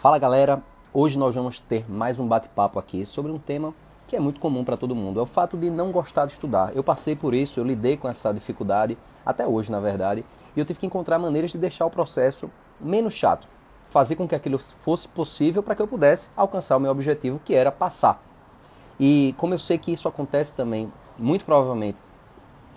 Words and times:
Fala 0.00 0.18
galera, 0.18 0.62
hoje 0.94 1.18
nós 1.18 1.34
vamos 1.34 1.60
ter 1.60 1.84
mais 1.86 2.18
um 2.18 2.26
bate-papo 2.26 2.78
aqui 2.78 3.04
sobre 3.04 3.30
um 3.30 3.38
tema 3.38 3.74
que 4.08 4.16
é 4.16 4.18
muito 4.18 4.40
comum 4.40 4.64
para 4.64 4.74
todo 4.74 4.94
mundo, 4.94 5.20
é 5.20 5.22
o 5.22 5.26
fato 5.26 5.58
de 5.58 5.68
não 5.68 5.92
gostar 5.92 6.24
de 6.24 6.32
estudar. 6.32 6.74
Eu 6.74 6.82
passei 6.82 7.14
por 7.14 7.34
isso, 7.34 7.60
eu 7.60 7.64
lidei 7.64 7.98
com 7.98 8.08
essa 8.08 8.32
dificuldade, 8.32 8.96
até 9.26 9.46
hoje 9.46 9.70
na 9.70 9.78
verdade, 9.78 10.24
e 10.56 10.58
eu 10.58 10.64
tive 10.64 10.80
que 10.80 10.86
encontrar 10.86 11.18
maneiras 11.18 11.50
de 11.50 11.58
deixar 11.58 11.84
o 11.84 11.90
processo 11.90 12.50
menos 12.80 13.12
chato, 13.12 13.46
fazer 13.90 14.16
com 14.16 14.26
que 14.26 14.34
aquilo 14.34 14.56
fosse 14.56 15.06
possível 15.06 15.62
para 15.62 15.74
que 15.74 15.82
eu 15.82 15.86
pudesse 15.86 16.30
alcançar 16.34 16.78
o 16.78 16.80
meu 16.80 16.92
objetivo, 16.92 17.38
que 17.44 17.54
era 17.54 17.70
passar. 17.70 18.22
E 18.98 19.34
como 19.36 19.52
eu 19.52 19.58
sei 19.58 19.76
que 19.76 19.92
isso 19.92 20.08
acontece 20.08 20.54
também, 20.54 20.90
muito 21.18 21.44
provavelmente, 21.44 21.98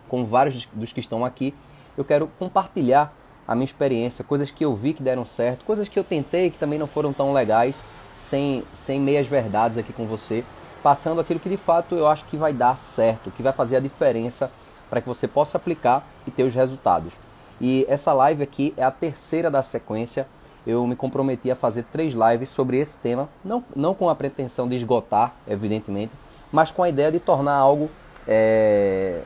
com 0.09 0.25
vários 0.25 0.65
dos 0.73 0.91
que 0.91 0.99
estão 0.99 1.23
aqui, 1.23 1.55
eu 1.97 2.03
quero 2.03 2.27
compartilhar 2.37 3.13
a 3.47 3.55
minha 3.55 3.65
experiência, 3.65 4.23
coisas 4.23 4.51
que 4.51 4.63
eu 4.63 4.75
vi 4.75 4.93
que 4.93 5.03
deram 5.03 5.25
certo, 5.25 5.65
coisas 5.65 5.87
que 5.87 5.97
eu 5.99 6.03
tentei 6.03 6.49
que 6.49 6.57
também 6.57 6.79
não 6.79 6.87
foram 6.87 7.11
tão 7.11 7.33
legais, 7.33 7.81
sem, 8.17 8.63
sem 8.71 8.99
meias 8.99 9.27
verdades 9.27 9.77
aqui 9.77 9.91
com 9.91 10.05
você, 10.05 10.43
passando 10.81 11.19
aquilo 11.21 11.39
que 11.39 11.49
de 11.49 11.57
fato 11.57 11.95
eu 11.95 12.07
acho 12.07 12.25
que 12.25 12.37
vai 12.37 12.53
dar 12.53 12.77
certo, 12.77 13.31
que 13.31 13.43
vai 13.43 13.53
fazer 13.53 13.77
a 13.77 13.79
diferença 13.79 14.49
para 14.89 15.01
que 15.01 15.07
você 15.07 15.27
possa 15.27 15.57
aplicar 15.57 16.05
e 16.25 16.31
ter 16.31 16.43
os 16.43 16.53
resultados. 16.53 17.13
E 17.59 17.85
essa 17.87 18.13
live 18.13 18.43
aqui 18.43 18.73
é 18.77 18.83
a 18.83 18.91
terceira 18.91 19.49
da 19.49 19.61
sequência. 19.61 20.27
Eu 20.65 20.85
me 20.87 20.95
comprometi 20.95 21.51
a 21.51 21.55
fazer 21.55 21.83
três 21.91 22.13
lives 22.13 22.49
sobre 22.49 22.77
esse 22.77 22.97
tema, 22.97 23.29
não, 23.43 23.63
não 23.75 23.93
com 23.93 24.09
a 24.09 24.15
pretensão 24.15 24.67
de 24.67 24.75
esgotar, 24.75 25.33
evidentemente, 25.47 26.13
mas 26.51 26.71
com 26.71 26.83
a 26.83 26.89
ideia 26.89 27.11
de 27.11 27.19
tornar 27.19 27.55
algo 27.55 27.89
é, 28.27 29.21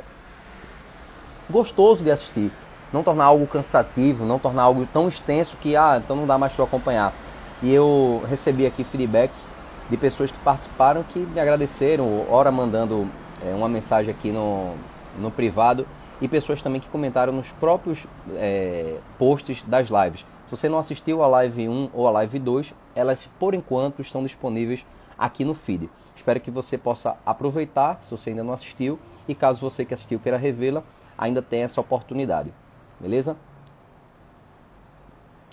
gostoso 1.49 2.03
de 2.03 2.09
assistir 2.09 2.51
não 2.91 3.03
tornar 3.03 3.25
algo 3.25 3.45
cansativo, 3.47 4.25
não 4.25 4.39
tornar 4.39 4.63
algo 4.63 4.87
tão 4.91 5.07
extenso 5.07 5.57
que, 5.57 5.75
ah, 5.75 5.99
então 6.03 6.15
não 6.15 6.25
dá 6.25 6.37
mais 6.37 6.53
para 6.53 6.65
acompanhar. 6.65 7.13
E 7.61 7.73
eu 7.73 8.23
recebi 8.29 8.65
aqui 8.65 8.83
feedbacks 8.83 9.47
de 9.89 9.97
pessoas 9.97 10.31
que 10.31 10.37
participaram 10.39 11.03
que 11.03 11.19
me 11.19 11.39
agradeceram, 11.39 12.25
ora 12.29 12.51
mandando 12.51 13.07
é, 13.45 13.53
uma 13.53 13.67
mensagem 13.67 14.11
aqui 14.11 14.31
no, 14.31 14.73
no 15.17 15.31
privado 15.31 15.87
e 16.21 16.27
pessoas 16.27 16.61
também 16.61 16.81
que 16.81 16.89
comentaram 16.89 17.33
nos 17.33 17.51
próprios 17.51 18.05
é, 18.35 18.97
posts 19.17 19.63
das 19.63 19.87
lives. 19.89 20.25
Se 20.47 20.55
você 20.55 20.69
não 20.69 20.79
assistiu 20.79 21.21
a 21.23 21.27
live 21.27 21.67
1 21.67 21.89
ou 21.93 22.07
a 22.07 22.11
live 22.11 22.39
2, 22.39 22.73
elas 22.95 23.27
por 23.39 23.53
enquanto 23.53 24.01
estão 24.01 24.23
disponíveis 24.23 24.85
aqui 25.17 25.43
no 25.43 25.53
feed. 25.53 25.89
Espero 26.15 26.39
que 26.39 26.49
você 26.49 26.77
possa 26.77 27.15
aproveitar, 27.25 27.99
se 28.01 28.11
você 28.11 28.31
ainda 28.31 28.43
não 28.43 28.53
assistiu, 28.53 28.97
e 29.27 29.35
caso 29.35 29.59
você 29.59 29.83
que 29.83 29.93
assistiu 29.93 30.19
queira 30.19 30.37
revê-la, 30.37 30.83
ainda 31.17 31.41
tem 31.41 31.63
essa 31.63 31.81
oportunidade 31.81 32.51
beleza? 32.99 33.37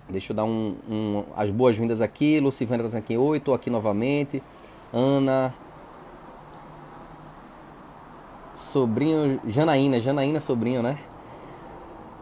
Deixa 0.09 0.33
eu 0.33 0.37
dar 0.37 0.45
um, 0.45 0.77
um 0.89 1.25
as 1.35 1.51
boas-vindas 1.51 2.01
aqui. 2.01 2.39
Lucivana 2.41 2.85
está 2.85 2.99
aqui. 2.99 3.17
Oi, 3.17 3.39
estou 3.39 3.55
aqui 3.55 3.71
novamente. 3.71 4.43
Ana. 4.93 5.55
Sobrinho. 8.57 9.41
Janaína. 9.47 9.99
Janaína, 10.01 10.41
sobrinho, 10.41 10.83
né? 10.83 10.99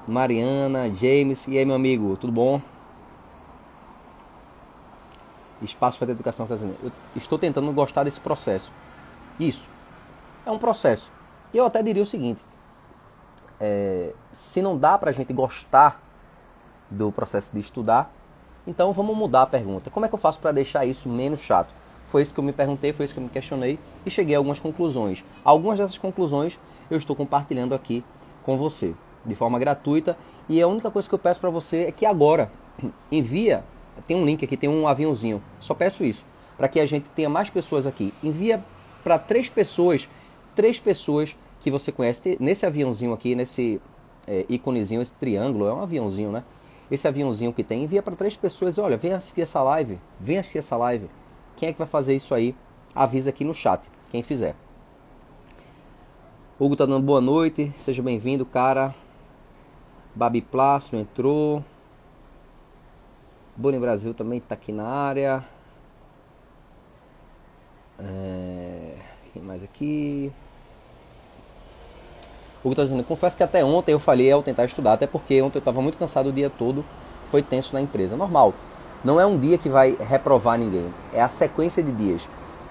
Mariana, 0.07 0.91
James. 0.91 1.47
E 1.49 1.59
aí, 1.59 1.65
meu 1.65 1.75
amigo, 1.75 2.17
tudo 2.17 2.33
bom? 2.33 2.61
Espaço 5.61 5.99
para 5.99 6.09
a 6.09 6.13
educação 6.13 6.47
Eu 6.51 6.91
estou 7.17 7.39
tentando 7.39 7.71
gostar 7.73 8.05
desse 8.05 8.21
processo. 8.21 8.73
Isso. 9.39 9.67
É 10.45 10.51
um 10.51 10.59
processo. 10.59 11.11
E 11.53 11.59
eu 11.59 11.65
até 11.65 11.83
diria 11.83 12.03
o 12.03 12.07
seguinte: 12.07 12.43
é, 13.63 14.13
se 14.33 14.61
não 14.61 14.77
dá 14.77 14.99
para 14.99 15.11
a 15.11 15.13
gente 15.13 15.33
gostar 15.33 16.03
do 16.91 17.13
processo 17.13 17.53
de 17.53 17.61
estudar, 17.61 18.13
então 18.67 18.93
vamos 18.93 19.17
mudar 19.17 19.43
a 19.43 19.47
pergunta. 19.47 19.89
Como 19.89 20.05
é 20.05 20.09
que 20.09 20.15
eu 20.15 20.19
faço 20.19 20.41
para 20.41 20.51
deixar 20.51 20.85
isso 20.85 21.09
menos 21.09 21.41
chato? 21.41 21.73
Foi 22.07 22.23
isso 22.23 22.35
que 22.35 22.41
eu 22.41 22.45
me 22.45 22.53
perguntei, 22.53 22.93
foi 22.93 23.05
isso 23.05 23.15
que 23.15 23.21
eu 23.21 23.25
me 23.25 23.31
questionei 23.31 23.79
e 24.05 24.11
cheguei 24.11 24.35
a 24.35 24.39
algumas 24.39 24.59
conclusões. 24.59 25.25
Algumas 25.45 25.79
dessas 25.79 25.97
conclusões 25.97 26.59
eu 26.91 26.99
estou 26.99 27.15
compartilhando 27.15 27.73
aqui 27.73 28.05
com 28.43 28.59
você 28.59 28.95
de 29.25 29.37
forma 29.37 29.61
gratuita 29.61 30.17
e 30.49 30.61
a 30.61 30.67
única 30.67 30.91
coisa 30.91 31.09
que 31.09 31.15
eu 31.15 31.19
peço 31.19 31.41
para 31.41 31.49
você 31.49 31.85
é 31.85 31.93
que 31.93 32.05
agora 32.05 32.51
envia, 33.13 33.63
tem 34.09 34.17
um 34.17 34.25
link 34.25 34.45
aqui, 34.45 34.57
tem 34.57 34.69
um 34.69 34.89
aviãozinho. 34.89 35.41
Só 35.61 35.73
peço 35.73 36.03
isso 36.03 36.25
para 36.57 36.67
que 36.67 36.81
a 36.81 36.87
gente 36.87 37.09
tenha 37.11 37.29
mais 37.29 37.49
pessoas 37.49 37.87
aqui. 37.87 38.13
Envia 38.23 38.63
para 39.05 39.21
três 39.21 39.49
pessoas, 39.49 40.09
três 40.57 40.81
pessoas 40.81 41.37
que 41.63 41.71
você 41.71 41.93
conhece 41.93 42.37
nesse 42.41 42.67
aviãozinho 42.67 43.13
aqui, 43.13 43.35
nesse 43.35 43.81
é, 44.27 44.45
íconezinho, 44.49 45.01
esse 45.01 45.15
triângulo, 45.15 45.67
é 45.67 45.73
um 45.73 45.81
aviãozinho, 45.81 46.33
né? 46.33 46.43
Esse 46.91 47.07
aviãozinho 47.07 47.53
que 47.53 47.63
tem, 47.63 47.85
envia 47.85 48.03
para 48.03 48.17
três 48.17 48.37
pessoas, 48.37 48.79
olha, 48.79 48.97
vem 48.97 49.13
assistir 49.13 49.43
essa 49.43 49.63
live, 49.63 49.99
vem 50.19 50.39
assistir 50.39 50.59
essa 50.59 50.77
live. 50.77 51.09
Quem 51.57 51.69
é 51.69 51.73
que 51.73 51.79
vai 51.79 51.87
fazer 51.87 52.15
isso 52.15 52.35
aí? 52.35 52.55
Avisa 52.95 53.31
aqui 53.31 53.45
no 53.45 53.55
chat, 53.55 53.89
quem 54.11 54.23
fizer. 54.23 54.57
Hugo 56.59 56.77
tá 56.77 56.85
dando 56.85 57.05
boa 57.05 57.21
noite, 57.21 57.73
seja 57.77 58.03
bem-vindo, 58.03 58.45
cara. 58.45 58.95
Babi 60.15 60.43
Plácio 60.43 60.99
entrou. 60.99 61.65
Boni 63.57 63.79
Brasil 63.79 64.13
também 64.13 64.39
está 64.39 64.55
aqui 64.55 64.73
na 64.73 64.87
área. 64.87 65.45
É... 67.99 68.95
Quem 69.33 69.43
mais 69.43 69.63
aqui? 69.63 70.33
O 72.65 72.71
que 72.71 72.77
tá 72.77 72.85
dizendo, 72.85 73.03
confesso 73.03 73.37
que 73.37 73.43
até 73.43 73.65
ontem 73.65 73.93
eu 73.93 73.99
falhei 73.99 74.31
ao 74.31 74.43
tentar 74.43 74.65
estudar, 74.65 74.93
até 74.93 75.07
porque 75.07 75.43
ontem 75.43 75.59
eu 75.59 75.61
estava 75.61 75.83
muito 75.83 75.99
cansado 75.99 76.29
o 76.29 76.33
dia 76.33 76.49
todo, 76.49 76.85
foi 77.27 77.43
tenso 77.43 77.73
na 77.73 77.81
empresa. 77.81 78.17
Normal. 78.17 78.55
Não 79.05 79.21
é 79.21 79.27
um 79.27 79.37
dia 79.37 79.59
que 79.59 79.69
vai 79.69 79.97
reprovar 79.99 80.57
ninguém, 80.57 80.87
é 81.13 81.21
a 81.21 81.29
sequência 81.29 81.83
de 81.83 81.91
dias. 81.91 82.29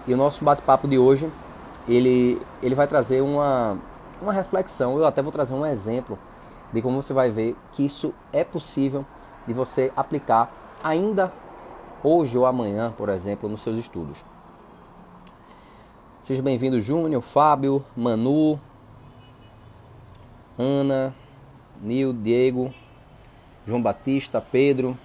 E 0.08 0.14
o 0.14 0.18
nosso 0.18 0.46
bate-papo 0.46 0.88
de 0.88 0.98
hoje, 0.98 1.30
ele, 1.88 2.42
ele 2.64 2.74
vai 2.74 2.88
trazer 2.88 3.22
uma, 3.22 3.78
uma 4.22 4.32
reflexão, 4.32 4.98
eu 4.98 5.06
até 5.06 5.22
vou 5.22 5.32
trazer 5.32 5.54
um 5.54 5.66
exemplo 5.66 6.18
de 6.72 6.82
como 6.82 7.04
você 7.04 7.12
vai 7.12 7.30
ver 7.30 7.56
que 7.74 7.86
isso 7.86 8.14
é 8.32 8.46
possível 8.46 9.06
de 9.46 9.54
você 9.54 9.92
aplicar 9.96 10.50
ainda 10.82 11.34
hoje 12.02 12.38
ou 12.38 12.46
amanhã, 12.46 12.94
por 12.98 13.10
exemplo, 13.10 13.50
nos 13.50 13.62
seus 13.62 13.78
estudos. 13.78 14.18
Seja 16.24 16.42
bem-vindo, 16.42 16.80
Júnior, 16.80 17.22
Fábio, 17.22 17.84
Manu, 17.96 18.58
Ana, 20.62 21.12
Nil, 21.82 22.14
Diego, 22.14 22.72
João 23.66 23.82
Batista, 23.82 24.40
Pedro, 24.40 24.96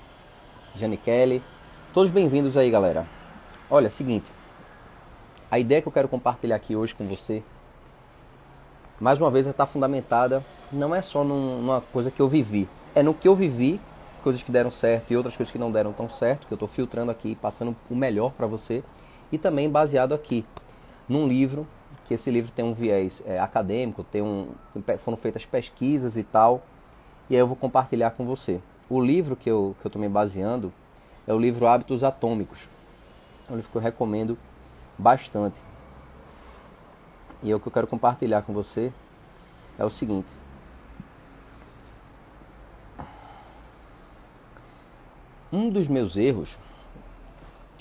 Jane 0.74 0.98
Kelly. 0.98 1.42
Todos 1.94 2.10
bem-vindos 2.10 2.58
aí, 2.58 2.70
galera. 2.70 3.06
Olha, 3.70 3.88
seguinte. 3.88 4.30
A 5.50 5.58
ideia 5.58 5.80
que 5.80 5.88
eu 5.88 5.92
quero 5.92 6.08
compartilhar 6.08 6.56
aqui 6.56 6.76
hoje 6.76 6.94
com 6.94 7.08
você, 7.08 7.42
mais 9.00 9.18
uma 9.18 9.30
vez, 9.30 9.46
está 9.46 9.64
fundamentada 9.64 10.44
não 10.70 10.94
é 10.94 11.00
só 11.00 11.24
num, 11.24 11.62
numa 11.62 11.80
coisa 11.80 12.10
que 12.10 12.20
eu 12.20 12.28
vivi, 12.28 12.68
é 12.94 13.02
no 13.02 13.14
que 13.14 13.26
eu 13.26 13.34
vivi, 13.34 13.80
coisas 14.22 14.42
que 14.42 14.52
deram 14.52 14.70
certo 14.70 15.10
e 15.10 15.16
outras 15.16 15.38
coisas 15.38 15.50
que 15.50 15.58
não 15.58 15.72
deram 15.72 15.90
tão 15.90 16.06
certo, 16.06 16.46
que 16.46 16.52
eu 16.52 16.56
estou 16.56 16.68
filtrando 16.68 17.10
aqui, 17.10 17.34
passando 17.34 17.74
o 17.88 17.96
melhor 17.96 18.32
para 18.32 18.46
você, 18.46 18.84
e 19.32 19.38
também 19.38 19.70
baseado 19.70 20.12
aqui 20.12 20.44
num 21.08 21.26
livro 21.26 21.66
que 22.06 22.14
esse 22.14 22.30
livro 22.30 22.52
tem 22.52 22.64
um 22.64 22.72
viés 22.72 23.22
é, 23.26 23.38
acadêmico, 23.38 24.04
tem 24.04 24.22
um, 24.22 24.48
foram 24.98 25.16
feitas 25.16 25.44
pesquisas 25.44 26.16
e 26.16 26.22
tal, 26.22 26.62
e 27.28 27.34
aí 27.34 27.40
eu 27.40 27.46
vou 27.46 27.56
compartilhar 27.56 28.12
com 28.12 28.24
você. 28.24 28.60
O 28.88 29.00
livro 29.00 29.34
que 29.34 29.50
eu 29.50 29.74
estou 29.76 29.90
que 29.90 29.96
eu 29.96 30.00
me 30.00 30.08
baseando 30.08 30.72
é 31.26 31.34
o 31.34 31.38
livro 31.38 31.66
Hábitos 31.66 32.04
Atômicos. 32.04 32.68
É 33.48 33.52
um 33.52 33.56
livro 33.56 33.70
que 33.70 33.76
eu 33.76 33.82
recomendo 33.82 34.38
bastante. 34.96 35.56
E 37.42 37.52
o 37.52 37.58
que 37.58 37.66
eu 37.66 37.72
quero 37.72 37.86
compartilhar 37.88 38.42
com 38.42 38.52
você 38.52 38.92
é 39.76 39.84
o 39.84 39.90
seguinte. 39.90 40.32
Um 45.52 45.68
dos 45.68 45.88
meus 45.88 46.16
erros 46.16 46.56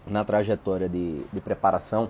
na 0.08 0.24
trajetória 0.24 0.90
de, 0.90 1.24
de 1.32 1.42
preparação 1.42 2.10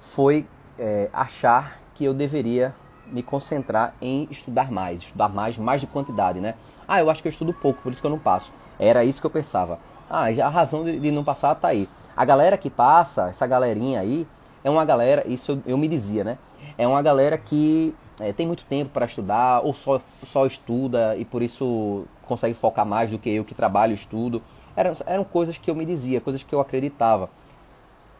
foi 0.00 0.46
é, 0.78 1.08
achar 1.12 1.78
que 1.94 2.04
eu 2.04 2.14
deveria 2.14 2.74
me 3.06 3.22
concentrar 3.22 3.94
em 4.00 4.26
estudar 4.30 4.70
mais, 4.70 5.02
estudar 5.02 5.28
mais, 5.28 5.58
mais 5.58 5.80
de 5.80 5.86
quantidade, 5.86 6.40
né? 6.40 6.54
Ah, 6.86 7.00
eu 7.00 7.10
acho 7.10 7.22
que 7.22 7.28
eu 7.28 7.30
estudo 7.30 7.52
pouco, 7.52 7.82
por 7.82 7.92
isso 7.92 8.00
que 8.00 8.06
eu 8.06 8.10
não 8.10 8.18
passo. 8.18 8.52
Era 8.78 9.04
isso 9.04 9.20
que 9.20 9.26
eu 9.26 9.30
pensava. 9.30 9.78
Ah, 10.08 10.26
a 10.26 10.48
razão 10.48 10.84
de, 10.84 10.98
de 10.98 11.10
não 11.10 11.24
passar 11.24 11.54
tá 11.54 11.68
aí. 11.68 11.88
A 12.16 12.24
galera 12.24 12.56
que 12.56 12.70
passa, 12.70 13.28
essa 13.28 13.46
galerinha 13.46 14.00
aí, 14.00 14.26
é 14.62 14.70
uma 14.70 14.84
galera, 14.84 15.26
isso 15.26 15.52
eu, 15.52 15.62
eu 15.66 15.78
me 15.78 15.88
dizia, 15.88 16.24
né? 16.24 16.38
É 16.76 16.86
uma 16.86 17.02
galera 17.02 17.36
que 17.38 17.94
é, 18.20 18.32
tem 18.32 18.46
muito 18.46 18.64
tempo 18.64 18.90
para 18.90 19.06
estudar, 19.06 19.60
ou 19.64 19.74
só, 19.74 20.00
só 20.24 20.46
estuda 20.46 21.16
e 21.16 21.24
por 21.24 21.42
isso 21.42 22.04
consegue 22.22 22.54
focar 22.54 22.86
mais 22.86 23.10
do 23.10 23.18
que 23.18 23.30
eu 23.30 23.44
que 23.44 23.54
trabalho 23.54 23.92
e 23.92 23.94
estudo. 23.94 24.42
Eram, 24.76 24.92
eram 25.06 25.24
coisas 25.24 25.58
que 25.58 25.70
eu 25.70 25.74
me 25.74 25.84
dizia, 25.84 26.20
coisas 26.20 26.42
que 26.42 26.54
eu 26.54 26.60
acreditava. 26.60 27.28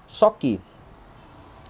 Só 0.07 0.31
que 0.31 0.61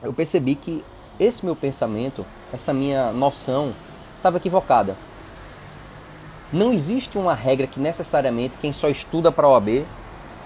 eu 0.05 0.13
percebi 0.13 0.55
que 0.55 0.85
esse 1.19 1.45
meu 1.45 1.57
pensamento, 1.57 2.25
essa 2.53 2.73
minha 2.73 3.13
noção, 3.13 3.73
estava 4.17 4.37
equivocada. 4.37 4.97
Não 6.53 6.73
existe 6.73 7.19
uma 7.19 7.35
regra 7.35 7.67
que 7.67 7.81
necessariamente 7.81 8.57
quem 8.61 8.73
só 8.73 8.89
estuda 8.89 9.33
para 9.33 9.47
a 9.47 9.51
OAB 9.51 9.85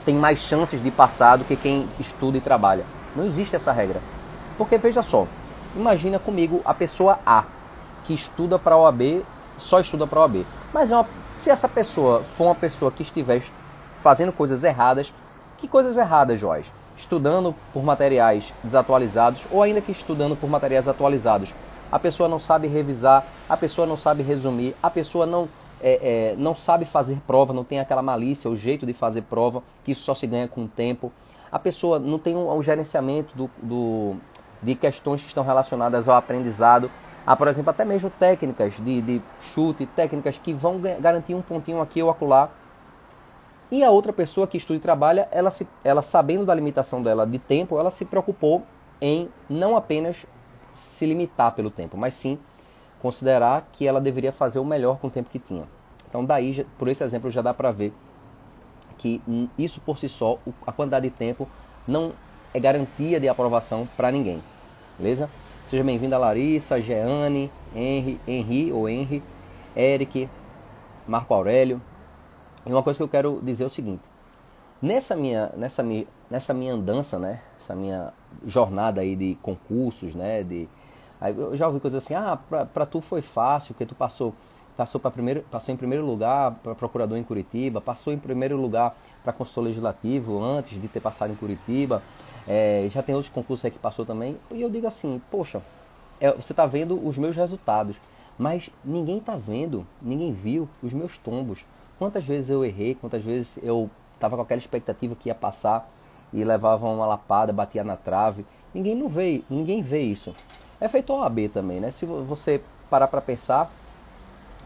tem 0.05 0.15
mais 0.15 0.39
chances 0.39 0.83
de 0.83 0.91
passar 0.91 1.37
do 1.37 1.45
que 1.45 1.57
quem 1.57 1.89
estuda 1.99 2.39
e 2.39 2.41
trabalha. 2.41 2.85
Não 3.15 3.27
existe 3.27 3.57
essa 3.57 3.73
regra. 3.73 4.01
Porque 4.57 4.79
veja 4.79 5.03
só, 5.03 5.27
imagina 5.77 6.19
comigo 6.19 6.63
a 6.65 6.73
pessoa 6.73 7.19
A, 7.27 7.45
que 8.05 8.15
estuda 8.15 8.59
para 8.59 8.75
a 8.75 8.79
OAB, 8.79 9.23
só 9.59 9.81
estuda 9.81 10.07
para 10.07 10.21
a 10.21 10.23
OAB. 10.23 10.47
Mas 10.73 10.91
é 10.91 10.95
uma, 10.95 11.07
se 11.33 11.51
essa 11.51 11.69
pessoa 11.69 12.25
for 12.37 12.45
uma 12.45 12.55
pessoa 12.55 12.91
que 12.91 13.03
estiver 13.03 13.43
fazendo 13.99 14.33
coisas 14.33 14.65
erradas, 14.65 15.13
que 15.57 15.67
coisas 15.67 15.97
erradas, 15.97 16.41
Joás? 16.41 16.67
Estudando 16.99 17.55
por 17.73 17.83
materiais 17.83 18.53
desatualizados 18.63 19.47
ou 19.51 19.63
ainda 19.63 19.81
que 19.81 19.93
estudando 19.93 20.37
por 20.37 20.51
materiais 20.51 20.89
atualizados. 20.89 21.55
A 21.91 21.99
pessoa 21.99 22.29
não 22.29 22.39
sabe 22.39 22.69
revisar, 22.69 23.25
a 23.49 23.57
pessoa 23.57 23.87
não 23.87 23.97
sabe 23.97 24.23
resumir, 24.23 24.75
a 24.83 24.91
pessoa 24.91 25.25
não 25.25 25.49
é, 25.81 26.33
é, 26.33 26.35
não 26.37 26.55
sabe 26.55 26.85
fazer 26.85 27.19
prova, 27.27 27.53
não 27.53 27.65
tem 27.65 27.81
aquela 27.81 28.03
malícia, 28.03 28.51
o 28.51 28.57
jeito 28.57 28.85
de 28.85 28.93
fazer 28.93 29.23
prova, 29.23 29.63
que 29.85 29.93
isso 29.93 30.03
só 30.03 30.15
se 30.15 30.27
ganha 30.27 30.49
com 30.49 30.65
o 30.65 30.69
tempo. 30.69 31.13
A 31.51 31.59
pessoa 31.59 31.99
não 31.99 32.19
tem 32.19 32.35
o 32.35 32.41
um, 32.41 32.59
um 32.59 32.63
gerenciamento 32.63 33.35
do, 33.37 33.51
do, 33.63 34.17
de 34.63 34.75
questões 34.75 35.23
que 35.23 35.29
estão 35.29 35.45
relacionadas 35.45 36.09
ao 36.09 36.17
aprendizado. 36.17 36.91
Há, 37.27 37.37
por 37.37 37.49
exemplo, 37.49 37.71
até 37.71 37.85
mesmo 37.85 38.11
técnicas 38.11 38.75
de, 38.79 39.01
de 39.01 39.23
chute, 39.41 39.87
técnicas 39.87 40.39
que 40.39 40.53
vão 40.53 40.81
garantir 41.01 41.35
um 41.35 41.43
pontinho 41.43 41.81
aqui 41.81 42.03
ou 42.03 42.11
acolá. 42.11 42.51
E 43.71 43.85
a 43.85 43.91
outra 43.91 44.13
pessoa 44.13 44.47
que 44.47 44.57
estuda 44.57 44.79
e 44.79 44.81
trabalha, 44.81 45.29
ela, 45.31 45.51
se, 45.51 45.67
ela 45.85 46.01
sabendo 46.01 46.47
da 46.47 46.55
limitação 46.55 47.03
dela 47.03 47.27
de 47.27 47.39
tempo, 47.39 47.79
ela 47.79 47.91
se 47.91 48.05
preocupou 48.05 48.63
em 49.01 49.29
não 49.49 49.77
apenas 49.77 50.25
se 50.77 51.05
limitar 51.05 51.53
pelo 51.53 51.71
tempo, 51.71 51.97
mas 51.97 52.15
sim 52.15 52.39
considerar 53.01 53.69
que 53.73 53.87
ela 53.87 54.01
deveria 54.01 54.33
fazer 54.33 54.59
o 54.59 54.65
melhor 54.65 54.99
com 54.99 55.09
o 55.09 55.11
tempo 55.11 55.31
que 55.31 55.39
tinha. 55.39 55.65
Então, 56.09 56.25
daí, 56.25 56.67
por 56.79 56.89
esse 56.89 57.05
exemplo, 57.05 57.31
já 57.31 57.43
dá 57.43 57.53
para 57.53 57.71
ver 57.71 57.93
que 58.97 59.21
isso 59.57 59.81
por 59.81 59.99
si 59.99 60.09
só, 60.09 60.39
a 60.67 60.73
quantidade 60.73 61.09
de 61.09 61.15
tempo, 61.15 61.49
não 61.87 62.13
é 62.53 62.59
garantia 62.59 63.21
de 63.21 63.29
aprovação 63.29 63.89
para 63.97 64.11
ninguém. 64.11 64.43
Beleza? 64.99 65.31
Seja 65.71 65.85
bem-vinda 65.85 66.19
Larissa, 66.19 66.81
Jeane, 66.81 67.51
Henry, 67.77 68.19
Henry 68.27 68.73
ou 68.73 68.89
Henry, 68.89 69.23
Eric, 69.77 70.29
Marco 71.07 71.33
Aurélio. 71.35 71.81
E 72.69 72.73
uma 72.73 72.83
coisa 72.83 72.99
que 72.99 73.03
eu 73.03 73.09
quero 73.09 73.41
dizer 73.43 73.65
é 73.65 73.67
o 73.67 73.71
seguinte: 73.71 74.03
nessa 74.81 75.17
minha, 75.17 75.51
nessa 75.57 75.83
minha, 75.83 76.07
nessa 76.31 76.53
minha 76.53 76.75
andança, 76.75 77.19
né, 77.19 77.41
essa 77.59 77.75
minha 77.75 78.13
jornada 78.47 79.01
aí 79.01 79.17
de 79.17 79.39
concursos, 79.41 80.15
né, 80.15 80.43
de 80.43 80.69
eu 81.21 81.57
já 81.57 81.67
ouvi 81.67 81.81
coisas 81.81 82.05
assim, 82.05 82.15
ah, 82.15 82.39
pra, 82.49 82.67
pra 82.67 82.87
tu 82.87 83.01
foi 83.01 83.23
fácil, 83.23 83.75
porque 83.75 83.87
tu 83.87 83.95
passou, 83.95 84.33
passou, 84.77 85.01
primeiro, 85.01 85.43
passou 85.51 85.75
em 85.75 85.77
primeiro 85.77 86.05
lugar 86.05 86.53
para 86.63 86.75
procurador 86.75 87.19
em 87.19 87.25
Curitiba, 87.25 87.81
passou 87.81 88.13
em 88.13 88.19
primeiro 88.19 88.57
lugar 88.57 88.95
para 89.25 89.33
consultor 89.33 89.65
legislativo 89.65 90.41
antes 90.41 90.81
de 90.81 90.87
ter 90.87 91.01
passado 91.01 91.33
em 91.33 91.37
Curitiba, 91.37 92.03
é, 92.47 92.87
já 92.91 93.03
tem 93.03 93.15
outros 93.15 93.33
concursos 93.33 93.65
aí 93.65 93.71
que 93.71 93.79
passou 93.79 94.07
também. 94.07 94.37
E 94.53 94.63
eu 94.63 94.71
digo 94.71 94.87
assim, 94.87 95.21
poxa, 95.29 95.61
é, 96.21 96.31
você 96.31 96.53
está 96.53 96.67
vendo 96.67 97.05
os 97.05 97.19
meus 97.19 97.35
resultados, 97.35 97.97
mas 98.39 98.71
ninguém 98.85 99.19
está 99.19 99.35
vendo, 99.35 99.85
ninguém 100.01 100.33
viu 100.33 100.69
os 100.83 100.93
meus 100.93 101.19
tombos. 101.19 101.65
Quantas 101.99 102.25
vezes 102.25 102.51
eu 102.51 102.65
errei, 102.65 102.95
quantas 102.95 103.23
vezes 103.23 103.59
eu 103.63 103.91
estava 104.15 104.37
com 104.37 104.43
aquela 104.43 104.59
expectativa 104.59 105.15
que 105.15 105.29
ia 105.29 105.35
passar 105.35 105.89
e 106.33 106.45
levava 106.45 106.87
uma 106.87 107.07
lapada, 107.07 107.53
batia 107.53 107.83
na 107.83 107.97
trave. 107.97 108.45
Ninguém 108.73 108.95
não 108.95 109.09
vê, 109.09 109.43
ninguém 109.49 109.81
vê 109.81 110.01
isso. 110.01 110.35
É 110.81 110.87
feito 110.89 111.13
OAB 111.13 111.49
também, 111.53 111.81
né? 111.81 111.91
Se 111.91 112.07
você 112.07 112.61
parar 112.89 113.09
para 113.09 113.21
pensar, 113.21 113.71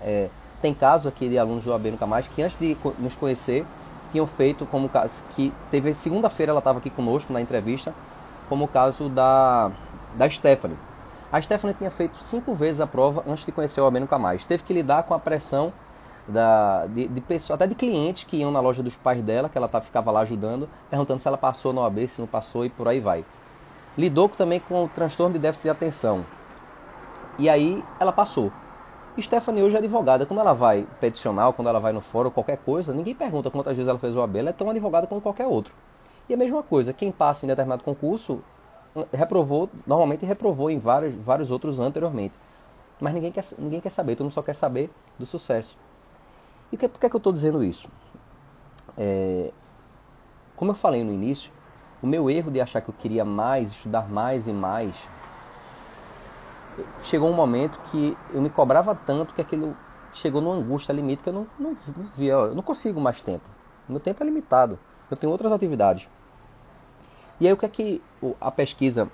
é, 0.01 0.29
tem 0.61 0.75
casos 0.75 1.07
aqui 1.07 1.29
de 1.29 1.39
alunos 1.39 1.65
do 1.65 1.71
OAB 1.71 1.87
Nunca 1.87 2.07
Mais 2.07 2.29
que 2.29 2.43
antes 2.43 2.59
de 2.59 2.77
nos 2.99 3.15
conhecer 3.15 3.65
tinham 4.11 4.27
feito 4.27 4.67
como 4.67 4.89
caso 4.89 5.23
que 5.35 5.53
teve 5.71 5.95
segunda-feira 5.95 6.51
ela 6.51 6.59
estava 6.59 6.79
aqui 6.79 6.91
conosco 6.91 7.33
na 7.33 7.41
entrevista, 7.41 7.95
como 8.49 8.65
o 8.67 8.69
caso 8.69 9.09
da 9.09 9.71
da 10.15 10.29
Stephanie. 10.29 10.77
A 11.33 11.41
Stephanie 11.41 11.75
tinha 11.75 11.91
feito 11.91 12.23
cinco 12.23 12.55
vezes 12.55 12.81
a 12.81 12.87
prova 12.87 13.25
antes 13.27 13.47
de 13.47 13.53
conhecer 13.53 13.81
o 13.81 13.85
OAB 13.85 14.01
Nunca 14.01 14.19
Mais. 14.19 14.45
Teve 14.45 14.63
que 14.63 14.75
lidar 14.75 15.05
com 15.05 15.15
a 15.15 15.19
pressão 15.19 15.73
da, 16.27 16.87
de, 16.87 17.09
de 17.09 17.21
pessoas, 17.21 17.57
até 17.57 17.67
de 17.67 17.75
clientes 17.75 18.25
que 18.25 18.37
iam 18.37 18.51
na 18.51 18.61
loja 18.61 18.83
dos 18.83 18.97
pais 18.97 19.23
dela, 19.23 19.49
que 19.49 19.59
ela 19.59 19.69
tá, 19.69 19.81
ficava 19.81 20.11
lá 20.11 20.21
ajudando, 20.21 20.69
perguntando 20.89 21.21
se 21.21 21.29
ela 21.29 21.39
passou 21.39 21.73
no 21.73 21.81
OAB, 21.81 22.09
se 22.09 22.21
não 22.21 22.29
passou 22.29 22.65
e 22.65 22.71
por 22.71 22.89
aí 22.89 23.01
vai. 23.01 23.25
Lidou 23.97 24.29
também 24.29 24.61
com 24.61 24.85
o 24.85 24.89
transtorno 24.89 25.35
de 25.35 25.39
déficit 25.39 25.65
de 25.65 25.71
atenção. 25.71 26.25
E 27.39 27.49
aí 27.49 27.83
ela 27.99 28.13
passou. 28.13 28.53
Stephanie 29.21 29.63
hoje 29.63 29.75
é 29.75 29.79
advogada. 29.79 30.25
Quando 30.25 30.41
ela 30.41 30.55
vai 30.55 30.87
peticionar, 31.01 31.53
quando 31.53 31.69
ela 31.69 31.79
vai 31.79 31.93
no 31.93 32.01
fórum, 32.01 32.31
qualquer 32.31 32.57
coisa, 32.59 32.95
ninguém 32.95 33.15
pergunta 33.15 33.51
quantas 33.51 33.77
vezes 33.77 33.89
ela 33.89 33.99
fez 33.99 34.17
o 34.17 34.23
AB. 34.23 34.39
Ela 34.39 34.51
é 34.51 34.53
tão 34.53 34.71
advogada 34.71 35.07
quanto 35.07 35.23
qualquer 35.23 35.47
outro. 35.47 35.73
E 36.29 36.35
a 36.35 36.37
mesma 36.37 36.63
coisa, 36.63 36.93
quem 36.93 37.13
passa 37.13 37.45
em 37.45 37.49
determinado 37.49 37.83
concurso, 37.83 38.43
reprovou, 39.13 39.69
normalmente 39.87 40.25
reprovou 40.25 40.71
em 40.71 40.79
vários, 40.79 41.15
vários 41.15 41.51
outros 41.51 41.79
anteriormente. 41.79 42.35
Mas 43.01 43.13
ninguém 43.13 43.33
quer, 43.33 43.45
ninguém 43.59 43.81
quer 43.81 43.91
saber, 43.91 44.17
todo 44.17 44.27
mundo 44.27 44.35
só 44.35 44.43
quer 44.43 44.55
saber 44.55 44.91
do 45.19 45.27
sucesso. 45.27 45.77
E 46.73 46.77
que, 46.77 46.89
por 46.89 46.99
que, 46.99 47.07
é 47.07 47.09
que 47.09 47.15
eu 47.15 47.19
estou 47.19 47.33
dizendo 47.33 47.63
isso? 47.63 47.89
É, 48.97 49.53
como 50.57 50.71
eu 50.71 50.75
falei 50.75 51.05
no 51.05 51.13
início, 51.13 51.53
o 52.03 52.07
meu 52.07 52.29
erro 52.31 52.51
de 52.51 52.61
achar 52.61 52.81
que 52.81 52.89
eu 52.89 52.95
queria 52.99 53.25
mais, 53.25 53.71
estudar 53.73 54.09
mais 54.09 54.49
e 54.49 54.53
mais, 54.53 54.97
chegou 57.03 57.31
um 57.31 57.35
momento 57.35 57.79
que 57.91 58.17
eu 58.33 58.41
me 58.41 58.51
cobrava 58.51 58.95
tanto 58.95 59.35
que 59.35 59.41
aquilo 59.41 59.77
chegou 60.13 60.41
numa 60.41 60.57
angústia 60.57 60.93
limite 60.93 61.23
que 61.23 61.29
eu 61.29 61.33
não, 61.33 61.47
não, 61.59 61.71
não 61.71 62.05
via, 62.17 62.33
eu 62.33 62.55
não 62.55 62.63
consigo 62.63 63.01
mais 63.01 63.21
tempo. 63.21 63.45
Meu 63.89 64.01
tempo 64.01 64.23
é 64.23 64.27
limitado. 64.27 64.79
Eu 65.11 65.17
tenho 65.17 65.31
outras 65.31 65.53
atividades. 65.53 66.09
E 67.41 67.47
aí 67.47 67.53
o 67.53 67.57
que 67.57 67.67
é 67.67 67.69
que 67.69 68.03
a 68.41 68.51
pesquisa 68.51 69.11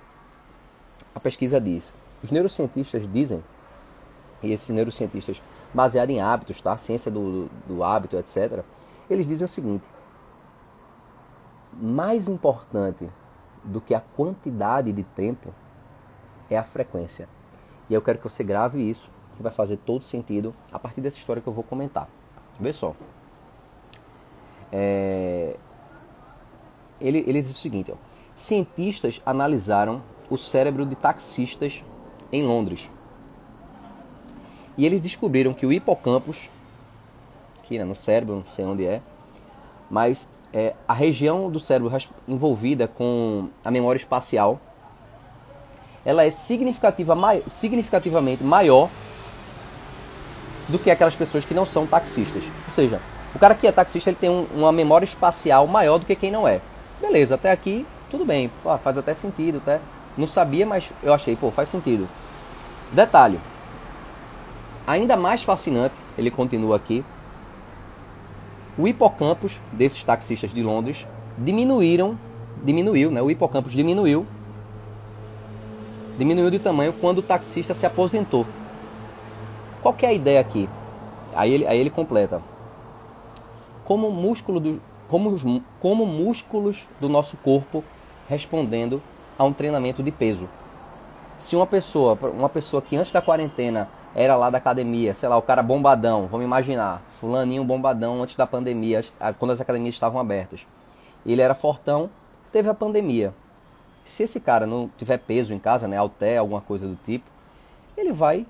a 1.15 1.21
pesquisa 1.21 1.61
diz? 1.61 1.93
Os 2.23 2.31
neurocientistas 2.31 3.11
dizem, 3.11 3.43
e 4.43 4.53
esses 4.53 4.69
neurocientistas 4.69 5.43
baseados 5.73 6.15
em 6.15 6.21
hábitos, 6.21 6.61
tá? 6.61 6.77
Ciência 6.77 7.11
do, 7.11 7.49
do 7.67 7.83
hábito, 7.83 8.17
etc. 8.17 8.65
Eles 9.09 9.27
dizem 9.27 9.45
o 9.45 9.49
seguinte: 9.49 9.87
mais 11.73 12.29
importante 12.29 13.09
do 13.65 13.81
que 13.81 13.95
a 13.95 14.01
quantidade 14.01 14.93
de 14.93 15.03
tempo 15.03 15.53
é 16.51 16.57
a 16.57 16.65
frequência. 16.65 17.29
E 17.89 17.95
eu 17.95 18.03
quero 18.03 18.19
que 18.19 18.25
você 18.25 18.43
grave 18.45 18.89
isso, 18.89 19.11
que 19.37 19.43
vai 19.43 19.53
fazer 19.53 19.77
todo 19.79 20.03
sentido 20.03 20.55
a 20.73 20.79
partir 20.79 21.01
dessa 21.01 21.17
história 21.17 21.41
que 21.41 21.49
eu 21.49 21.53
vou 21.53 21.65
comentar. 21.65 22.09
Vê 22.59 22.73
só. 22.73 22.95
É... 24.73 25.57
Ele, 27.01 27.19
ele 27.27 27.41
diz 27.41 27.51
o 27.51 27.55
seguinte: 27.55 27.93
ó. 27.93 27.97
cientistas 28.35 29.21
analisaram 29.25 30.03
o 30.29 30.37
cérebro 30.37 30.85
de 30.85 30.95
taxistas 30.97 31.85
em 32.33 32.45
Londres. 32.45 32.91
E 34.79 34.87
eles 34.87 35.01
descobriram 35.01 35.53
que 35.53 35.67
o 35.67 35.73
hipocampo, 35.73 36.35
aqui 37.59 37.77
né, 37.77 37.85
no 37.85 37.95
cérebro, 37.95 38.37
não 38.37 38.55
sei 38.55 38.65
onde 38.65 38.87
é, 38.87 39.03
mas 39.91 40.27
é, 40.55 40.75
a 40.87 40.95
região 40.95 41.51
do 41.51 41.61
cérebro 41.61 41.93
envolvida 42.27 42.89
com 42.89 43.49
a 43.65 43.71
memória 43.71 43.99
espacial 43.99 44.61
ela 46.05 46.25
é 46.25 46.31
significativa, 46.31 47.15
mai, 47.15 47.43
significativamente 47.49 48.43
maior 48.43 48.89
do 50.69 50.79
que 50.79 50.91
aquelas 50.91 51.17
pessoas 51.17 51.45
que 51.45 51.53
não 51.53 51.67
são 51.67 51.87
taxistas. 51.87 52.45
Ou 52.67 52.75
seja, 52.75 53.01
o 53.35 53.39
cara 53.39 53.55
que 53.55 53.67
é 53.67 53.73
taxista 53.73 54.09
ele 54.09 54.17
tem 54.19 54.31
um, 54.31 54.47
uma 54.55 54.73
memória 54.73 55.05
espacial 55.05 55.67
maior 55.67 55.99
do 55.99 56.07
que 56.07 56.15
quem 56.15 56.31
não 56.31 56.49
é. 56.49 56.63
Beleza, 57.01 57.35
até 57.35 57.51
aqui 57.51 57.85
tudo 58.11 58.25
bem, 58.25 58.51
pô, 58.63 58.77
faz 58.79 58.97
até 58.97 59.15
sentido, 59.15 59.59
até 59.59 59.81
não 60.17 60.27
sabia, 60.27 60.65
mas 60.65 60.89
eu 61.03 61.13
achei, 61.13 61.37
pô, 61.37 61.51
faz 61.51 61.69
sentido. 61.69 62.09
Detalhe, 62.91 63.39
ainda 64.89 65.19
mais 65.19 65.43
fascinante, 65.43 65.95
ele 66.17 66.31
continua 66.31 66.77
aqui, 66.77 67.05
o 68.79 68.89
hipocampus 68.89 69.61
desses 69.71 70.03
taxistas 70.03 70.51
de 70.51 70.63
Londres 70.63 71.07
diminuíram, 71.37 72.19
diminuiu, 72.65 73.11
né? 73.11 73.21
O 73.21 73.31
hipocampus 73.31 73.73
diminuiu, 73.73 74.27
diminuiu 76.17 76.51
de 76.51 76.59
tamanho 76.59 76.95
quando 76.95 77.19
o 77.19 77.23
taxista 77.23 77.75
se 77.75 77.85
aposentou. 77.85 78.47
Qual 79.83 79.93
que 79.93 80.07
é 80.07 80.09
a 80.09 80.13
ideia 80.13 80.41
aqui? 80.41 80.67
Aí 81.35 81.53
ele, 81.53 81.67
aí 81.67 81.79
ele 81.79 81.91
completa. 81.91 82.41
Como 83.85 84.11
músculo 84.11 84.59
do, 84.59 84.81
como, 85.07 85.63
como 85.81 86.07
músculos 86.07 86.87
do 86.99 87.11
nosso 87.11 87.37
corpo 87.37 87.85
respondendo 88.27 89.03
a 89.39 89.45
um 89.45 89.53
treinamento 89.53 90.03
de 90.03 90.11
peso. 90.11 90.49
Se 91.37 91.55
uma 91.55 91.67
pessoa, 91.67 92.19
uma 92.33 92.49
pessoa 92.49 92.81
que 92.81 92.97
antes 92.97 93.13
da 93.13 93.21
quarentena 93.21 93.89
era 94.15 94.37
lá 94.37 94.51
da 94.51 94.59
academia, 94.59 95.15
sei 95.15 95.29
lá, 95.29 95.37
o 95.37 95.43
cara 95.43 95.63
bombadão, 95.63 96.27
vamos 96.27 96.45
imaginar, 96.45 97.03
fulaninho 97.21 97.63
bombadão 97.65 98.23
antes 98.23 98.37
da 98.37 98.47
pandemia, 98.47 99.05
quando 99.39 99.53
as 99.53 99.61
academias 99.61 99.95
estavam 99.95 100.21
abertas. 100.21 100.67
Ele 101.27 101.43
era 101.43 101.55
fortão, 101.55 102.11
teve 102.51 102.69
a 102.69 102.75
pandemia. 102.75 103.33
Se 104.07 104.23
esse 104.23 104.41
cara 104.41 104.67
não 104.67 104.91
tiver 104.97 105.19
peso 105.19 105.53
em 105.53 105.59
casa, 105.59 105.87
né, 105.87 105.99
halter, 105.99 106.39
alguma 106.39 106.61
coisa 106.61 106.87
do 106.87 106.97
tipo, 107.05 107.27
ele 107.97 108.13
vai 108.13 108.47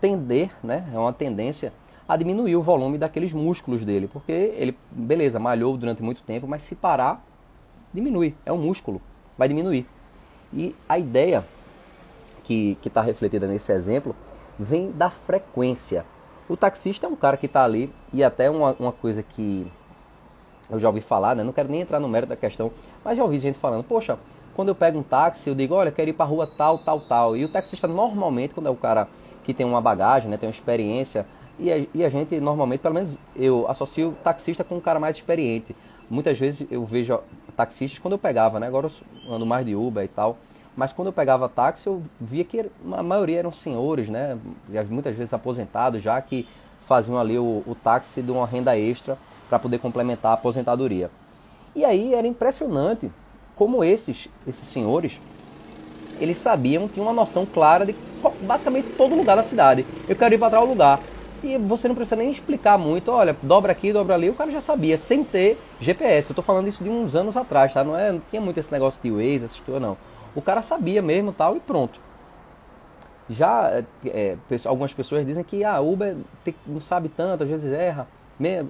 tender, 0.00 0.50
né, 0.62 0.86
é 0.92 0.98
uma 0.98 1.12
tendência 1.12 1.72
a 2.06 2.16
diminuir 2.16 2.54
o 2.54 2.62
volume 2.62 2.98
daqueles 2.98 3.32
músculos 3.32 3.84
dele, 3.84 4.08
porque 4.12 4.32
ele, 4.32 4.76
beleza, 4.90 5.38
malhou 5.38 5.76
durante 5.76 6.02
muito 6.02 6.22
tempo, 6.22 6.46
mas 6.46 6.62
se 6.62 6.74
parar, 6.74 7.24
diminui, 7.94 8.34
é 8.44 8.52
um 8.52 8.58
músculo, 8.58 9.00
vai 9.38 9.48
diminuir. 9.48 9.86
E 10.52 10.76
a 10.86 10.98
ideia 10.98 11.44
que 12.44 12.76
está 12.84 13.00
refletida 13.00 13.46
nesse 13.46 13.72
exemplo 13.72 14.14
vem 14.58 14.90
da 14.90 15.10
frequência. 15.10 16.04
O 16.48 16.56
taxista 16.56 17.06
é 17.06 17.08
um 17.08 17.16
cara 17.16 17.36
que 17.36 17.46
está 17.46 17.64
ali, 17.64 17.92
e 18.12 18.22
até 18.22 18.50
uma, 18.50 18.76
uma 18.78 18.92
coisa 18.92 19.22
que 19.22 19.66
eu 20.70 20.78
já 20.78 20.88
ouvi 20.88 21.00
falar, 21.00 21.34
né? 21.34 21.42
não 21.42 21.52
quero 21.52 21.68
nem 21.68 21.80
entrar 21.80 22.00
no 22.00 22.08
mérito 22.08 22.30
da 22.30 22.36
questão, 22.36 22.70
mas 23.04 23.16
já 23.16 23.22
ouvi 23.22 23.38
gente 23.38 23.58
falando, 23.58 23.84
poxa, 23.84 24.18
quando 24.54 24.68
eu 24.68 24.74
pego 24.74 24.98
um 24.98 25.02
táxi, 25.02 25.48
eu 25.48 25.54
digo, 25.54 25.74
olha, 25.74 25.90
quero 25.90 26.10
ir 26.10 26.12
para 26.12 26.24
a 26.24 26.28
rua 26.28 26.46
tal, 26.46 26.78
tal, 26.78 27.00
tal. 27.00 27.36
E 27.36 27.44
o 27.44 27.48
taxista 27.48 27.88
normalmente, 27.88 28.54
quando 28.54 28.66
é 28.66 28.70
o 28.70 28.76
cara 28.76 29.08
que 29.42 29.52
tem 29.52 29.66
uma 29.66 29.80
bagagem, 29.80 30.30
né, 30.30 30.36
tem 30.36 30.48
uma 30.48 30.52
experiência, 30.52 31.26
e 31.58 31.72
a, 31.72 31.86
e 31.94 32.04
a 32.04 32.08
gente 32.08 32.38
normalmente, 32.40 32.80
pelo 32.80 32.94
menos 32.94 33.18
eu 33.36 33.66
associo 33.68 34.10
o 34.10 34.12
taxista 34.12 34.64
com 34.64 34.76
um 34.76 34.80
cara 34.80 34.98
mais 34.98 35.16
experiente. 35.16 35.74
Muitas 36.10 36.38
vezes 36.38 36.66
eu 36.70 36.84
vejo 36.84 37.18
taxistas 37.56 37.98
quando 37.98 38.12
eu 38.12 38.18
pegava, 38.18 38.58
né? 38.58 38.66
Agora 38.66 38.88
eu 38.88 39.34
ando 39.34 39.46
mais 39.46 39.64
de 39.64 39.74
Uber 39.74 40.04
e 40.04 40.08
tal. 40.08 40.36
Mas 40.76 40.92
quando 40.92 41.08
eu 41.08 41.12
pegava 41.12 41.48
táxi, 41.48 41.86
eu 41.86 42.02
via 42.20 42.44
que 42.44 42.68
a 42.92 43.02
maioria 43.02 43.38
eram 43.38 43.52
senhores, 43.52 44.08
né? 44.08 44.36
Muitas 44.88 45.14
vezes 45.14 45.32
aposentados 45.32 46.02
já, 46.02 46.20
que 46.20 46.48
faziam 46.86 47.18
ali 47.18 47.38
o, 47.38 47.62
o 47.66 47.76
táxi 47.82 48.20
de 48.20 48.30
uma 48.30 48.46
renda 48.46 48.76
extra 48.76 49.16
para 49.48 49.58
poder 49.58 49.78
complementar 49.78 50.32
a 50.32 50.34
aposentadoria. 50.34 51.10
E 51.74 51.84
aí 51.84 52.14
era 52.14 52.26
impressionante 52.26 53.10
como 53.54 53.84
esses, 53.84 54.28
esses 54.46 54.66
senhores, 54.68 55.20
eles 56.20 56.38
sabiam, 56.38 56.88
tinham 56.88 57.06
uma 57.06 57.12
noção 57.12 57.46
clara 57.46 57.86
de 57.86 57.94
basicamente 58.42 58.88
todo 58.96 59.14
lugar 59.14 59.36
da 59.36 59.42
cidade. 59.42 59.86
Eu 60.08 60.16
quero 60.16 60.34
ir 60.34 60.38
para 60.38 60.50
tal 60.50 60.64
lugar. 60.64 61.00
E 61.42 61.58
você 61.58 61.86
não 61.86 61.94
precisa 61.94 62.16
nem 62.16 62.30
explicar 62.30 62.78
muito, 62.78 63.10
olha, 63.10 63.36
dobra 63.42 63.70
aqui, 63.70 63.92
dobra 63.92 64.14
ali, 64.14 64.30
o 64.30 64.34
cara 64.34 64.50
já 64.50 64.62
sabia, 64.62 64.96
sem 64.96 65.22
ter 65.22 65.60
GPS. 65.78 66.30
Eu 66.30 66.32
estou 66.32 66.42
falando 66.42 66.68
isso 66.68 66.82
de 66.82 66.88
uns 66.88 67.14
anos 67.14 67.36
atrás, 67.36 67.74
tá? 67.74 67.84
Não, 67.84 67.98
é, 67.98 68.12
não 68.12 68.22
tinha 68.30 68.40
muito 68.40 68.58
esse 68.58 68.72
negócio 68.72 68.98
de 69.02 69.10
Waze, 69.10 69.44
essas 69.44 69.60
coisas, 69.60 69.82
não. 69.82 69.94
O 70.34 70.42
cara 70.42 70.62
sabia 70.62 71.00
mesmo 71.00 71.32
tal 71.32 71.56
e 71.56 71.60
pronto. 71.60 72.00
Já 73.28 73.82
é, 74.06 74.36
algumas 74.66 74.92
pessoas 74.92 75.24
dizem 75.24 75.42
que 75.42 75.64
a 75.64 75.76
ah, 75.76 75.80
Uber 75.80 76.16
não 76.66 76.80
sabe 76.80 77.08
tanto, 77.08 77.44
às 77.44 77.48
vezes 77.48 77.72
erra. 77.72 78.06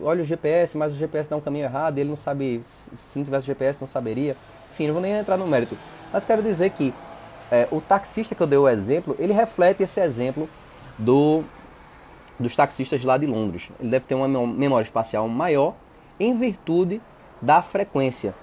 Olha 0.03 0.23
o 0.23 0.25
GPS, 0.25 0.77
mas 0.77 0.93
o 0.93 0.97
GPS 0.97 1.31
dá 1.31 1.37
um 1.37 1.41
caminho 1.41 1.65
errado, 1.65 1.99
ele 1.99 2.11
não 2.11 2.17
sabe, 2.17 2.63
se 2.67 3.19
não 3.19 3.25
tivesse 3.25 3.47
GPS 3.47 3.81
não 3.81 3.89
saberia. 3.89 4.37
Enfim, 4.71 4.87
não 4.87 4.95
vou 4.95 5.03
nem 5.03 5.13
entrar 5.13 5.37
no 5.37 5.47
mérito. 5.47 5.77
Mas 6.13 6.25
quero 6.25 6.43
dizer 6.43 6.71
que 6.71 6.93
é, 7.51 7.67
o 7.71 7.81
taxista 7.81 8.35
que 8.35 8.43
eu 8.43 8.47
dei 8.47 8.59
o 8.59 8.69
exemplo, 8.69 9.17
ele 9.19 9.33
reflete 9.33 9.83
esse 9.83 10.01
exemplo 10.01 10.49
do, 10.99 11.43
dos 12.39 12.55
taxistas 12.55 13.03
lá 13.03 13.17
de 13.17 13.27
Londres. 13.27 13.71
Ele 13.81 13.91
deve 13.91 14.05
ter 14.05 14.15
uma 14.15 14.29
memória 14.47 14.85
espacial 14.85 15.27
maior 15.29 15.75
em 16.21 16.37
virtude 16.37 17.01
da 17.41 17.63
frequência. 17.63 18.35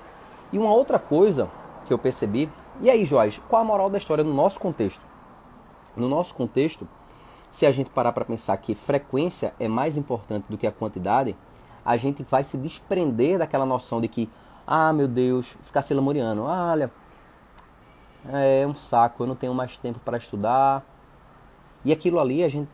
E 0.52 0.58
uma 0.58 0.74
outra 0.74 1.00
coisa 1.00 1.48
que 1.86 1.94
eu 1.94 1.98
percebi 1.98 2.50
e 2.82 2.90
aí, 2.90 3.06
Joás, 3.06 3.40
qual 3.48 3.62
a 3.62 3.66
moral 3.66 3.90
da 3.90 3.98
história 3.98 4.24
no 4.24 4.34
nosso 4.34 4.60
contexto? 4.60 5.02
No 5.96 6.10
nosso 6.10 6.34
contexto, 6.34 6.88
se 7.50 7.66
a 7.66 7.72
gente 7.72 7.90
parar 7.90 8.12
para 8.12 8.26
pensar 8.26 8.56
que 8.58 8.74
frequência 8.74 9.54
é 9.60 9.68
mais 9.68 9.98
importante 9.98 10.46
do 10.50 10.58
que 10.58 10.66
a 10.66 10.72
quantidade, 10.72 11.36
a 11.86 11.98
gente 11.98 12.24
vai 12.24 12.44
se 12.44 12.58
desprender 12.58 13.38
daquela 13.38 13.66
noção 13.66 14.00
de 14.00 14.08
que, 14.08 14.30
ah, 14.66 14.94
meu 14.94 15.08
Deus, 15.08 15.56
ficar 15.64 15.82
se 15.82 15.94
lamuriando, 15.94 16.46
ah, 16.46 16.72
olha, 16.72 16.92
é 18.30 18.66
um 18.66 18.76
saco, 18.76 19.24
eu 19.24 19.28
não 19.28 19.36
tenho 19.36 19.54
mais 19.54 19.78
tempo 19.78 20.00
para 20.00 20.18
estudar. 20.18 20.84
E 21.84 21.92
aquilo 21.92 22.20
ali, 22.20 22.44
a 22.44 22.50
gente, 22.50 22.70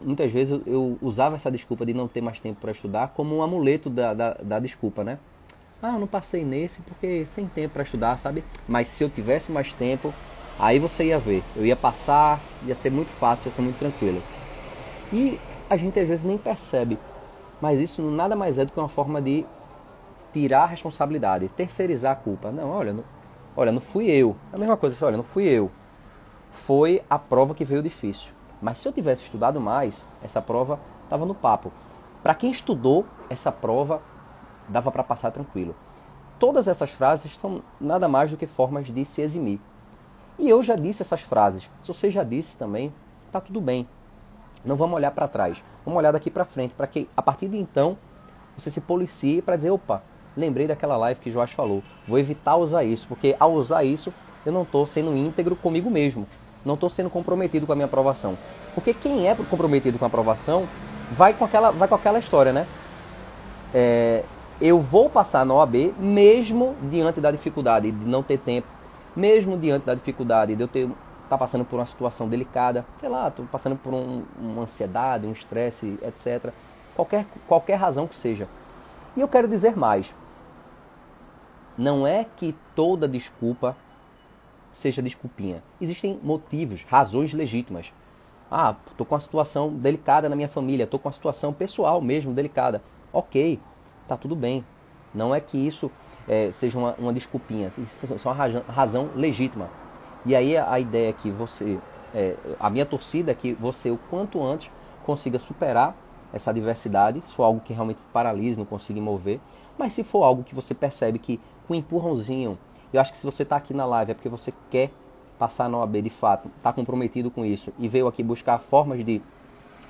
muitas 0.00 0.30
vezes 0.30 0.60
eu 0.66 0.98
usava 1.00 1.36
essa 1.36 1.50
desculpa 1.50 1.86
de 1.86 1.94
não 1.94 2.08
ter 2.08 2.20
mais 2.20 2.40
tempo 2.40 2.60
para 2.60 2.72
estudar 2.72 3.08
como 3.08 3.36
um 3.36 3.42
amuleto 3.42 3.88
da, 3.88 4.12
da, 4.12 4.34
da 4.34 4.58
desculpa, 4.58 5.04
né? 5.04 5.18
Ah, 5.80 5.92
eu 5.92 6.00
não 6.00 6.08
passei 6.08 6.44
nesse 6.44 6.82
porque 6.82 7.24
sem 7.24 7.46
tempo 7.46 7.74
para 7.74 7.84
estudar, 7.84 8.18
sabe? 8.18 8.42
Mas 8.66 8.88
se 8.88 9.04
eu 9.04 9.08
tivesse 9.08 9.52
mais 9.52 9.72
tempo, 9.72 10.12
aí 10.58 10.78
você 10.80 11.04
ia 11.04 11.18
ver. 11.18 11.44
Eu 11.54 11.64
ia 11.64 11.76
passar, 11.76 12.40
ia 12.66 12.74
ser 12.74 12.90
muito 12.90 13.10
fácil, 13.10 13.48
ia 13.48 13.52
ser 13.52 13.62
muito 13.62 13.78
tranquilo. 13.78 14.20
E 15.12 15.38
a 15.70 15.76
gente 15.76 15.98
às 16.00 16.08
vezes 16.08 16.24
nem 16.24 16.36
percebe. 16.36 16.98
Mas 17.60 17.78
isso 17.78 18.02
nada 18.02 18.34
mais 18.34 18.58
é 18.58 18.64
do 18.64 18.72
que 18.72 18.78
uma 18.78 18.88
forma 18.88 19.22
de 19.22 19.46
tirar 20.32 20.64
a 20.64 20.66
responsabilidade, 20.66 21.48
terceirizar 21.48 22.12
a 22.12 22.16
culpa. 22.16 22.50
Não, 22.50 22.70
olha, 22.70 22.92
não, 22.92 23.04
olha, 23.56 23.70
não 23.70 23.80
fui 23.80 24.10
eu. 24.10 24.36
É 24.52 24.56
a 24.56 24.58
mesma 24.58 24.76
coisa, 24.76 25.06
olha, 25.06 25.16
não 25.16 25.24
fui 25.24 25.44
eu. 25.44 25.70
Foi 26.50 27.02
a 27.08 27.20
prova 27.20 27.54
que 27.54 27.64
veio 27.64 27.82
difícil. 27.84 28.30
Mas 28.60 28.78
se 28.78 28.88
eu 28.88 28.92
tivesse 28.92 29.22
estudado 29.22 29.60
mais, 29.60 29.94
essa 30.24 30.42
prova 30.42 30.80
estava 31.04 31.24
no 31.24 31.36
papo. 31.36 31.72
Para 32.20 32.34
quem 32.34 32.50
estudou, 32.50 33.06
essa 33.30 33.52
prova 33.52 34.02
dava 34.68 34.90
para 34.90 35.02
passar 35.02 35.30
tranquilo. 35.30 35.74
Todas 36.38 36.68
essas 36.68 36.90
frases 36.90 37.36
são 37.36 37.62
nada 37.80 38.06
mais 38.06 38.30
do 38.30 38.36
que 38.36 38.46
formas 38.46 38.86
de 38.86 39.04
se 39.04 39.20
eximir. 39.20 39.58
E 40.38 40.48
eu 40.48 40.62
já 40.62 40.76
disse 40.76 41.02
essas 41.02 41.22
frases. 41.22 41.68
Se 41.82 41.92
você 41.92 42.10
já 42.10 42.22
disse 42.22 42.56
também, 42.56 42.92
tá 43.32 43.40
tudo 43.40 43.60
bem. 43.60 43.88
Não 44.64 44.76
vamos 44.76 44.96
olhar 44.96 45.10
para 45.10 45.26
trás. 45.26 45.62
Vamos 45.84 45.98
olhar 45.98 46.12
daqui 46.12 46.30
para 46.30 46.44
frente, 46.44 46.74
para 46.74 46.86
que 46.86 47.08
a 47.16 47.22
partir 47.22 47.48
de 47.48 47.56
então 47.56 47.96
você 48.56 48.70
se 48.70 48.80
policie 48.80 49.42
para 49.42 49.56
dizer, 49.56 49.70
opa, 49.70 50.02
lembrei 50.36 50.66
daquela 50.66 50.96
live 50.96 51.20
que 51.20 51.30
Joás 51.30 51.50
falou. 51.50 51.82
Vou 52.06 52.18
evitar 52.18 52.56
usar 52.56 52.84
isso, 52.84 53.08
porque 53.08 53.34
ao 53.38 53.52
usar 53.52 53.82
isso, 53.84 54.12
eu 54.46 54.52
não 54.52 54.62
estou 54.62 54.86
sendo 54.86 55.16
íntegro 55.16 55.56
comigo 55.56 55.90
mesmo. 55.90 56.26
Não 56.64 56.74
estou 56.74 56.90
sendo 56.90 57.10
comprometido 57.10 57.66
com 57.66 57.72
a 57.72 57.74
minha 57.74 57.86
aprovação. 57.86 58.36
Porque 58.74 58.94
quem 58.94 59.28
é 59.28 59.34
comprometido 59.34 59.98
com 59.98 60.04
a 60.04 60.08
aprovação 60.08 60.68
vai 61.12 61.32
com 61.32 61.44
aquela, 61.44 61.70
vai 61.70 61.88
com 61.88 61.94
aquela 61.94 62.18
história, 62.18 62.52
né? 62.52 62.66
É, 63.74 64.24
eu 64.60 64.80
vou 64.80 65.08
passar 65.08 65.46
na 65.46 65.54
OAB 65.54 65.94
mesmo 65.98 66.74
diante 66.90 67.20
da 67.20 67.30
dificuldade 67.30 67.90
de 67.90 68.04
não 68.04 68.22
ter 68.22 68.38
tempo, 68.38 68.66
mesmo 69.14 69.56
diante 69.56 69.86
da 69.86 69.94
dificuldade 69.94 70.56
de 70.56 70.62
eu 70.62 70.68
ter 70.68 70.88
tá 71.28 71.36
passando 71.36 71.64
por 71.64 71.76
uma 71.76 71.86
situação 71.86 72.26
delicada, 72.28 72.86
sei 72.98 73.08
lá, 73.08 73.28
estou 73.28 73.44
passando 73.46 73.76
por 73.76 73.92
um, 73.92 74.22
uma 74.40 74.62
ansiedade, 74.62 75.26
um 75.26 75.32
estresse, 75.32 75.98
etc. 76.02 76.52
Qualquer, 76.96 77.26
qualquer 77.46 77.76
razão 77.76 78.06
que 78.06 78.16
seja. 78.16 78.48
E 79.14 79.20
eu 79.20 79.28
quero 79.28 79.46
dizer 79.46 79.76
mais. 79.76 80.14
Não 81.76 82.06
é 82.06 82.24
que 82.24 82.54
toda 82.74 83.06
desculpa 83.06 83.76
seja 84.72 85.02
desculpinha. 85.02 85.62
Existem 85.80 86.18
motivos, 86.22 86.82
razões 86.88 87.32
legítimas. 87.34 87.92
Ah, 88.50 88.74
estou 88.90 89.04
com 89.04 89.14
uma 89.14 89.20
situação 89.20 89.68
delicada 89.68 90.28
na 90.28 90.34
minha 90.34 90.48
família, 90.48 90.84
estou 90.84 90.98
com 90.98 91.08
uma 91.08 91.14
situação 91.14 91.52
pessoal 91.52 92.00
mesmo 92.00 92.32
delicada. 92.32 92.82
Ok, 93.12 93.60
tá 94.08 94.16
tudo 94.16 94.34
bem. 94.34 94.64
Não 95.14 95.34
é 95.34 95.40
que 95.40 95.56
isso 95.56 95.90
é, 96.26 96.50
seja 96.50 96.78
uma, 96.78 96.94
uma 96.98 97.12
desculpinha, 97.12 97.72
isso 97.78 98.06
é 98.06 98.28
uma 98.28 98.34
razão, 98.34 98.62
razão 98.68 99.10
legítima. 99.14 99.70
E 100.26 100.34
aí 100.34 100.56
a 100.56 100.78
ideia 100.78 101.10
é 101.10 101.12
que 101.12 101.30
você, 101.30 101.78
é, 102.14 102.34
a 102.58 102.68
minha 102.68 102.84
torcida 102.84 103.32
é 103.32 103.34
que 103.34 103.54
você 103.54 103.90
o 103.90 103.98
quanto 104.10 104.42
antes 104.42 104.70
consiga 105.04 105.38
superar 105.38 105.96
essa 106.32 106.50
adversidade, 106.50 107.22
se 107.24 107.32
for 107.32 107.44
algo 107.44 107.60
que 107.60 107.72
realmente 107.72 108.02
paralise, 108.12 108.58
não 108.58 108.66
consiga 108.66 109.00
mover, 109.00 109.40
mas 109.78 109.94
se 109.94 110.04
for 110.04 110.24
algo 110.24 110.42
que 110.42 110.54
você 110.54 110.74
percebe 110.74 111.18
que 111.18 111.40
com 111.66 111.72
um 111.72 111.76
empurrãozinho, 111.76 112.58
eu 112.92 113.00
acho 113.00 113.12
que 113.12 113.18
se 113.18 113.24
você 113.24 113.42
está 113.42 113.56
aqui 113.56 113.72
na 113.72 113.86
live 113.86 114.10
é 114.10 114.14
porque 114.14 114.28
você 114.28 114.52
quer 114.70 114.90
passar 115.38 115.68
na 115.68 115.78
OAB 115.78 116.02
de 116.02 116.10
fato, 116.10 116.50
está 116.56 116.72
comprometido 116.72 117.30
com 117.30 117.44
isso 117.44 117.72
e 117.78 117.88
veio 117.88 118.06
aqui 118.06 118.22
buscar 118.22 118.58
formas 118.58 119.04
de 119.04 119.22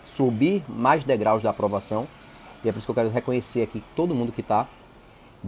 subir 0.05 0.63
mais 0.69 1.05
degraus 1.05 1.43
da 1.43 1.51
aprovação, 1.51 2.07
e 2.65 2.69
é 2.69 2.73
por 2.73 2.79
isso 2.79 2.87
que 2.87 2.91
eu 2.91 2.95
quero 2.95 3.11
reconhecer 3.11 3.63
aqui 3.63 3.83
todo 3.95 4.15
mundo 4.15 4.33
que 4.33 4.41
está. 4.41 4.69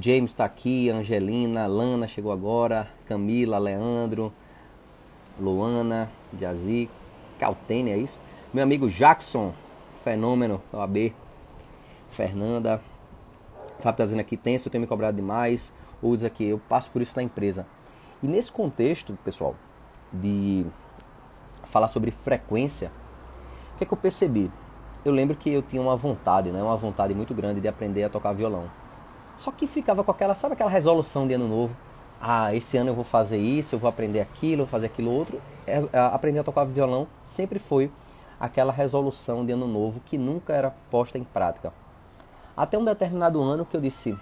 James 0.01 0.31
está 0.31 0.45
aqui, 0.45 0.89
Angelina, 0.89 1.67
Lana 1.67 2.07
chegou 2.07 2.31
agora, 2.31 2.89
Camila, 3.07 3.59
Leandro, 3.59 4.33
Luana, 5.39 6.11
Jazi, 6.39 6.89
Caltene, 7.39 7.91
é 7.91 7.99
isso? 7.99 8.21
Meu 8.55 8.63
amigo 8.63 8.89
Jackson, 8.89 9.53
fenômeno, 10.05 10.63
OAB, 10.73 11.13
Fernanda, 12.11 12.81
Fábio 13.81 13.91
está 13.91 14.05
dizendo 14.05 14.21
aqui, 14.21 14.37
tenso, 14.37 14.69
eu 14.69 14.73
tenho 14.73 14.83
me 14.83 14.87
cobrado 14.87 15.17
demais, 15.17 15.73
ou 16.03 16.15
diz 16.15 16.25
aqui, 16.25 16.45
eu 16.45 16.61
passo 16.69 16.91
por 16.91 17.03
isso 17.03 17.15
na 17.17 17.23
empresa. 17.23 17.67
E 18.23 18.27
nesse 18.27 18.53
contexto, 18.53 19.19
pessoal, 19.25 19.55
de 20.13 20.67
falar 21.65 21.89
sobre 21.89 22.11
frequência, 22.11 22.93
o 23.75 23.79
que, 23.79 23.85
é 23.85 23.87
que 23.87 23.93
eu 23.93 23.99
percebi? 23.99 24.51
Eu 25.05 25.13
lembro 25.13 25.37
que 25.37 25.51
eu 25.51 25.63
tinha 25.63 25.81
uma 25.81 25.97
vontade, 25.97 26.51
né, 26.51 26.63
uma 26.63 26.77
vontade 26.77 27.15
muito 27.15 27.35
grande 27.35 27.61
de 27.61 27.69
aprender 27.69 28.05
a 28.05 28.09
tocar 28.09 28.33
violão. 28.33 28.65
Só 29.37 29.51
que 29.51 29.67
ficava 29.67 30.05
com 30.05 30.11
aquela, 30.11 30.35
sabe 30.35 30.55
aquela 30.55 30.71
resolução 30.71 31.27
de 31.27 31.35
ano 31.35 31.49
novo? 31.49 31.75
Ah, 32.21 32.55
esse 32.55 32.77
ano 32.77 32.91
eu 32.91 32.95
vou 32.95 33.05
fazer 33.05 33.39
isso, 33.39 33.75
eu 33.75 33.79
vou 33.79 33.89
aprender 33.89 34.21
aquilo, 34.21 34.65
vou 34.65 34.67
fazer 34.67 34.87
aquilo 34.87 35.11
outro. 35.11 35.41
É, 35.67 35.83
é, 35.93 35.99
aprender 35.99 36.41
a 36.41 36.45
tocar 36.45 36.65
violão 36.65 37.07
sempre 37.25 37.59
foi 37.59 37.91
aquela 38.39 38.73
resolução 38.73 39.45
de 39.45 39.53
ano 39.53 39.67
novo 39.67 40.01
que 40.05 40.19
nunca 40.19 40.53
era 40.53 40.71
posta 40.91 41.17
em 41.17 41.25
prática. 41.25 41.73
Até 42.55 42.77
um 42.77 42.85
determinado 42.85 43.41
ano 43.41 43.65
que 43.65 43.75
eu 43.75 43.81
disse, 43.81 44.15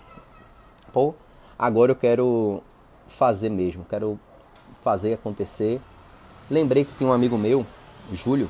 pô, 0.92 1.14
agora 1.58 1.90
eu 1.90 1.96
quero 1.96 2.62
fazer 3.08 3.48
mesmo, 3.48 3.84
quero 3.84 4.18
fazer 4.82 5.14
acontecer. 5.14 5.80
Lembrei 6.48 6.84
que 6.84 6.94
tinha 6.94 7.10
um 7.10 7.12
amigo 7.12 7.36
meu, 7.36 7.66
Júlio, 8.12 8.48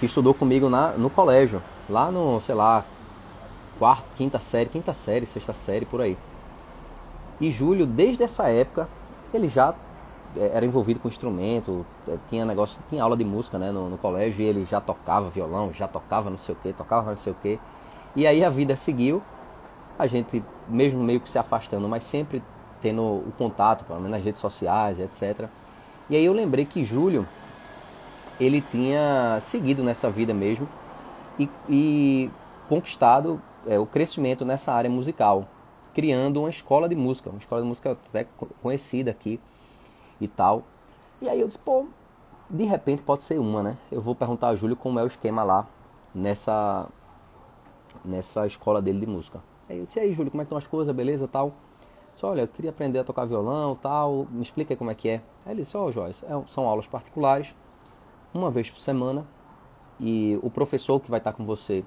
que 0.00 0.06
estudou 0.06 0.32
comigo 0.32 0.70
na, 0.70 0.92
no 0.92 1.10
colégio, 1.10 1.62
lá 1.88 2.10
no, 2.10 2.40
sei 2.40 2.54
lá, 2.54 2.82
quarta, 3.78 4.04
quinta 4.16 4.40
série, 4.40 4.70
quinta 4.70 4.94
série, 4.94 5.26
sexta 5.26 5.52
série, 5.52 5.84
por 5.84 6.00
aí. 6.00 6.16
E 7.38 7.50
Júlio, 7.50 7.86
desde 7.86 8.22
essa 8.22 8.48
época, 8.48 8.88
ele 9.32 9.50
já 9.50 9.74
é, 10.34 10.56
era 10.56 10.64
envolvido 10.64 10.98
com 10.98 11.08
instrumento, 11.08 11.84
é, 12.08 12.16
tinha 12.30 12.46
negócio, 12.46 12.80
tinha 12.88 13.02
aula 13.02 13.14
de 13.14 13.24
música 13.24 13.58
né, 13.58 13.70
no, 13.70 13.90
no 13.90 13.98
colégio 13.98 14.42
e 14.42 14.46
ele 14.46 14.64
já 14.64 14.80
tocava 14.80 15.28
violão, 15.28 15.70
já 15.70 15.86
tocava 15.86 16.30
não 16.30 16.38
sei 16.38 16.54
o 16.54 16.58
que, 16.58 16.72
tocava 16.72 17.10
não 17.10 17.18
sei 17.18 17.32
o 17.32 17.36
que. 17.36 17.60
E 18.16 18.26
aí 18.26 18.42
a 18.42 18.48
vida 18.48 18.76
seguiu, 18.76 19.22
a 19.98 20.06
gente 20.06 20.42
mesmo 20.66 21.02
meio 21.04 21.20
que 21.20 21.30
se 21.30 21.38
afastando, 21.38 21.86
mas 21.86 22.04
sempre 22.04 22.42
tendo 22.80 23.02
o 23.02 23.32
contato, 23.36 23.84
pelo 23.84 24.00
menos 24.00 24.12
nas 24.12 24.24
redes 24.24 24.40
sociais, 24.40 24.98
etc. 24.98 25.46
E 26.08 26.16
aí 26.16 26.24
eu 26.24 26.32
lembrei 26.32 26.64
que 26.64 26.84
Júlio, 26.84 27.26
ele 28.40 28.60
tinha 28.60 29.38
seguido 29.42 29.84
nessa 29.84 30.10
vida 30.10 30.32
mesmo 30.32 30.66
e, 31.38 31.48
e 31.68 32.30
conquistado 32.68 33.40
é, 33.66 33.78
o 33.78 33.86
crescimento 33.86 34.44
nessa 34.44 34.72
área 34.72 34.90
musical, 34.90 35.46
criando 35.94 36.40
uma 36.40 36.50
escola 36.50 36.88
de 36.88 36.96
música, 36.96 37.28
uma 37.28 37.38
escola 37.38 37.60
de 37.60 37.68
música 37.68 37.92
até 37.92 38.26
conhecida 38.62 39.10
aqui 39.10 39.38
e 40.20 40.26
tal. 40.26 40.62
E 41.20 41.28
aí 41.28 41.40
eu 41.40 41.46
disse, 41.46 41.58
pô, 41.58 41.86
de 42.48 42.64
repente 42.64 43.02
pode 43.02 43.22
ser 43.22 43.38
uma, 43.38 43.62
né? 43.62 43.76
Eu 43.92 44.00
vou 44.00 44.14
perguntar 44.14 44.48
a 44.48 44.56
Júlio 44.56 44.76
como 44.76 44.98
é 44.98 45.02
o 45.04 45.06
esquema 45.06 45.42
lá 45.42 45.66
nessa 46.14 46.88
nessa 48.04 48.46
escola 48.46 48.80
dele 48.80 49.00
de 49.00 49.06
música. 49.06 49.40
Aí 49.68 49.78
eu 49.78 49.84
disse, 49.84 50.00
aí 50.00 50.12
Júlio, 50.12 50.30
como 50.30 50.42
é 50.42 50.44
que 50.44 50.46
estão 50.46 50.58
as 50.58 50.66
coisas, 50.66 50.94
beleza, 50.94 51.28
tal? 51.28 51.52
Disse, 52.14 52.24
olha, 52.24 52.42
eu 52.42 52.48
queria 52.48 52.70
aprender 52.70 52.98
a 52.98 53.04
tocar 53.04 53.24
violão, 53.24 53.76
tal, 53.76 54.26
me 54.30 54.42
explica 54.42 54.72
aí 54.72 54.76
como 54.76 54.90
é 54.90 54.94
que 54.94 55.08
é. 55.08 55.20
Aí 55.44 55.52
ele 55.52 55.62
disse, 55.62 55.76
ó 55.76 55.84
oh, 55.84 55.92
Joyce, 55.92 56.24
é, 56.24 56.42
são 56.48 56.66
aulas 56.66 56.86
particulares, 56.86 57.54
uma 58.32 58.50
vez 58.50 58.70
por 58.70 58.78
semana, 58.78 59.26
e 59.98 60.38
o 60.42 60.50
professor 60.50 60.98
que 61.00 61.10
vai 61.10 61.18
estar 61.18 61.32
com 61.32 61.44
você, 61.44 61.84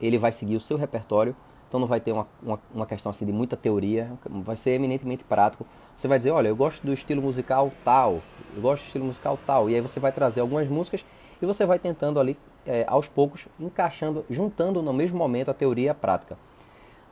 ele 0.00 0.18
vai 0.18 0.32
seguir 0.32 0.56
o 0.56 0.60
seu 0.60 0.76
repertório, 0.76 1.34
então 1.68 1.80
não 1.80 1.86
vai 1.86 2.00
ter 2.00 2.12
uma, 2.12 2.26
uma, 2.42 2.60
uma, 2.74 2.86
questão 2.86 3.10
assim 3.10 3.26
de 3.26 3.32
muita 3.32 3.56
teoria, 3.56 4.12
vai 4.24 4.56
ser 4.56 4.72
eminentemente 4.72 5.24
prático. 5.24 5.66
Você 5.96 6.06
vai 6.06 6.18
dizer, 6.18 6.30
olha, 6.30 6.48
eu 6.48 6.56
gosto 6.56 6.86
do 6.86 6.92
estilo 6.92 7.22
musical 7.22 7.72
tal, 7.84 8.22
eu 8.54 8.62
gosto 8.62 8.82
do 8.82 8.86
estilo 8.86 9.04
musical 9.04 9.38
tal, 9.46 9.68
e 9.68 9.74
aí 9.74 9.80
você 9.80 9.98
vai 9.98 10.12
trazer 10.12 10.40
algumas 10.40 10.68
músicas 10.68 11.04
e 11.40 11.46
você 11.46 11.66
vai 11.66 11.78
tentando 11.78 12.20
ali, 12.20 12.36
é, 12.64 12.84
aos 12.88 13.08
poucos, 13.08 13.46
encaixando, 13.58 14.24
juntando 14.30 14.82
no 14.82 14.92
mesmo 14.92 15.18
momento 15.18 15.50
a 15.50 15.54
teoria 15.54 15.86
e 15.86 15.88
a 15.88 15.94
prática. 15.94 16.36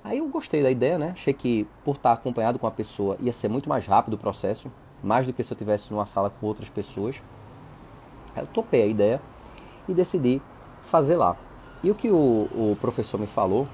Aí 0.02 0.18
eu 0.18 0.28
gostei 0.28 0.62
da 0.62 0.70
ideia, 0.70 0.98
né? 0.98 1.12
Achei 1.12 1.32
que 1.32 1.66
por 1.82 1.96
estar 1.96 2.12
acompanhado 2.12 2.58
com 2.58 2.66
a 2.66 2.70
pessoa 2.70 3.16
ia 3.20 3.32
ser 3.32 3.48
muito 3.48 3.68
mais 3.68 3.86
rápido 3.86 4.14
o 4.14 4.18
processo, 4.18 4.70
mais 5.02 5.26
do 5.26 5.32
que 5.32 5.42
se 5.42 5.52
eu 5.52 5.56
tivesse 5.56 5.90
numa 5.90 6.04
sala 6.04 6.30
com 6.30 6.46
outras 6.46 6.68
pessoas. 6.68 7.22
Eu 8.36 8.46
topei 8.46 8.82
a 8.82 8.86
ideia 8.86 9.20
e 9.88 9.94
decidi 9.94 10.40
fazer 10.82 11.16
lá. 11.16 11.36
E 11.82 11.90
o 11.90 11.94
que 11.94 12.10
o, 12.10 12.14
o 12.16 12.78
professor 12.80 13.18
me 13.18 13.26
falou 13.26 13.68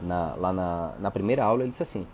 na, 0.00 0.34
lá 0.36 0.52
na, 0.52 0.92
na 0.98 1.10
primeira 1.10 1.44
aula, 1.44 1.62
ele 1.62 1.70
disse 1.70 1.82
assim: 1.82 2.06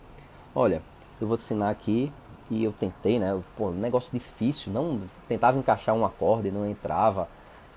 Olha, 0.55 0.83
eu 1.21 1.27
vou 1.27 1.37
te 1.37 1.43
ensinar 1.43 1.71
aqui. 1.71 2.13
E 2.51 2.65
eu 2.65 2.73
tentei, 2.73 3.21
né? 3.21 3.41
Pô, 3.57 3.71
negócio 3.71 4.13
difícil, 4.13 4.73
não 4.73 5.03
tentava 5.29 5.57
encaixar 5.57 5.95
um 5.95 6.05
acorde, 6.05 6.51
não 6.51 6.69
entrava. 6.69 7.29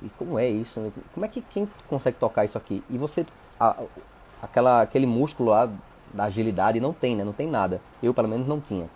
E 0.02 0.10
como 0.18 0.40
é 0.40 0.50
isso? 0.50 0.92
Como 1.14 1.24
é 1.24 1.30
que 1.30 1.42
quem 1.42 1.70
consegue 1.88 2.18
tocar 2.18 2.44
isso 2.44 2.58
aqui? 2.58 2.84
E 2.90 2.98
você 2.98 3.24
a, 3.60 3.76
aquela, 4.42 4.82
aquele 4.82 5.06
músculo 5.06 5.52
lá 5.52 5.70
da 6.14 6.26
agilidade 6.26 6.80
não 6.80 6.92
tem, 6.92 7.16
né? 7.16 7.24
Não 7.24 7.34
tem 7.34 7.48
nada. 7.48 7.80
Eu, 8.02 8.14
pelo 8.14 8.28
menos, 8.28 8.48
não 8.48 8.60
tinha. 8.60 8.90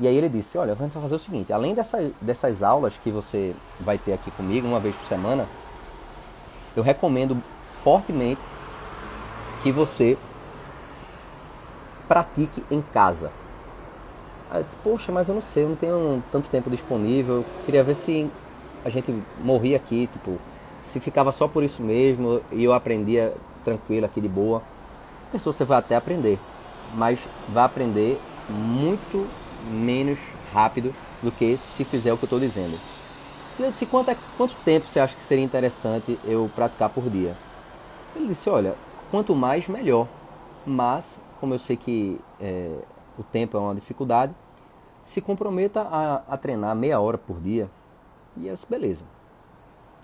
E 0.00 0.06
aí 0.06 0.16
ele 0.16 0.28
disse, 0.28 0.56
olha, 0.56 0.72
a 0.72 0.76
gente 0.76 0.92
vai 0.92 1.02
fazer 1.02 1.16
o 1.16 1.18
seguinte, 1.18 1.52
além 1.52 1.74
dessa, 1.74 2.12
dessas 2.20 2.62
aulas 2.62 2.94
que 3.02 3.10
você 3.10 3.54
vai 3.80 3.98
ter 3.98 4.12
aqui 4.12 4.30
comigo 4.30 4.66
uma 4.66 4.78
vez 4.78 4.94
por 4.94 5.06
semana, 5.06 5.46
eu 6.76 6.82
recomendo 6.82 7.36
fortemente 7.82 8.40
que 9.62 9.72
você 9.72 10.16
pratique 12.06 12.62
em 12.70 12.80
casa. 12.80 13.32
Aí 14.50 14.60
eu 14.60 14.62
disse, 14.62 14.76
poxa, 14.76 15.10
mas 15.10 15.28
eu 15.28 15.34
não 15.34 15.42
sei, 15.42 15.64
eu 15.64 15.68
não 15.68 15.76
tenho 15.76 16.22
tanto 16.30 16.48
tempo 16.48 16.70
disponível, 16.70 17.36
eu 17.36 17.44
queria 17.66 17.82
ver 17.82 17.96
se 17.96 18.30
a 18.84 18.88
gente 18.88 19.12
morria 19.42 19.76
aqui, 19.76 20.06
tipo, 20.06 20.38
se 20.84 21.00
ficava 21.00 21.32
só 21.32 21.48
por 21.48 21.64
isso 21.64 21.82
mesmo 21.82 22.40
e 22.52 22.64
eu 22.64 22.72
aprendia 22.72 23.34
tranquilo 23.64 24.06
aqui 24.06 24.20
de 24.20 24.28
boa. 24.28 24.62
Pensou, 25.32 25.52
você 25.52 25.64
vai 25.64 25.78
até 25.78 25.96
aprender, 25.96 26.38
mas 26.94 27.28
vai 27.48 27.64
aprender 27.64 28.20
muito 28.48 29.26
menos 29.70 30.18
rápido 30.52 30.94
do 31.22 31.32
que 31.32 31.56
se 31.56 31.84
fizer 31.84 32.12
o 32.12 32.16
que 32.16 32.24
eu 32.24 32.26
estou 32.26 32.40
dizendo. 32.40 32.78
E 33.58 33.62
eu 33.62 33.70
disse, 33.70 33.86
quanto, 33.86 34.10
é, 34.10 34.16
quanto 34.36 34.54
tempo 34.64 34.86
você 34.86 35.00
acha 35.00 35.16
que 35.16 35.22
seria 35.22 35.44
interessante 35.44 36.18
eu 36.24 36.50
praticar 36.54 36.88
por 36.90 37.10
dia? 37.10 37.36
Ele 38.14 38.26
disse, 38.26 38.48
olha, 38.48 38.76
quanto 39.10 39.34
mais 39.34 39.68
melhor. 39.68 40.06
Mas, 40.64 41.20
como 41.40 41.54
eu 41.54 41.58
sei 41.58 41.76
que 41.76 42.20
é, 42.40 42.78
o 43.18 43.22
tempo 43.22 43.56
é 43.56 43.60
uma 43.60 43.74
dificuldade, 43.74 44.34
se 45.04 45.20
comprometa 45.20 45.82
a, 45.82 46.22
a 46.28 46.36
treinar 46.36 46.76
meia 46.76 47.00
hora 47.00 47.18
por 47.18 47.40
dia. 47.40 47.68
E 48.36 48.46
eu 48.46 48.54
disse, 48.54 48.66
beleza. 48.68 49.04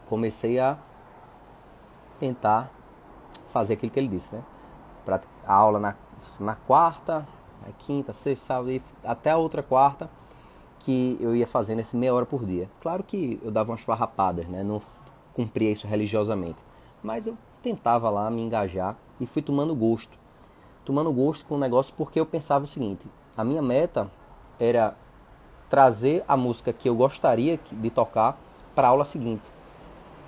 Comecei 0.08 0.58
a 0.58 0.76
tentar 2.18 2.70
fazer 3.52 3.74
aquilo 3.74 3.92
que 3.92 4.00
ele 4.00 4.08
disse, 4.08 4.34
né? 4.34 4.42
Pra, 5.04 5.20
a 5.46 5.54
aula 5.54 5.78
na, 5.78 5.94
na 6.40 6.54
quarta, 6.54 7.26
quinta, 7.79 8.12
sexta, 8.12 8.46
sábado, 8.46 8.70
e 8.70 8.83
até 9.03 9.31
a 9.31 9.37
outra 9.37 9.62
quarta, 9.62 10.09
que 10.81 11.16
eu 11.20 11.35
ia 11.35 11.46
fazendo 11.46 11.81
esse 11.81 11.96
meia 11.96 12.14
hora 12.14 12.27
por 12.27 12.44
dia. 12.44 12.68
Claro 12.81 13.03
que 13.03 13.40
eu 13.42 13.50
dava 13.50 13.72
umas 13.72 13.81
farrapadas, 13.81 14.46
né? 14.46 14.62
Não 14.62 14.83
cumpria 15.33 15.70
isso 15.70 15.87
religiosamente. 15.87 16.59
Mas 17.03 17.27
eu 17.27 17.37
tentava 17.62 18.11
lá 18.11 18.31
me 18.31 18.42
engajar 18.42 18.96
e 19.20 19.27
fui 19.27 19.42
tomando 19.42 19.74
gosto. 19.74 20.16
Tomando 20.85 21.12
gosto 21.12 21.46
com 21.46 21.55
o 21.55 21.59
negócio 21.59 21.94
porque 21.96 22.20
eu 22.20 22.27
pensava 22.27 22.64
o 22.64 22.68
seguinte: 22.68 23.07
a 23.37 23.42
minha 23.42 23.62
meta 23.62 24.11
era 24.61 24.94
trazer 25.70 26.22
a 26.29 26.37
música 26.37 26.72
que 26.72 26.88
eu 26.88 26.94
gostaria 26.94 27.59
de 27.72 27.90
tocar 27.90 28.38
para 28.74 28.88
a 28.88 28.90
aula 28.90 29.05
seguinte. 29.05 29.50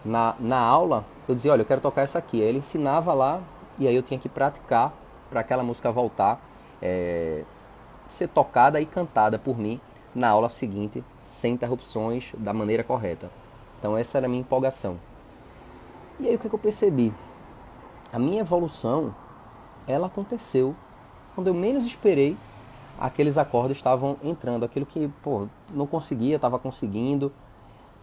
Na, 0.04 0.34
na 0.40 0.58
aula, 0.58 1.04
eu 1.28 1.34
dizia: 1.34 1.52
olha, 1.52 1.62
eu 1.62 1.66
quero 1.66 1.80
tocar 1.80 2.02
essa 2.02 2.18
aqui. 2.18 2.40
Aí 2.40 2.48
ele 2.48 2.58
ensinava 2.58 3.12
lá 3.12 3.42
e 3.78 3.86
aí 3.86 3.94
eu 3.94 4.02
tinha 4.02 4.18
que 4.18 4.28
praticar 4.28 4.92
para 5.28 5.40
aquela 5.40 5.62
música 5.62 5.90
voltar, 5.92 6.40
é, 6.80 7.44
ser 8.08 8.28
tocada 8.28 8.80
e 8.80 8.86
cantada 8.86 9.38
por 9.38 9.58
mim 9.58 9.80
na 10.14 10.28
aula 10.28 10.48
seguinte, 10.48 11.04
sem 11.24 11.54
interrupções, 11.54 12.32
da 12.38 12.52
maneira 12.52 12.82
correta. 12.82 13.30
Então, 13.78 13.96
essa 13.96 14.18
era 14.18 14.26
a 14.26 14.28
minha 14.28 14.40
empolgação. 14.40 14.98
E 16.18 16.28
aí, 16.28 16.36
o 16.36 16.38
que, 16.38 16.48
que 16.48 16.54
eu 16.54 16.58
percebi? 16.58 17.12
A 18.12 18.18
minha 18.18 18.40
evolução, 18.40 19.14
ela 19.86 20.06
aconteceu 20.06 20.74
quando 21.36 21.48
eu 21.48 21.54
menos 21.54 21.84
esperei, 21.84 22.34
aqueles 22.98 23.36
acordes 23.36 23.76
estavam 23.76 24.16
entrando, 24.24 24.64
aquilo 24.64 24.86
que, 24.86 25.06
pô, 25.22 25.46
não 25.68 25.86
conseguia, 25.86 26.36
estava 26.36 26.58
conseguindo. 26.58 27.30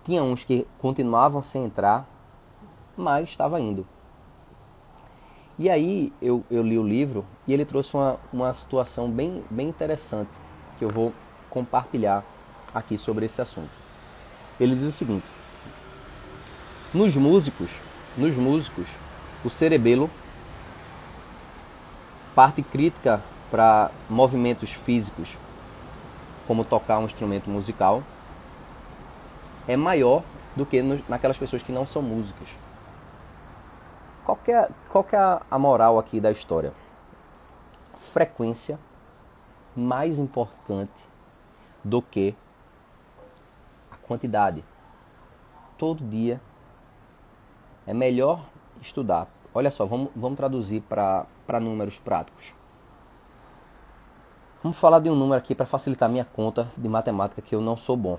Tinha 0.03 0.21
uns 0.21 0.43
que 0.43 0.67
continuavam 0.79 1.41
sem 1.41 1.63
entrar, 1.63 2.07
mas 2.95 3.27
estava 3.27 3.59
indo. 3.59 3.87
E 5.57 5.69
aí 5.69 6.11
eu, 6.21 6.43
eu 6.49 6.63
li 6.63 6.77
o 6.79 6.87
livro 6.87 7.23
e 7.47 7.53
ele 7.53 7.63
trouxe 7.63 7.95
uma, 7.95 8.19
uma 8.31 8.53
situação 8.53 9.09
bem, 9.09 9.43
bem 9.49 9.69
interessante 9.69 10.31
que 10.77 10.85
eu 10.85 10.89
vou 10.89 11.13
compartilhar 11.49 12.23
aqui 12.73 12.97
sobre 12.97 13.25
esse 13.25 13.39
assunto. 13.39 13.69
Ele 14.59 14.75
diz 14.75 14.85
o 14.85 14.91
seguinte: 14.91 15.27
nos 16.93 17.15
músicos, 17.15 17.69
nos 18.17 18.35
músicos, 18.35 18.87
o 19.45 19.49
cerebelo, 19.49 20.09
parte 22.33 22.63
crítica 22.63 23.21
para 23.51 23.91
movimentos 24.09 24.71
físicos, 24.71 25.37
como 26.47 26.63
tocar 26.63 26.97
um 26.97 27.05
instrumento 27.05 27.47
musical, 27.47 28.03
é 29.67 29.77
maior 29.77 30.23
do 30.55 30.65
que 30.65 30.81
naquelas 31.07 31.37
pessoas 31.37 31.61
que 31.61 31.71
não 31.71 31.85
são 31.85 32.01
músicas. 32.01 32.49
Qual 34.25 34.37
que 34.37 34.51
é, 34.51 34.69
qual 34.89 35.03
que 35.03 35.15
é 35.15 35.39
a 35.51 35.59
moral 35.59 35.99
aqui 35.99 36.19
da 36.19 36.31
história? 36.31 36.73
Frequência 37.95 38.79
mais 39.75 40.17
importante 40.17 41.03
do 41.83 42.01
que 42.01 42.35
a 43.91 43.97
quantidade. 44.07 44.63
Todo 45.77 46.07
dia 46.07 46.39
é 47.85 47.93
melhor 47.93 48.45
estudar. 48.81 49.27
Olha 49.53 49.69
só, 49.69 49.85
vamos, 49.85 50.09
vamos 50.15 50.37
traduzir 50.37 50.81
para 50.81 51.59
números 51.59 51.99
práticos. 51.99 52.53
Vamos 54.63 54.77
falar 54.77 54.99
de 54.99 55.09
um 55.09 55.15
número 55.15 55.37
aqui 55.37 55.53
para 55.53 55.65
facilitar 55.65 56.09
minha 56.09 56.23
conta 56.23 56.69
de 56.77 56.87
matemática 56.87 57.41
que 57.41 57.53
eu 57.53 57.59
não 57.59 57.75
sou 57.75 57.97
bom. 57.97 58.17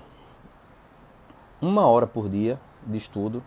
Uma 1.59 1.87
hora 1.87 2.05
por 2.05 2.29
dia 2.29 2.59
de 2.85 2.97
estudo, 2.97 3.41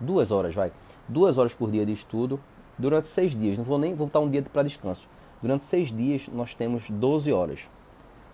duas 0.00 0.32
horas, 0.32 0.52
vai 0.52 0.72
duas 1.08 1.38
horas 1.38 1.54
por 1.54 1.70
dia 1.70 1.84
de 1.84 1.92
estudo 1.92 2.40
durante 2.78 3.08
seis 3.08 3.34
dias. 3.36 3.58
Não 3.58 3.64
vou 3.64 3.78
nem 3.78 3.94
voltar 3.94 4.20
um 4.20 4.30
dia 4.30 4.42
para 4.42 4.62
descanso. 4.62 5.08
Durante 5.40 5.64
seis 5.64 5.92
dias 5.92 6.28
nós 6.32 6.54
temos 6.54 6.88
12 6.88 7.32
horas. 7.32 7.68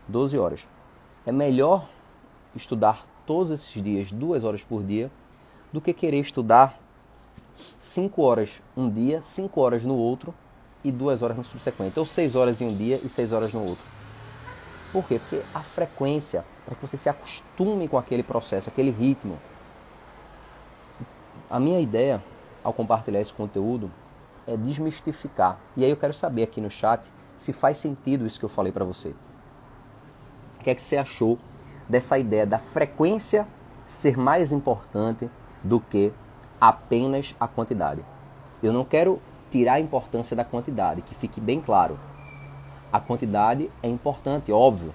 12 0.07 0.38
horas. 0.38 0.66
É 1.26 1.33
melhor 1.33 1.88
estudar 2.54 3.07
todos 3.26 3.50
esses 3.50 3.83
dias, 3.83 4.11
duas 4.11 4.44
horas 4.44 4.62
por 4.62 4.83
dia, 4.83 5.11
do 5.72 5.81
que 5.81 5.92
querer 5.92 6.20
estudar 6.20 6.78
5 7.81 8.22
horas 8.22 8.62
um 8.76 8.88
dia, 8.88 9.22
5 9.22 9.61
horas 9.61 9.85
no 9.85 9.96
outro 9.96 10.35
e 10.83 10.90
2 10.90 11.22
horas 11.22 11.37
no 11.37 11.44
subsequente. 11.44 11.98
Ou 11.98 12.07
6 12.07 12.35
horas 12.35 12.61
em 12.61 12.68
um 12.68 12.76
dia 12.76 13.00
e 13.04 13.09
6 13.09 13.33
horas 13.33 13.52
no 13.52 13.62
outro. 13.62 13.85
Por 14.92 15.07
quê? 15.07 15.18
Porque 15.18 15.44
a 15.52 15.61
frequência, 15.61 16.44
para 16.64 16.74
que 16.74 16.87
você 16.87 16.96
se 16.96 17.09
acostume 17.09 17.88
com 17.88 17.98
aquele 17.98 18.22
processo, 18.22 18.68
aquele 18.68 18.90
ritmo. 18.90 19.38
A 21.50 21.61
minha 21.61 21.81
ideia 21.81 22.22
ao 22.68 22.72
compartilhar 22.72 23.20
esse 23.20 23.33
conteúdo 23.33 23.90
é 24.46 24.57
desmistificar. 24.57 25.59
E 25.76 25.85
aí 25.85 25.90
eu 25.90 25.96
quero 25.96 26.14
saber 26.14 26.44
aqui 26.44 26.61
no 26.61 26.70
chat 26.70 27.02
se 27.38 27.52
faz 27.52 27.78
sentido 27.78 28.26
isso 28.26 28.38
que 28.38 28.44
eu 28.44 28.48
falei 28.48 28.70
para 28.70 28.85
você. 28.85 29.14
O 30.59 30.62
que 30.62 30.70
é 30.70 30.74
que 30.74 30.83
você 30.83 30.96
achou 30.96 31.38
dessa 31.88 32.18
ideia 32.18 32.46
da 32.46 32.59
frequência 32.59 33.46
ser 33.87 34.18
mais 34.18 34.52
importante 34.52 35.31
do 35.62 35.81
que 35.81 36.12
apenas 36.61 37.35
a 37.40 37.48
quantidade? 37.48 38.04
Eu 38.62 38.72
não 38.72 38.85
quero 38.85 39.20
tirar 39.50 39.74
a 39.74 39.81
importância 39.81 40.37
da 40.37 40.44
quantidade, 40.44 41.00
que 41.02 41.14
fique 41.14 41.40
bem 41.40 41.61
claro. 41.61 41.98
A 42.92 43.00
quantidade 43.00 43.70
é 43.83 43.88
importante, 43.88 44.52
óbvio. 44.52 44.92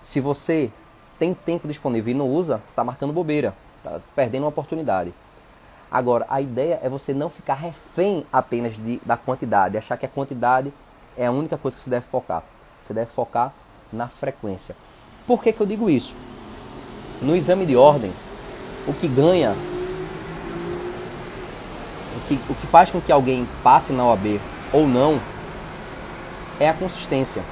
Se 0.00 0.18
você 0.18 0.72
tem 1.18 1.34
tempo 1.34 1.68
disponível 1.68 2.12
e 2.12 2.16
não 2.16 2.28
usa, 2.28 2.60
está 2.64 2.82
marcando 2.82 3.12
bobeira, 3.12 3.54
está 3.78 4.00
perdendo 4.14 4.42
uma 4.42 4.48
oportunidade. 4.48 5.12
Agora, 5.90 6.26
a 6.28 6.40
ideia 6.40 6.80
é 6.82 6.88
você 6.88 7.14
não 7.14 7.30
ficar 7.30 7.54
refém 7.54 8.26
apenas 8.32 8.74
de, 8.74 9.00
da 9.04 9.16
quantidade, 9.16 9.78
achar 9.78 9.96
que 9.96 10.06
a 10.06 10.08
quantidade 10.08 10.72
é 11.16 11.26
a 11.26 11.30
única 11.30 11.56
coisa 11.56 11.76
que 11.76 11.82
você 11.82 11.90
deve 11.90 12.06
focar. 12.06 12.42
Você 12.80 12.92
deve 12.92 13.10
focar 13.10 13.52
na 13.92 14.08
frequência. 14.08 14.76
Por 15.26 15.42
que, 15.42 15.52
que 15.52 15.60
eu 15.60 15.66
digo 15.66 15.88
isso? 15.88 16.14
No 17.22 17.34
exame 17.34 17.64
de 17.64 17.76
ordem, 17.76 18.12
o 18.86 18.92
que 18.92 19.08
ganha, 19.08 19.52
o 22.16 22.28
que, 22.28 22.40
o 22.50 22.54
que 22.54 22.66
faz 22.66 22.90
com 22.90 23.00
que 23.00 23.10
alguém 23.10 23.48
passe 23.62 23.92
na 23.92 24.04
OAB 24.04 24.40
ou 24.72 24.86
não, 24.86 25.20
é 26.60 26.68
a 26.68 26.74
consistência. 26.74 27.42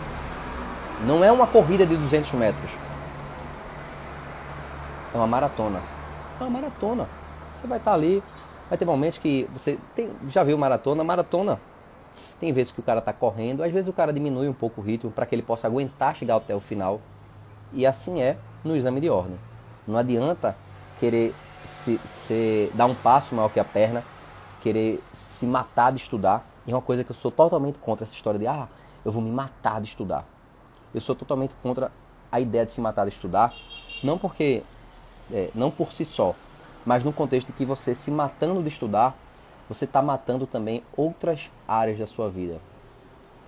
Não 1.06 1.24
é 1.24 1.30
uma 1.30 1.46
corrida 1.46 1.86
de 1.86 1.96
200 1.96 2.32
metros. 2.32 2.70
É 5.12 5.16
uma 5.16 5.26
maratona. 5.26 5.80
É 6.40 6.44
uma 6.44 6.50
maratona. 6.50 7.08
Você 7.64 7.68
vai 7.68 7.78
estar 7.78 7.94
ali, 7.94 8.22
vai 8.68 8.76
ter 8.76 8.84
momentos 8.84 9.18
que 9.18 9.48
você 9.50 9.78
tem, 9.94 10.10
já 10.28 10.44
viu 10.44 10.58
maratona, 10.58 11.02
maratona. 11.02 11.58
Tem 12.38 12.52
vezes 12.52 12.70
que 12.70 12.80
o 12.80 12.82
cara 12.82 12.98
está 12.98 13.10
correndo, 13.10 13.62
às 13.62 13.72
vezes 13.72 13.88
o 13.88 13.92
cara 13.92 14.12
diminui 14.12 14.46
um 14.46 14.52
pouco 14.52 14.82
o 14.82 14.84
ritmo 14.84 15.10
para 15.10 15.24
que 15.24 15.34
ele 15.34 15.40
possa 15.40 15.66
aguentar 15.66 16.14
chegar 16.14 16.36
até 16.36 16.54
o 16.54 16.60
final. 16.60 17.00
E 17.72 17.86
assim 17.86 18.20
é 18.20 18.36
no 18.62 18.76
exame 18.76 19.00
de 19.00 19.08
ordem. 19.08 19.38
Não 19.88 19.96
adianta 19.96 20.54
querer 21.00 21.34
se, 21.64 21.96
se 22.04 22.70
dar 22.74 22.84
um 22.84 22.94
passo 22.94 23.34
maior 23.34 23.48
que 23.48 23.58
a 23.58 23.64
perna, 23.64 24.04
querer 24.60 25.02
se 25.10 25.46
matar 25.46 25.90
de 25.90 26.00
estudar. 26.00 26.44
E 26.66 26.70
é 26.70 26.74
uma 26.74 26.82
coisa 26.82 27.02
que 27.02 27.12
eu 27.12 27.16
sou 27.16 27.30
totalmente 27.30 27.78
contra 27.78 28.04
essa 28.04 28.12
história 28.12 28.38
de 28.38 28.46
ah, 28.46 28.68
eu 29.06 29.10
vou 29.10 29.22
me 29.22 29.30
matar 29.30 29.80
de 29.80 29.88
estudar. 29.88 30.26
Eu 30.94 31.00
sou 31.00 31.14
totalmente 31.14 31.54
contra 31.62 31.90
a 32.30 32.38
ideia 32.38 32.66
de 32.66 32.72
se 32.72 32.80
matar 32.82 33.04
de 33.04 33.12
estudar, 33.12 33.54
não 34.02 34.18
porque 34.18 34.62
é, 35.32 35.48
não 35.54 35.70
por 35.70 35.92
si 35.92 36.04
só, 36.04 36.34
mas 36.84 37.02
no 37.02 37.12
contexto 37.12 37.52
que 37.52 37.64
você 37.64 37.94
se 37.94 38.10
matando 38.10 38.62
de 38.62 38.68
estudar, 38.68 39.16
você 39.68 39.84
está 39.84 40.02
matando 40.02 40.46
também 40.46 40.82
outras 40.96 41.50
áreas 41.66 41.98
da 41.98 42.06
sua 42.06 42.28
vida. 42.28 42.60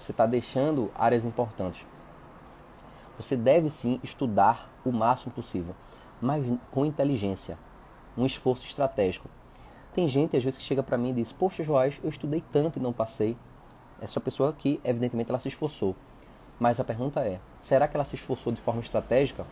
Você 0.01 0.12
está 0.12 0.25
deixando 0.25 0.90
áreas 0.94 1.25
importantes. 1.25 1.85
Você 3.18 3.37
deve 3.37 3.68
sim 3.70 4.01
estudar 4.03 4.70
o 4.85 4.92
máximo 4.92 5.33
possível, 5.33 5.75
mas 6.20 6.44
com 6.70 6.87
inteligência, 6.87 7.59
um 8.16 8.25
esforço 8.25 8.66
estratégico. 8.66 9.29
Tem 9.94 10.09
gente 10.09 10.37
às 10.37 10.44
vezes 10.44 10.59
que 10.59 10.64
chega 10.64 10.83
para 10.83 10.99
mim 10.99 11.11
e 11.11 11.14
diz: 11.14 11.33
Poxa, 11.33 11.64
Joás, 11.64 11.99
eu 12.03 12.11
estudei 12.11 12.42
tanto 12.53 12.79
e 12.79 12.83
não 12.83 12.92
passei. 12.92 13.37
Essa 14.01 14.20
pessoa 14.20 14.51
aqui, 14.51 14.79
evidentemente, 14.85 15.31
ela 15.31 15.38
se 15.38 15.49
esforçou. 15.49 15.96
Mas 16.61 16.79
a 16.79 16.85
pergunta 16.85 17.20
é: 17.20 17.40
será 17.61 17.88
que 17.88 17.96
ela 17.96 18.05
se 18.05 18.14
esforçou 18.14 18.53
de 18.53 18.61
forma 18.61 18.81
estratégica? 18.81 19.46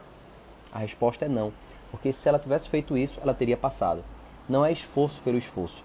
A 0.73 0.79
resposta 0.79 1.25
é 1.25 1.29
não. 1.29 1.53
Porque 1.95 2.13
se 2.13 2.29
ela 2.29 2.41
tivesse 2.41 2.69
feito 2.69 2.99
isso, 2.99 3.21
ela 3.23 3.33
teria 3.33 3.57
passado. 3.57 4.03
Não 4.49 4.65
é 4.65 4.73
esforço 4.73 5.23
pelo 5.23 5.39
esforço. 5.39 5.85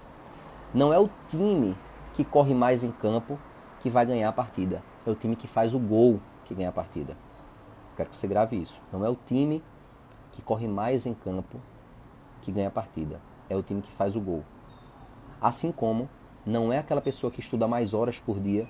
Não 0.73 0.91
é 0.91 0.97
o 0.97 1.07
time 1.27 1.77
que 2.15 2.25
corre 2.25 2.51
mais 2.51 2.83
em 2.83 2.91
campo 2.91 3.37
que 3.79 3.91
vai 3.91 4.07
ganhar 4.07 4.27
a 4.27 4.33
partida. 4.33 4.81
É 5.05 5.11
o 5.11 5.13
time 5.13 5.35
que 5.35 5.47
faz 5.47 5.75
o 5.75 5.77
gol 5.77 6.19
que 6.45 6.55
ganha 6.55 6.69
a 6.69 6.71
partida. 6.71 7.15
Quero 7.95 8.09
que 8.09 8.17
você 8.17 8.27
grave 8.27 8.59
isso. 8.59 8.81
Não 8.91 9.05
é 9.05 9.09
o 9.09 9.15
time 9.15 9.61
que 10.31 10.41
corre 10.41 10.67
mais 10.67 11.05
em 11.05 11.13
campo 11.13 11.61
que 12.41 12.51
ganha 12.51 12.69
a 12.69 12.71
partida. 12.71 13.21
É 13.47 13.55
o 13.55 13.61
time 13.61 13.79
que 13.79 13.91
faz 13.91 14.15
o 14.15 14.19
gol. 14.19 14.43
Assim 15.39 15.71
como 15.71 16.09
não 16.43 16.73
é 16.73 16.79
aquela 16.79 17.01
pessoa 17.01 17.29
que 17.29 17.39
estuda 17.39 17.67
mais 17.67 17.93
horas 17.93 18.17
por 18.17 18.39
dia 18.39 18.67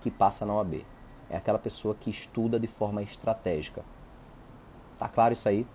que 0.00 0.10
passa 0.10 0.46
na 0.46 0.54
OAB. 0.54 0.86
É 1.28 1.36
aquela 1.36 1.58
pessoa 1.58 1.94
que 1.94 2.08
estuda 2.08 2.58
de 2.58 2.66
forma 2.66 3.02
estratégica. 3.02 3.84
Tá 4.98 5.06
claro 5.06 5.34
isso 5.34 5.46
aí? 5.46 5.66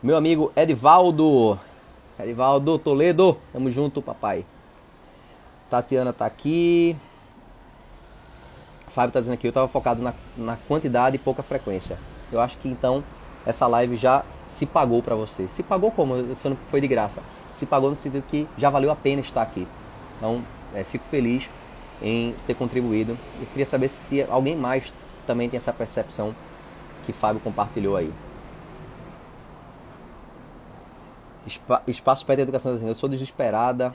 Meu 0.00 0.16
amigo 0.16 0.52
Edivaldo. 0.54 1.58
Edivaldo 2.20 2.78
Toledo. 2.78 3.36
Tamo 3.52 3.68
junto, 3.68 4.00
papai. 4.00 4.46
Tatiana 5.68 6.12
tá 6.12 6.24
aqui. 6.24 6.96
Fábio 8.86 9.12
tá 9.12 9.18
dizendo 9.18 9.34
aqui, 9.34 9.48
eu 9.48 9.52
tava 9.52 9.66
focado 9.66 10.00
na, 10.00 10.14
na 10.36 10.56
quantidade 10.68 11.16
e 11.16 11.18
pouca 11.18 11.42
frequência. 11.42 11.98
Eu 12.30 12.40
acho 12.40 12.56
que 12.58 12.68
então 12.68 13.02
essa 13.44 13.66
live 13.66 13.96
já 13.96 14.24
se 14.46 14.64
pagou 14.66 15.02
para 15.02 15.16
você. 15.16 15.48
Se 15.48 15.64
pagou 15.64 15.90
como? 15.90 16.16
Isso 16.30 16.48
não 16.48 16.56
foi 16.70 16.80
de 16.80 16.86
graça. 16.86 17.20
Se 17.52 17.66
pagou 17.66 17.90
no 17.90 17.96
sentido 17.96 18.22
que 18.28 18.46
já 18.56 18.70
valeu 18.70 18.92
a 18.92 18.96
pena 18.96 19.20
estar 19.20 19.42
aqui. 19.42 19.66
Então, 20.16 20.44
é, 20.76 20.84
fico 20.84 21.04
feliz 21.06 21.50
em 22.00 22.36
ter 22.46 22.54
contribuído. 22.54 23.18
Eu 23.40 23.46
queria 23.48 23.66
saber 23.66 23.88
se 23.88 24.24
alguém 24.30 24.54
mais 24.54 24.94
também 25.26 25.48
tem 25.48 25.56
essa 25.56 25.72
percepção 25.72 26.32
que 27.04 27.12
Fábio 27.12 27.40
compartilhou 27.40 27.96
aí. 27.96 28.12
Espaço 31.86 32.26
Pet 32.26 32.40
Educação 32.40 32.72
assim, 32.72 32.86
eu 32.86 32.94
sou 32.94 33.08
desesperada, 33.08 33.94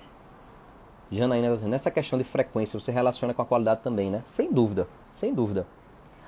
Janaína 1.12 1.54
assim, 1.54 1.68
nessa 1.68 1.92
questão 1.92 2.18
de 2.18 2.24
frequência, 2.24 2.80
você 2.80 2.92
relaciona 2.92 3.34
com 3.34 3.42
a 3.42 3.46
qualidade 3.46 3.82
também, 3.82 4.10
né? 4.10 4.22
Sem 4.26 4.52
dúvida, 4.52 4.88
sem 5.12 5.34
dúvida. 5.34 5.68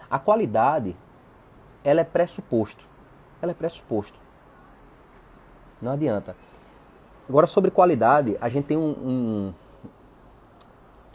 A 0.10 0.20
qualidade, 0.20 0.96
ela 1.84 2.02
é 2.02 2.04
pressuposto. 2.04 2.86
Ela 3.42 3.52
é 3.52 3.56
pressuposto. 3.56 4.18
Não 5.82 5.92
adianta. 5.92 6.36
Agora, 7.28 7.48
sobre 7.48 7.72
qualidade, 7.72 8.38
a 8.40 8.48
gente 8.50 8.66
tem 8.66 8.78
um, 8.78 9.54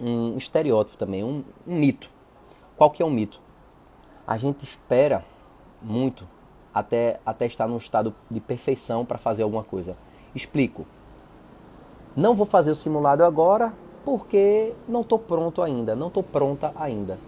um, 0.00 0.04
um 0.06 0.36
estereótipo 0.36 0.96
também, 0.96 1.22
um, 1.22 1.44
um 1.66 1.76
mito. 1.76 2.10
Qual 2.76 2.90
que 2.90 3.02
é 3.02 3.06
o 3.06 3.10
mito? 3.10 3.40
A 4.26 4.36
gente 4.36 4.64
espera 4.64 5.24
muito 5.80 6.26
até, 6.74 7.20
até 7.24 7.46
estar 7.46 7.66
num 7.66 7.76
estado 7.76 8.14
de 8.30 8.40
perfeição 8.40 9.04
para 9.04 9.18
fazer 9.18 9.42
alguma 9.42 9.64
coisa. 9.64 9.96
Explico. 10.34 10.86
Não 12.16 12.34
vou 12.34 12.46
fazer 12.46 12.70
o 12.70 12.76
simulado 12.76 13.24
agora 13.24 13.72
porque 14.04 14.72
não 14.88 15.02
estou 15.02 15.18
pronto 15.18 15.62
ainda, 15.62 15.94
não 15.94 16.08
estou 16.08 16.22
pronta 16.22 16.72
ainda. 16.76 17.18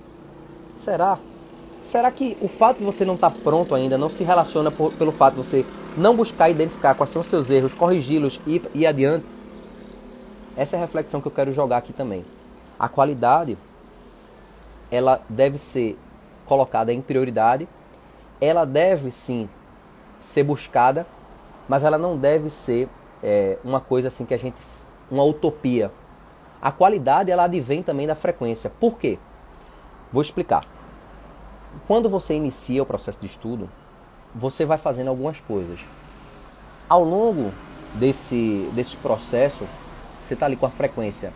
Será? 0.76 1.18
Será 1.82 2.10
que 2.10 2.36
o 2.40 2.48
fato 2.48 2.78
de 2.78 2.84
você 2.84 3.04
não 3.04 3.14
estar 3.14 3.30
tá 3.30 3.36
pronto 3.42 3.74
ainda 3.74 3.98
não 3.98 4.08
se 4.08 4.22
relaciona 4.22 4.70
por, 4.70 4.92
pelo 4.92 5.12
fato 5.12 5.34
de 5.34 5.44
você 5.44 5.66
não 5.96 6.16
buscar 6.16 6.48
identificar 6.48 6.94
quais 6.94 7.10
são 7.10 7.22
os 7.22 7.28
seus 7.28 7.50
erros, 7.50 7.74
corrigi-los 7.74 8.40
e 8.46 8.62
ir 8.74 8.86
adiante? 8.86 9.26
Essa 10.56 10.76
é 10.76 10.78
a 10.78 10.82
reflexão 10.82 11.20
que 11.20 11.26
eu 11.26 11.32
quero 11.32 11.52
jogar 11.52 11.78
aqui 11.78 11.92
também. 11.92 12.24
A 12.78 12.88
qualidade, 12.88 13.58
ela 14.90 15.20
deve 15.28 15.58
ser 15.58 15.98
colocada 16.46 16.92
em 16.92 17.00
prioridade, 17.00 17.68
ela 18.42 18.64
deve 18.64 19.12
sim 19.12 19.48
ser 20.18 20.42
buscada, 20.42 21.06
mas 21.68 21.84
ela 21.84 21.96
não 21.96 22.16
deve 22.18 22.50
ser 22.50 22.88
é, 23.22 23.56
uma 23.62 23.80
coisa 23.80 24.08
assim 24.08 24.24
que 24.24 24.34
a 24.34 24.38
gente 24.38 24.56
uma 25.08 25.22
utopia. 25.22 25.92
A 26.60 26.72
qualidade 26.72 27.30
ela 27.30 27.44
advém 27.44 27.82
também 27.82 28.06
da 28.06 28.14
frequência. 28.14 28.70
Por 28.80 28.98
quê? 28.98 29.18
Vou 30.12 30.20
explicar. 30.20 30.64
Quando 31.86 32.08
você 32.08 32.34
inicia 32.34 32.82
o 32.82 32.86
processo 32.86 33.20
de 33.20 33.26
estudo, 33.26 33.70
você 34.34 34.64
vai 34.64 34.76
fazendo 34.76 35.08
algumas 35.08 35.40
coisas. 35.40 35.78
Ao 36.88 37.04
longo 37.04 37.52
desse, 37.94 38.68
desse 38.74 38.96
processo, 38.96 39.66
você 40.26 40.34
está 40.34 40.46
ali 40.46 40.56
com 40.56 40.66
a 40.66 40.70
frequência 40.70 41.32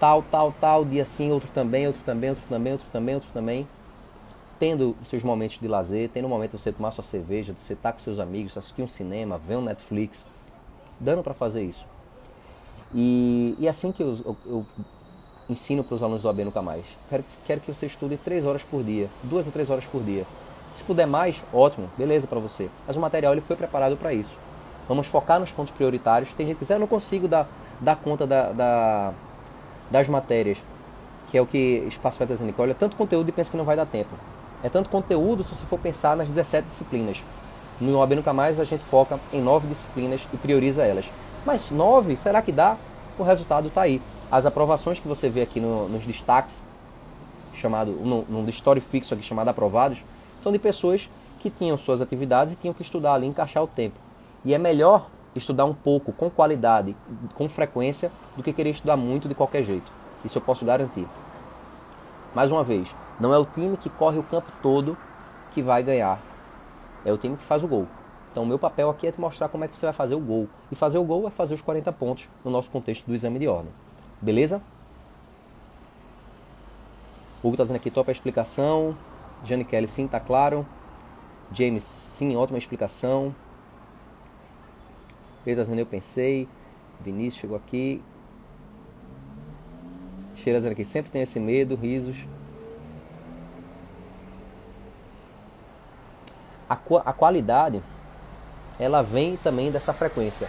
tal, 0.00 0.22
tal, 0.30 0.52
tal, 0.60 0.84
dia 0.84 1.04
sim, 1.04 1.30
outro 1.30 1.50
também, 1.50 1.86
outro 1.86 2.02
também, 2.04 2.30
outro 2.30 2.44
também, 2.48 2.72
outro 2.72 2.86
também, 2.92 3.14
outro 3.14 3.30
também. 3.32 3.68
Tendo 4.58 4.96
seus 5.04 5.22
momentos 5.24 5.58
de 5.58 5.66
lazer, 5.66 6.08
tendo 6.10 6.26
um 6.26 6.28
momento 6.28 6.56
de 6.56 6.62
você 6.62 6.72
tomar 6.72 6.90
sua 6.92 7.04
cerveja, 7.04 7.52
de 7.52 7.60
você 7.60 7.72
estar 7.72 7.90
tá 7.90 7.92
com 7.92 7.98
seus 7.98 8.18
amigos, 8.18 8.56
assistir 8.56 8.82
um 8.82 8.88
cinema, 8.88 9.38
ver 9.38 9.56
um 9.56 9.62
Netflix, 9.62 10.28
dando 11.00 11.22
para 11.22 11.34
fazer 11.34 11.62
isso. 11.62 11.86
E, 12.94 13.56
e 13.58 13.68
assim 13.68 13.90
que 13.90 14.02
eu, 14.02 14.18
eu, 14.24 14.36
eu 14.46 14.66
ensino 15.48 15.82
para 15.82 15.94
os 15.96 16.02
alunos 16.02 16.22
do 16.22 16.28
AB 16.28 16.44
Nunca 16.44 16.62
Mais, 16.62 16.84
quero, 17.10 17.24
quero 17.44 17.60
que 17.60 17.72
você 17.72 17.86
estude 17.86 18.16
três 18.16 18.46
horas 18.46 18.62
por 18.62 18.82
dia, 18.82 19.10
duas 19.22 19.48
a 19.48 19.50
três 19.50 19.68
horas 19.68 19.84
por 19.84 20.02
dia. 20.02 20.24
Se 20.74 20.82
puder 20.82 21.06
mais, 21.06 21.42
ótimo, 21.52 21.88
beleza 21.96 22.26
para 22.26 22.40
você. 22.40 22.68
Mas 22.86 22.96
o 22.96 23.00
material 23.00 23.32
ele 23.32 23.40
foi 23.40 23.54
preparado 23.54 23.96
para 23.96 24.12
isso. 24.12 24.38
Vamos 24.88 25.06
focar 25.06 25.38
nos 25.38 25.52
pontos 25.52 25.72
prioritários. 25.72 26.32
Tem 26.32 26.46
gente 26.46 26.56
que 26.56 26.64
diz, 26.64 26.70
ah, 26.72 26.74
eu 26.74 26.80
não 26.80 26.86
consigo 26.86 27.28
dar, 27.28 27.48
dar 27.80 27.96
conta 27.96 28.26
da, 28.26 28.52
da, 28.52 29.12
das 29.90 30.08
matérias, 30.08 30.58
que 31.28 31.38
é 31.38 31.40
o 31.40 31.46
que 31.46 31.84
Espaço 31.88 32.18
vai 32.18 32.26
dizendo. 32.26 32.52
Olha, 32.58 32.74
tanto 32.74 32.96
conteúdo 32.96 33.28
e 33.28 33.32
pensa 33.32 33.50
que 33.50 33.56
não 33.56 33.64
vai 33.64 33.76
dar 33.76 33.86
tempo. 33.86 34.10
É 34.64 34.70
tanto 34.70 34.88
conteúdo 34.88 35.44
se 35.44 35.54
você 35.54 35.66
for 35.66 35.78
pensar 35.78 36.16
nas 36.16 36.28
17 36.28 36.66
disciplinas. 36.66 37.22
No 37.78 37.98
OAB 37.98 38.14
Nunca 38.14 38.32
Mais 38.32 38.58
a 38.58 38.64
gente 38.64 38.82
foca 38.82 39.20
em 39.30 39.38
nove 39.38 39.68
disciplinas 39.68 40.26
e 40.32 40.38
prioriza 40.38 40.82
elas. 40.82 41.10
Mas 41.44 41.70
nove, 41.70 42.16
será 42.16 42.40
que 42.40 42.50
dá? 42.50 42.78
O 43.18 43.22
resultado 43.22 43.68
está 43.68 43.82
aí. 43.82 44.00
As 44.32 44.46
aprovações 44.46 44.98
que 44.98 45.06
você 45.06 45.28
vê 45.28 45.42
aqui 45.42 45.60
no, 45.60 45.86
nos 45.90 46.06
destaques, 46.06 46.62
chamado, 47.52 47.90
num, 47.90 48.24
num 48.26 48.80
fixo 48.80 49.12
aqui 49.12 49.22
chamado 49.22 49.48
aprovados, 49.48 50.02
são 50.42 50.50
de 50.50 50.58
pessoas 50.58 51.10
que 51.40 51.50
tinham 51.50 51.76
suas 51.76 52.00
atividades 52.00 52.54
e 52.54 52.56
tinham 52.56 52.72
que 52.72 52.80
estudar 52.80 53.12
ali, 53.12 53.26
encaixar 53.26 53.62
o 53.62 53.66
tempo. 53.66 53.98
E 54.46 54.54
é 54.54 54.58
melhor 54.58 55.08
estudar 55.36 55.66
um 55.66 55.74
pouco, 55.74 56.10
com 56.10 56.30
qualidade, 56.30 56.96
com 57.34 57.50
frequência, 57.50 58.10
do 58.34 58.42
que 58.42 58.50
querer 58.50 58.70
estudar 58.70 58.96
muito 58.96 59.28
de 59.28 59.34
qualquer 59.34 59.62
jeito. 59.62 59.92
Isso 60.24 60.38
eu 60.38 60.42
posso 60.42 60.64
garantir. 60.64 61.06
Mais 62.34 62.50
uma 62.50 62.64
vez, 62.64 62.94
não 63.18 63.32
é 63.32 63.38
o 63.38 63.44
time 63.44 63.76
que 63.76 63.88
corre 63.88 64.18
o 64.18 64.22
campo 64.22 64.50
todo 64.62 64.96
que 65.52 65.62
vai 65.62 65.82
ganhar. 65.82 66.20
É 67.04 67.12
o 67.12 67.18
time 67.18 67.36
que 67.36 67.44
faz 67.44 67.62
o 67.62 67.68
gol. 67.68 67.86
Então, 68.32 68.42
o 68.42 68.46
meu 68.46 68.58
papel 68.58 68.90
aqui 68.90 69.06
é 69.06 69.12
te 69.12 69.20
mostrar 69.20 69.48
como 69.48 69.64
é 69.64 69.68
que 69.68 69.78
você 69.78 69.86
vai 69.86 69.92
fazer 69.92 70.14
o 70.14 70.20
gol. 70.20 70.48
E 70.72 70.74
fazer 70.74 70.98
o 70.98 71.04
gol 71.04 71.28
é 71.28 71.30
fazer 71.30 71.54
os 71.54 71.60
40 71.60 71.92
pontos 71.92 72.28
no 72.44 72.50
nosso 72.50 72.70
contexto 72.70 73.06
do 73.06 73.14
exame 73.14 73.38
de 73.38 73.46
ordem. 73.46 73.72
Beleza? 74.20 74.60
Hugo 77.42 77.54
está 77.54 77.62
dizendo 77.62 77.76
aqui, 77.76 77.90
top 77.90 78.10
a 78.10 78.12
explicação. 78.12 78.96
Jane 79.44 79.64
Kelly, 79.64 79.86
sim, 79.86 80.08
tá 80.08 80.18
claro. 80.18 80.66
James, 81.52 81.84
sim, 81.84 82.34
ótima 82.34 82.58
explicação. 82.58 83.34
Pedro 85.44 85.60
tá 85.60 85.64
dizendo, 85.64 85.78
eu 85.78 85.86
pensei. 85.86 86.48
Vinícius 87.00 87.40
chegou 87.40 87.56
aqui. 87.56 88.02
Cheira 90.34 90.58
dizendo 90.58 90.72
aqui, 90.72 90.84
sempre 90.84 91.12
tem 91.12 91.22
esse 91.22 91.38
medo, 91.38 91.76
risos. 91.76 92.26
A, 96.68 96.78
a 97.04 97.12
qualidade, 97.12 97.82
ela 98.78 99.02
vem 99.02 99.36
também 99.36 99.70
dessa 99.70 99.92
frequência. 99.92 100.48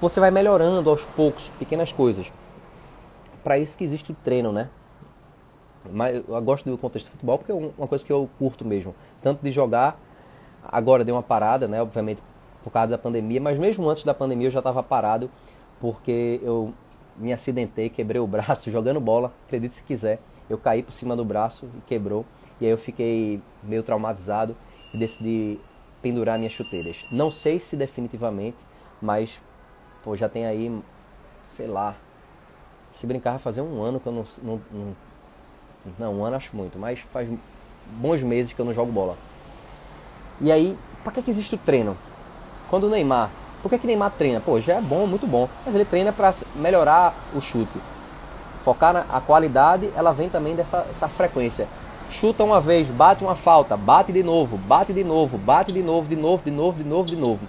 Você 0.00 0.20
vai 0.20 0.30
melhorando 0.30 0.90
aos 0.90 1.04
poucos, 1.04 1.50
pequenas 1.58 1.92
coisas. 1.92 2.32
Para 3.42 3.58
isso 3.58 3.76
que 3.76 3.84
existe 3.84 4.12
o 4.12 4.14
treino, 4.14 4.52
né? 4.52 4.68
Mas 5.90 6.22
eu 6.28 6.42
gosto 6.42 6.68
do 6.68 6.76
contexto 6.76 7.06
do 7.06 7.12
futebol 7.12 7.38
porque 7.38 7.52
é 7.52 7.54
uma 7.54 7.86
coisa 7.86 8.04
que 8.04 8.12
eu 8.12 8.28
curto 8.38 8.64
mesmo. 8.64 8.94
Tanto 9.22 9.42
de 9.42 9.50
jogar, 9.50 9.98
agora 10.64 11.04
deu 11.04 11.14
uma 11.14 11.22
parada, 11.22 11.66
né? 11.68 11.80
Obviamente 11.80 12.20
por 12.62 12.72
causa 12.72 12.90
da 12.90 12.98
pandemia, 12.98 13.40
mas 13.40 13.58
mesmo 13.58 13.88
antes 13.88 14.02
da 14.02 14.12
pandemia 14.12 14.48
eu 14.48 14.50
já 14.50 14.58
estava 14.58 14.82
parado 14.82 15.30
porque 15.80 16.40
eu 16.42 16.74
me 17.16 17.32
acidentei, 17.32 17.88
quebrei 17.88 18.20
o 18.20 18.26
braço 18.28 18.70
jogando 18.70 19.00
bola, 19.00 19.32
acredite 19.46 19.76
se 19.76 19.82
quiser. 19.84 20.18
Eu 20.50 20.58
caí 20.58 20.82
por 20.82 20.92
cima 20.92 21.16
do 21.16 21.24
braço 21.24 21.68
e 21.78 21.80
quebrou. 21.82 22.24
E 22.60 22.64
aí 22.64 22.70
eu 22.70 22.78
fiquei 22.78 23.40
meio 23.62 23.82
traumatizado 23.82 24.56
decidi 24.94 25.58
pendurar 26.02 26.38
minhas 26.38 26.52
chuteiras. 26.52 27.04
Não 27.10 27.30
sei 27.30 27.58
se 27.58 27.76
definitivamente, 27.76 28.58
mas 29.00 29.40
pô, 30.02 30.16
já 30.16 30.28
tem 30.28 30.46
aí, 30.46 30.82
sei 31.56 31.66
lá, 31.66 31.94
se 32.98 33.06
brincar 33.06 33.38
fazer 33.38 33.60
um 33.60 33.82
ano 33.82 34.00
que 34.00 34.06
eu 34.06 34.12
não, 34.12 34.24
não, 34.42 34.60
não 34.70 34.96
não, 35.98 36.14
um 36.14 36.24
ano 36.24 36.36
acho 36.36 36.56
muito, 36.56 36.78
mas 36.78 37.00
faz 37.12 37.28
bons 37.98 38.22
meses 38.22 38.52
que 38.52 38.60
eu 38.60 38.64
não 38.64 38.72
jogo 38.72 38.90
bola. 38.90 39.16
E 40.40 40.50
aí, 40.50 40.76
para 41.04 41.12
que, 41.12 41.22
que 41.22 41.30
existe 41.30 41.54
o 41.54 41.58
treino? 41.58 41.96
Quando 42.68 42.84
o 42.84 42.90
Neymar, 42.90 43.30
por 43.62 43.68
que, 43.68 43.78
que 43.78 43.86
Neymar 43.86 44.10
treina? 44.12 44.40
Pô, 44.40 44.60
já 44.60 44.74
é 44.74 44.80
bom, 44.80 45.06
muito 45.06 45.26
bom, 45.26 45.48
mas 45.64 45.74
ele 45.74 45.84
treina 45.84 46.12
para 46.12 46.34
melhorar 46.56 47.14
o 47.34 47.40
chute. 47.40 47.78
Focar 48.64 48.92
na 48.92 49.06
a 49.08 49.20
qualidade, 49.20 49.90
ela 49.96 50.12
vem 50.12 50.28
também 50.28 50.56
dessa 50.56 51.08
frequência. 51.16 51.68
Chuta 52.10 52.44
uma 52.44 52.60
vez, 52.60 52.88
bate 52.88 53.22
uma 53.22 53.34
falta, 53.34 53.76
bate 53.76 54.12
de 54.12 54.22
novo, 54.22 54.56
bate 54.56 54.92
de 54.92 55.04
novo, 55.04 55.36
bate 55.36 55.72
de 55.72 55.82
novo, 55.82 56.08
de 56.08 56.16
novo, 56.16 56.44
de 56.44 56.50
novo, 56.50 56.82
de 56.82 56.88
novo, 56.88 57.08
de 57.08 57.16
novo. 57.16 57.46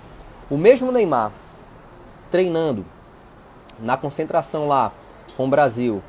O 0.49 0.57
mesmo 0.57 0.91
Neymar 0.91 1.31
treinando 2.31 2.85
na 3.79 3.95
concentração 3.95 4.67
lá 4.67 4.91
com 5.35 5.45
o 5.45 5.49
Brasil, 5.49 6.01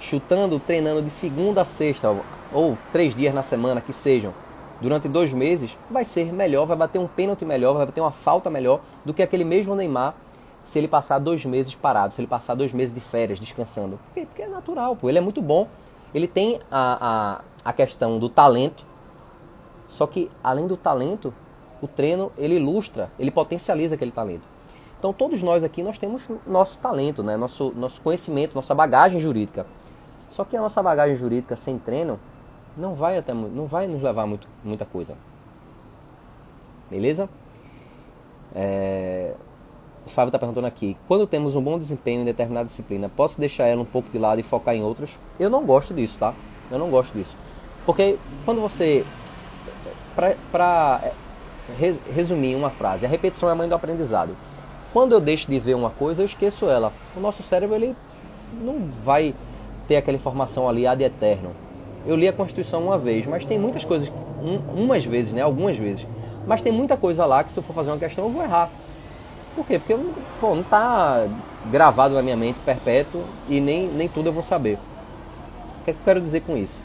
chutando, 0.00 0.58
treinando 0.58 1.00
de 1.00 1.10
segunda 1.10 1.62
a 1.62 1.64
sexta, 1.64 2.14
ou 2.52 2.76
três 2.92 3.14
dias 3.14 3.32
na 3.32 3.42
semana 3.42 3.80
que 3.80 3.92
sejam, 3.92 4.34
durante 4.80 5.08
dois 5.08 5.32
meses, 5.32 5.76
vai 5.90 6.04
ser 6.04 6.32
melhor, 6.32 6.66
vai 6.66 6.76
bater 6.76 6.98
um 6.98 7.06
pênalti 7.06 7.44
melhor, 7.44 7.74
vai 7.74 7.86
bater 7.86 8.00
uma 8.00 8.10
falta 8.10 8.50
melhor 8.50 8.80
do 9.04 9.14
que 9.14 9.22
aquele 9.22 9.44
mesmo 9.44 9.74
Neymar 9.74 10.14
se 10.64 10.78
ele 10.78 10.88
passar 10.88 11.18
dois 11.18 11.44
meses 11.44 11.74
parado, 11.74 12.14
se 12.14 12.20
ele 12.20 12.26
passar 12.26 12.54
dois 12.54 12.72
meses 12.72 12.92
de 12.92 13.00
férias, 13.00 13.38
descansando. 13.38 13.98
Por 14.08 14.14
quê? 14.14 14.26
Porque 14.26 14.42
é 14.42 14.48
natural, 14.48 14.96
pô. 14.96 15.08
ele 15.08 15.18
é 15.18 15.20
muito 15.20 15.42
bom. 15.42 15.68
Ele 16.14 16.28
tem 16.28 16.60
a, 16.70 17.40
a, 17.64 17.70
a 17.70 17.72
questão 17.72 18.18
do 18.18 18.28
talento, 18.28 18.84
só 19.88 20.06
que 20.06 20.30
além 20.42 20.66
do 20.66 20.76
talento, 20.76 21.34
o 21.82 21.88
treino 21.88 22.32
ele 22.38 22.56
ilustra, 22.56 23.10
ele 23.18 23.30
potencializa 23.30 23.96
aquele 23.96 24.12
talento. 24.12 24.46
Então 24.98 25.12
todos 25.12 25.42
nós 25.42 25.62
aqui 25.62 25.82
nós 25.82 25.98
temos 25.98 26.22
nosso 26.46 26.78
talento, 26.78 27.22
né? 27.22 27.36
nosso, 27.36 27.72
nosso 27.76 28.00
conhecimento, 28.00 28.54
nossa 28.54 28.74
bagagem 28.74 29.18
jurídica. 29.18 29.66
Só 30.30 30.44
que 30.44 30.56
a 30.56 30.60
nossa 30.60 30.82
bagagem 30.82 31.16
jurídica 31.16 31.56
sem 31.56 31.78
treino 31.78 32.18
não 32.76 32.94
vai 32.94 33.18
até 33.18 33.32
não 33.32 33.66
vai 33.66 33.86
nos 33.86 34.02
levar 34.02 34.26
muito, 34.26 34.48
muita 34.64 34.84
coisa. 34.84 35.14
Beleza? 36.90 37.28
É... 38.54 39.34
O 40.06 40.10
Fábio 40.10 40.28
está 40.28 40.38
perguntando 40.38 40.66
aqui: 40.66 40.96
quando 41.08 41.26
temos 41.26 41.56
um 41.56 41.62
bom 41.62 41.78
desempenho 41.78 42.22
em 42.22 42.24
determinada 42.24 42.66
disciplina, 42.66 43.10
posso 43.14 43.40
deixar 43.40 43.66
ela 43.66 43.82
um 43.82 43.86
pouco 43.86 44.10
de 44.10 44.18
lado 44.18 44.40
e 44.40 44.42
focar 44.42 44.74
em 44.74 44.82
outras? 44.82 45.10
Eu 45.38 45.48
não 45.48 45.64
gosto 45.64 45.94
disso, 45.94 46.18
tá? 46.18 46.34
Eu 46.70 46.78
não 46.78 46.90
gosto 46.90 47.12
disso. 47.12 47.36
Porque 47.86 48.18
quando 48.44 48.60
você. 48.60 49.04
Para 50.52 51.00
é, 51.02 51.12
resumir 52.14 52.54
uma 52.54 52.70
frase, 52.70 53.04
a 53.04 53.08
repetição 53.08 53.48
é 53.48 53.52
a 53.52 53.54
mãe 53.54 53.68
do 53.68 53.74
aprendizado. 53.74 54.36
Quando 54.92 55.12
eu 55.12 55.20
deixo 55.20 55.50
de 55.50 55.58
ver 55.58 55.74
uma 55.74 55.90
coisa, 55.90 56.22
eu 56.22 56.26
esqueço 56.26 56.68
ela. 56.68 56.92
O 57.16 57.20
nosso 57.20 57.42
cérebro 57.42 57.74
ele 57.74 57.96
não 58.62 58.88
vai 59.02 59.34
ter 59.88 59.96
aquela 59.96 60.16
informação 60.16 60.68
ali 60.68 60.86
ad 60.86 61.02
eterno. 61.02 61.50
Eu 62.06 62.14
li 62.14 62.28
a 62.28 62.32
Constituição 62.32 62.84
uma 62.84 62.98
vez, 62.98 63.26
mas 63.26 63.44
tem 63.44 63.58
muitas 63.58 63.84
coisas, 63.84 64.12
um, 64.42 64.84
umas 64.84 65.04
vezes, 65.04 65.32
né? 65.32 65.42
Algumas 65.42 65.76
vezes. 65.76 66.06
Mas 66.46 66.62
tem 66.62 66.70
muita 66.70 66.96
coisa 66.96 67.24
lá 67.24 67.42
que 67.42 67.50
se 67.50 67.58
eu 67.58 67.62
for 67.62 67.72
fazer 67.72 67.90
uma 67.90 67.98
questão 67.98 68.26
eu 68.26 68.30
vou 68.30 68.42
errar. 68.42 68.70
Por 69.54 69.64
quê? 69.66 69.78
Porque 69.78 69.96
pô, 70.40 70.54
não 70.54 70.62
está 70.62 71.26
gravado 71.70 72.14
na 72.14 72.22
minha 72.22 72.36
mente 72.36 72.58
perpétuo 72.64 73.22
e 73.48 73.60
nem, 73.60 73.88
nem 73.88 74.08
tudo 74.08 74.28
eu 74.28 74.32
vou 74.32 74.42
saber. 74.42 74.78
O 75.80 75.84
que, 75.84 75.90
é 75.90 75.94
que 75.94 76.00
eu 76.00 76.04
quero 76.04 76.20
dizer 76.20 76.40
com 76.40 76.56
isso? 76.56 76.78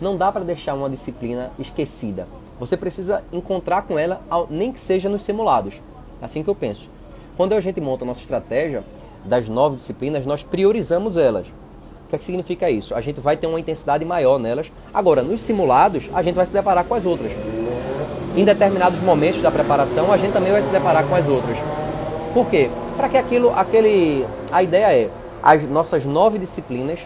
Não 0.00 0.16
dá 0.16 0.30
para 0.30 0.44
deixar 0.44 0.74
uma 0.74 0.88
disciplina 0.88 1.50
esquecida. 1.58 2.26
Você 2.60 2.76
precisa 2.76 3.24
encontrar 3.32 3.82
com 3.82 3.98
ela, 3.98 4.20
nem 4.48 4.72
que 4.72 4.78
seja 4.78 5.08
nos 5.08 5.22
simulados. 5.22 5.80
Assim 6.22 6.42
que 6.42 6.50
eu 6.50 6.54
penso. 6.54 6.88
Quando 7.36 7.52
a 7.52 7.60
gente 7.60 7.80
monta 7.80 8.04
a 8.04 8.06
nossa 8.06 8.20
estratégia 8.20 8.84
das 9.24 9.48
nove 9.48 9.76
disciplinas, 9.76 10.24
nós 10.24 10.42
priorizamos 10.42 11.16
elas. 11.16 11.46
O 11.46 12.10
que, 12.10 12.16
é 12.16 12.18
que 12.18 12.24
significa 12.24 12.70
isso? 12.70 12.94
A 12.94 13.00
gente 13.00 13.20
vai 13.20 13.36
ter 13.36 13.46
uma 13.46 13.58
intensidade 13.58 14.04
maior 14.04 14.38
nelas. 14.38 14.70
Agora, 14.92 15.22
nos 15.22 15.40
simulados, 15.40 16.08
a 16.14 16.22
gente 16.22 16.34
vai 16.34 16.46
se 16.46 16.52
deparar 16.52 16.84
com 16.84 16.94
as 16.94 17.04
outras. 17.04 17.32
Em 18.36 18.44
determinados 18.44 19.00
momentos 19.00 19.40
da 19.40 19.50
preparação, 19.50 20.12
a 20.12 20.16
gente 20.16 20.32
também 20.32 20.52
vai 20.52 20.62
se 20.62 20.70
deparar 20.70 21.04
com 21.06 21.14
as 21.14 21.26
outras. 21.26 21.56
Por 22.34 22.50
quê? 22.50 22.68
Para 22.96 23.08
que 23.08 23.16
aquilo, 23.16 23.56
aquele. 23.56 24.26
A 24.50 24.60
ideia 24.60 24.92
é, 24.92 25.08
as 25.40 25.62
nossas 25.62 26.04
nove 26.04 26.36
disciplinas, 26.36 26.98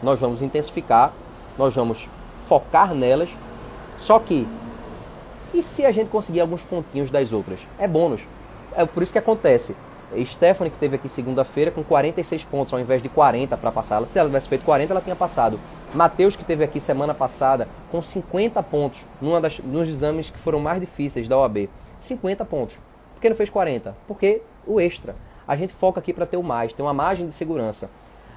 nós 0.00 0.20
vamos 0.20 0.40
intensificar, 0.42 1.12
nós 1.58 1.74
vamos 1.74 2.08
focar 2.46 2.94
nelas. 2.94 3.30
Só 3.98 4.16
que, 4.20 4.46
e 5.52 5.60
se 5.60 5.84
a 5.84 5.90
gente 5.90 6.08
conseguir 6.08 6.40
alguns 6.40 6.62
pontinhos 6.62 7.10
das 7.10 7.32
outras? 7.32 7.66
É 7.80 7.88
bônus. 7.88 8.20
É 8.76 8.84
por 8.86 9.02
isso 9.02 9.12
que 9.12 9.18
acontece. 9.18 9.74
Stephanie, 10.24 10.70
que 10.70 10.78
teve 10.78 10.94
aqui 10.94 11.08
segunda-feira, 11.08 11.72
com 11.72 11.82
46 11.82 12.44
pontos, 12.44 12.72
ao 12.72 12.78
invés 12.78 13.02
de 13.02 13.08
40 13.08 13.56
para 13.56 13.72
passar. 13.72 14.04
Se 14.08 14.20
ela 14.20 14.28
tivesse 14.28 14.48
feito 14.48 14.64
40, 14.64 14.92
ela 14.92 15.00
tinha 15.00 15.16
passado. 15.16 15.58
Matheus, 15.92 16.36
que 16.36 16.44
teve 16.44 16.62
aqui 16.62 16.78
semana 16.78 17.12
passada, 17.12 17.66
com 17.90 18.00
50 18.00 18.62
pontos, 18.62 19.00
numa 19.20 19.40
das, 19.40 19.58
nos 19.58 19.88
exames 19.88 20.30
que 20.30 20.38
foram 20.38 20.60
mais 20.60 20.80
difíceis 20.80 21.26
da 21.26 21.36
OAB. 21.36 21.68
50 21.98 22.44
pontos. 22.44 22.76
Que 23.24 23.30
não 23.30 23.36
fez 23.36 23.48
40? 23.48 23.96
Porque 24.06 24.42
o 24.66 24.78
extra. 24.78 25.16
A 25.48 25.56
gente 25.56 25.72
foca 25.72 25.98
aqui 25.98 26.12
para 26.12 26.26
ter 26.26 26.36
o 26.36 26.42
mais, 26.42 26.74
ter 26.74 26.82
uma 26.82 26.92
margem 26.92 27.26
de 27.26 27.32
segurança. 27.32 27.88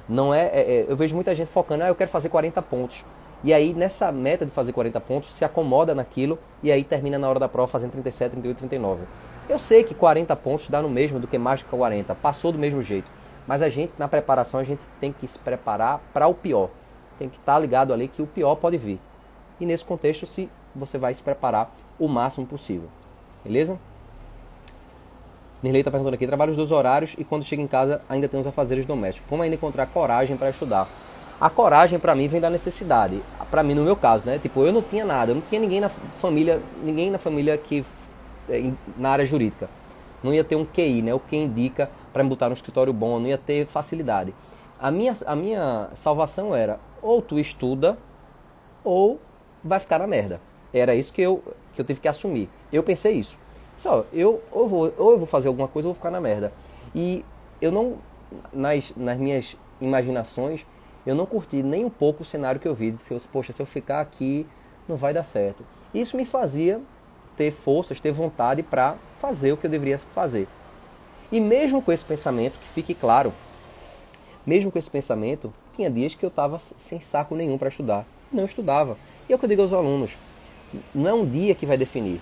Não 0.08 0.34
é, 0.34 0.46
é, 0.46 0.62
é, 0.62 0.86
eu 0.88 0.96
vejo 0.96 1.14
muita 1.14 1.36
gente 1.36 1.50
focando, 1.50 1.84
ah, 1.84 1.90
eu 1.90 1.96
quero 1.96 2.10
fazer 2.10 2.30
40 2.30 2.62
pontos. 2.62 3.04
E 3.44 3.54
aí, 3.54 3.74
nessa 3.74 4.14
meta 4.14 4.46
de 4.46 4.52
fazer 4.52 4.72
40 4.72 4.98
pontos, 5.02 5.34
se 5.34 5.44
acomoda 5.44 5.94
naquilo 5.94 6.40
e 6.64 6.72
aí 6.72 6.86
termina 6.86 7.20
na 7.20 7.28
hora 7.28 7.38
da 7.38 7.50
prova 7.50 7.68
fazendo 7.68 7.92
37, 7.92 8.32
38, 8.32 8.60
39. 8.60 9.04
Eu 9.50 9.60
sei 9.60 9.84
que 9.84 9.94
40 9.94 10.34
pontos 10.38 10.70
dá 10.70 10.82
no 10.82 10.90
mesmo 10.90 11.20
do 11.20 11.28
que 11.28 11.38
mais 11.38 11.62
que 11.62 11.68
40, 11.68 12.16
passou 12.16 12.54
do 12.54 12.58
mesmo 12.58 12.82
jeito. 12.82 13.12
Mas 13.46 13.62
a 13.62 13.68
gente, 13.68 13.92
na 14.00 14.08
preparação, 14.08 14.58
a 14.58 14.64
gente 14.64 14.80
tem 15.02 15.12
que 15.12 15.28
se 15.28 15.38
preparar 15.38 16.00
para 16.14 16.30
o 16.30 16.34
pior. 16.34 16.70
Tem 17.20 17.28
que 17.28 17.36
estar 17.36 17.56
tá 17.56 17.60
ligado 17.60 17.94
ali 17.94 18.08
que 18.08 18.22
o 18.22 18.26
pior 18.26 18.56
pode 18.56 18.78
vir. 18.78 19.02
E 19.60 19.66
nesse 19.66 19.84
contexto, 19.84 20.26
se 20.26 20.50
você 20.74 20.98
vai 20.98 21.14
se 21.14 21.22
preparar 21.22 21.76
o 22.00 22.08
máximo 22.08 22.48
possível. 22.48 22.88
Beleza? 23.44 23.78
Nirley 25.62 25.82
está 25.82 25.90
perguntando 25.90 26.16
aqui, 26.16 26.28
trabalho 26.28 26.52
os 26.52 26.58
dois 26.58 26.72
horários 26.72 27.16
e 27.18 27.24
quando 27.24 27.44
chega 27.44 27.62
em 27.62 27.68
casa 27.68 28.02
ainda 28.08 28.28
tem 28.28 28.40
os 28.40 28.46
afazeres 28.46 28.86
domésticos. 28.86 29.28
Como 29.30 29.42
ainda 29.42 29.56
encontrar 29.56 29.88
coragem 29.88 30.38
para 30.38 30.50
estudar? 30.50 30.88
A 31.40 31.50
coragem 31.50 32.00
para 32.00 32.16
mim 32.16 32.28
vem 32.28 32.42
da 32.42 32.50
necessidade. 32.50 33.22
Para 33.50 33.64
mim, 33.64 33.74
no 33.74 33.84
meu 33.84 33.96
caso, 33.96 34.26
né? 34.26 34.40
Tipo, 34.40 34.64
eu 34.64 34.74
não 34.74 34.82
tinha 34.82 35.06
nada, 35.06 35.32
eu 35.32 35.36
não 35.36 35.42
tinha 35.42 35.62
ninguém 35.62 35.80
na 35.80 35.90
família, 35.90 36.62
ninguém 36.84 37.10
na 37.10 37.18
família 37.18 37.58
que 37.58 37.86
é, 38.50 38.72
na 38.98 39.10
área 39.10 39.26
jurídica. 39.26 39.70
Não 40.24 40.34
ia 40.34 40.44
ter 40.44 40.56
um 40.56 40.66
QI, 40.66 41.02
né? 41.02 41.14
O 41.14 41.20
que 41.20 41.36
indica 41.36 41.90
para 42.12 42.24
me 42.24 42.30
botar 42.30 42.50
no 42.50 42.54
escritório 42.54 42.92
bom, 42.92 43.20
não 43.20 43.28
ia 43.28 43.38
ter 43.38 43.66
facilidade. 43.66 44.34
A 44.80 44.90
minha, 44.92 45.16
a 45.26 45.36
minha 45.36 45.90
salvação 45.96 46.56
era 46.56 46.80
ou 47.02 47.22
tu 47.22 47.40
estuda 47.40 47.98
ou 48.84 49.20
vai 49.64 49.80
ficar 49.80 50.00
na 50.00 50.08
merda. 50.08 50.40
Era 50.74 50.96
isso 50.96 51.14
que 51.14 51.22
eu, 51.22 51.44
que 51.74 51.82
eu 51.82 51.86
tive 51.86 52.00
que 52.00 52.08
assumir. 52.08 52.50
Eu 52.72 52.84
pensei 52.84 53.14
isso. 53.14 53.38
Só, 53.78 54.06
eu 54.12 54.42
ou, 54.52 54.68
vou, 54.68 54.94
ou 54.98 55.12
eu 55.12 55.18
vou 55.18 55.28
fazer 55.28 55.48
alguma 55.48 55.68
coisa 55.68 55.88
ou 55.88 55.94
vou 55.94 56.00
ficar 56.00 56.12
na 56.12 56.20
merda. 56.20 56.52
E 56.96 57.24
eu 57.62 57.72
não, 57.72 57.98
nas, 58.52 58.92
nas 58.96 59.18
minhas 59.18 59.56
imaginações, 59.80 60.66
eu 61.06 61.16
não 61.16 61.26
curti 61.26 61.62
nem 61.64 61.86
um 61.86 61.90
pouco 61.90 62.24
o 62.24 62.26
cenário 62.26 62.60
que 62.60 62.68
eu 62.68 62.74
vi. 62.74 62.92
Disse, 62.92 63.20
poxa, 63.32 63.54
se 63.54 63.62
eu 63.62 63.66
ficar 63.66 64.02
aqui, 64.02 64.46
não 64.88 64.96
vai 64.96 65.14
dar 65.14 65.24
certo. 65.24 65.64
Isso 65.94 66.18
me 66.18 66.26
fazia 66.26 66.82
ter 67.38 67.52
forças, 67.52 68.00
ter 68.00 68.12
vontade 68.12 68.64
para 68.64 68.96
fazer 69.20 69.52
o 69.52 69.58
que 69.58 69.68
eu 69.68 69.72
deveria 69.72 69.98
fazer. 70.00 70.48
E 71.32 71.40
mesmo 71.40 71.82
com 71.82 71.92
esse 71.92 72.04
pensamento, 72.04 72.58
que 72.58 72.68
fique 72.68 72.94
claro, 72.94 73.34
mesmo 74.46 74.72
com 74.72 74.80
esse 74.80 74.90
pensamento, 74.90 75.54
tinha 75.76 75.90
dias 75.90 76.16
que 76.16 76.26
eu 76.26 76.30
estava 76.30 76.58
sem 76.58 77.00
saco 77.00 77.36
nenhum 77.36 77.58
para 77.58 77.68
estudar. 77.68 78.06
Não 78.32 78.46
estudava. 78.46 78.98
E 79.30 79.34
é 79.34 79.36
o 79.36 79.40
que 79.40 79.46
eu 79.46 79.50
digo 79.50 79.62
aos 79.62 79.74
alunos: 79.74 80.18
não 80.96 81.10
é 81.10 81.14
um 81.14 81.26
dia 81.26 81.54
que 81.54 81.66
vai 81.66 81.78
definir, 81.78 82.20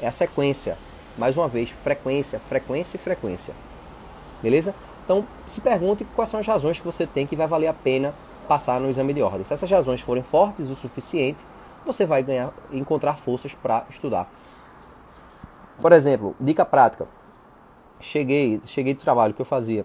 é 0.00 0.08
a 0.08 0.12
sequência. 0.12 0.76
Mais 1.18 1.36
uma 1.36 1.48
vez, 1.48 1.70
frequência, 1.70 2.38
frequência 2.38 2.96
e 2.96 3.00
frequência. 3.00 3.54
Beleza? 4.42 4.74
Então, 5.04 5.24
se 5.46 5.60
pergunte 5.60 6.04
quais 6.16 6.30
são 6.30 6.40
as 6.40 6.46
razões 6.46 6.78
que 6.78 6.84
você 6.84 7.06
tem 7.06 7.26
que 7.26 7.36
vai 7.36 7.46
valer 7.46 7.68
a 7.68 7.74
pena 7.74 8.14
passar 8.46 8.80
no 8.80 8.90
exame 8.90 9.14
de 9.14 9.22
ordem. 9.22 9.44
Se 9.44 9.54
essas 9.54 9.70
razões 9.70 10.00
forem 10.00 10.22
fortes 10.22 10.68
o 10.68 10.76
suficiente, 10.76 11.38
você 11.84 12.04
vai 12.04 12.22
ganhar, 12.22 12.52
encontrar 12.72 13.16
forças 13.16 13.54
para 13.54 13.84
estudar. 13.88 14.28
Por 15.80 15.92
exemplo, 15.92 16.34
dica 16.40 16.64
prática. 16.64 17.06
Cheguei, 18.00 18.60
cheguei 18.64 18.94
do 18.94 19.00
trabalho 19.00 19.32
que 19.32 19.40
eu 19.40 19.46
fazia. 19.46 19.84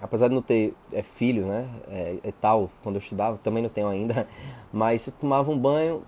Apesar 0.00 0.28
de 0.28 0.34
não 0.34 0.42
ter 0.42 0.74
é, 0.92 1.02
filho, 1.02 1.46
né, 1.46 1.68
é, 1.88 2.18
é, 2.22 2.32
tal, 2.40 2.70
quando 2.82 2.96
eu 2.96 3.00
estudava, 3.00 3.38
também 3.38 3.62
não 3.62 3.70
tenho 3.70 3.88
ainda, 3.88 4.26
mas 4.72 5.06
eu 5.06 5.12
tomava 5.12 5.50
um 5.50 5.58
banho, 5.58 6.02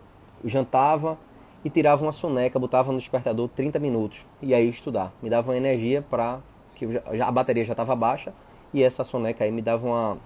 jantava 0.45 1.19
e 1.65 1.71
tirava 1.71 2.03
uma 2.03 2.13
soneca, 2.13 2.59
botava 2.59 2.93
no 2.93 2.99
despertador 2.99 3.49
30 3.49 3.79
minutos 3.79 4.27
e 4.43 4.53
aí 4.53 4.69
estudar. 4.69 5.13
Me 5.23 5.31
dava 5.31 5.51
uma 5.51 5.57
energia 5.57 6.03
para 6.03 6.41
que 6.75 6.87
a 7.21 7.31
bateria 7.31 7.65
já 7.65 7.73
estava 7.73 7.97
baixa 7.97 8.35
e 8.73 8.83
essa 8.83 9.03
soneca 9.03 9.45
aí 9.45 9.51
me 9.51 9.63
dava 9.63 9.87
uma, 9.87 10.19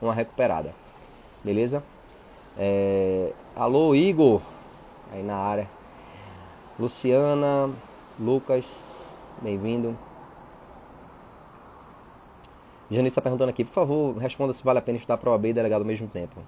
uma 0.00 0.14
recuperada. 0.14 0.72
Beleza? 1.44 1.82
É... 2.56 3.30
Alô, 3.54 3.94
Igor, 3.94 4.40
aí 5.12 5.22
na 5.22 5.36
área. 5.36 5.68
Luciana, 6.78 7.70
Lucas, 8.18 9.14
bem-vindo. 9.42 9.96
Janice 12.90 13.08
está 13.08 13.20
perguntando 13.20 13.50
aqui, 13.50 13.64
por 13.64 13.72
favor, 13.72 14.16
responda 14.16 14.52
se 14.52 14.62
vale 14.62 14.78
a 14.78 14.82
pena 14.82 14.96
estudar 14.96 15.18
para 15.18 15.30
OAB 15.30 15.46
e 15.46 15.52
delegado 15.52 15.82
ao 15.82 15.86
mesmo 15.86 16.06
tempo. 16.06 16.40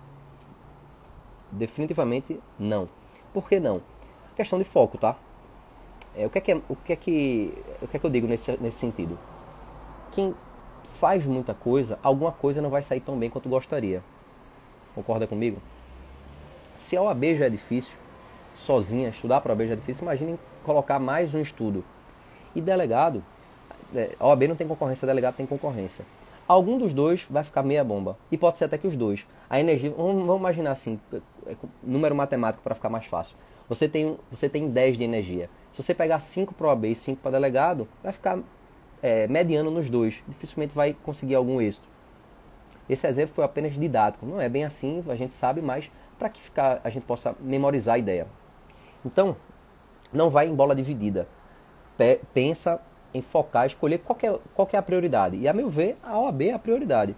Definitivamente 1.50 2.38
não. 2.58 2.88
Por 3.32 3.48
que 3.48 3.58
não? 3.58 3.80
Questão 4.38 4.56
de 4.56 4.64
foco, 4.64 4.96
tá? 4.96 5.16
É, 6.16 6.24
o, 6.24 6.30
que 6.30 6.38
é 6.38 6.40
que, 6.40 6.54
o, 6.54 6.76
que 6.76 6.92
é 6.92 6.96
que, 6.96 7.52
o 7.82 7.88
que 7.88 7.96
é 7.96 8.00
que 8.00 8.06
eu 8.06 8.10
digo 8.10 8.28
nesse, 8.28 8.56
nesse 8.60 8.78
sentido? 8.78 9.18
Quem 10.12 10.32
faz 10.94 11.26
muita 11.26 11.54
coisa, 11.54 11.98
alguma 12.04 12.30
coisa 12.30 12.62
não 12.62 12.70
vai 12.70 12.80
sair 12.80 13.00
tão 13.00 13.18
bem 13.18 13.28
quanto 13.28 13.48
gostaria. 13.48 14.00
Concorda 14.94 15.26
comigo? 15.26 15.60
Se 16.76 16.96
a 16.96 17.02
OAB 17.02 17.34
já 17.34 17.46
é 17.46 17.50
difícil, 17.50 17.96
sozinha, 18.54 19.08
estudar 19.08 19.40
para 19.40 19.52
a 19.52 19.54
OAB 19.54 19.66
já 19.66 19.72
é 19.72 19.76
difícil, 19.76 20.04
imaginem 20.04 20.38
colocar 20.62 21.00
mais 21.00 21.34
um 21.34 21.40
estudo. 21.40 21.84
E 22.54 22.60
delegado, 22.60 23.24
é, 23.92 24.14
a 24.20 24.26
OAB 24.28 24.42
não 24.44 24.54
tem 24.54 24.68
concorrência, 24.68 25.04
delegado 25.04 25.34
tem 25.34 25.46
concorrência. 25.46 26.04
Algum 26.46 26.78
dos 26.78 26.94
dois 26.94 27.26
vai 27.28 27.42
ficar 27.42 27.64
meia 27.64 27.82
bomba. 27.82 28.16
E 28.30 28.38
pode 28.38 28.56
ser 28.56 28.66
até 28.66 28.78
que 28.78 28.86
os 28.86 28.94
dois. 28.94 29.26
A 29.50 29.58
energia, 29.58 29.90
vamos, 29.90 30.24
vamos 30.24 30.38
imaginar 30.38 30.70
assim, 30.70 31.00
é, 31.44 31.56
número 31.82 32.14
matemático 32.14 32.62
para 32.62 32.76
ficar 32.76 32.88
mais 32.88 33.04
fácil. 33.04 33.36
Você 33.68 33.88
tem, 33.88 34.16
você 34.30 34.48
tem 34.48 34.68
10 34.70 34.96
de 34.96 35.04
energia. 35.04 35.50
Se 35.70 35.82
você 35.82 35.94
pegar 35.94 36.20
5 36.20 36.54
para 36.54 36.68
OAB 36.68 36.86
e 36.86 36.94
5 36.94 37.20
para 37.20 37.32
delegado, 37.32 37.86
vai 38.02 38.12
ficar 38.12 38.38
é, 39.02 39.26
mediano 39.26 39.70
nos 39.70 39.90
dois. 39.90 40.22
Dificilmente 40.26 40.74
vai 40.74 40.96
conseguir 41.04 41.34
algum 41.34 41.60
êxito. 41.60 41.86
Esse 42.88 43.06
exemplo 43.06 43.34
foi 43.34 43.44
apenas 43.44 43.74
didático. 43.74 44.24
Não 44.24 44.40
é 44.40 44.48
bem 44.48 44.64
assim, 44.64 45.04
a 45.08 45.14
gente 45.14 45.34
sabe, 45.34 45.60
mas 45.60 45.90
para 46.18 46.28
que 46.28 46.40
ficar, 46.40 46.80
a 46.82 46.90
gente 46.90 47.04
possa 47.04 47.34
memorizar 47.40 47.96
a 47.96 47.98
ideia. 47.98 48.26
Então, 49.04 49.36
não 50.12 50.30
vai 50.30 50.48
em 50.48 50.54
bola 50.54 50.74
dividida. 50.74 51.28
pensa 52.32 52.80
em 53.12 53.22
focar, 53.22 53.66
escolher 53.66 53.98
qual 53.98 54.18
é, 54.22 54.38
qual 54.54 54.68
é 54.72 54.76
a 54.76 54.82
prioridade. 54.82 55.36
E 55.36 55.48
a 55.48 55.52
meu 55.52 55.68
ver, 55.68 55.96
a 56.02 56.18
OAB 56.18 56.42
é 56.42 56.52
a 56.52 56.58
prioridade. 56.58 57.14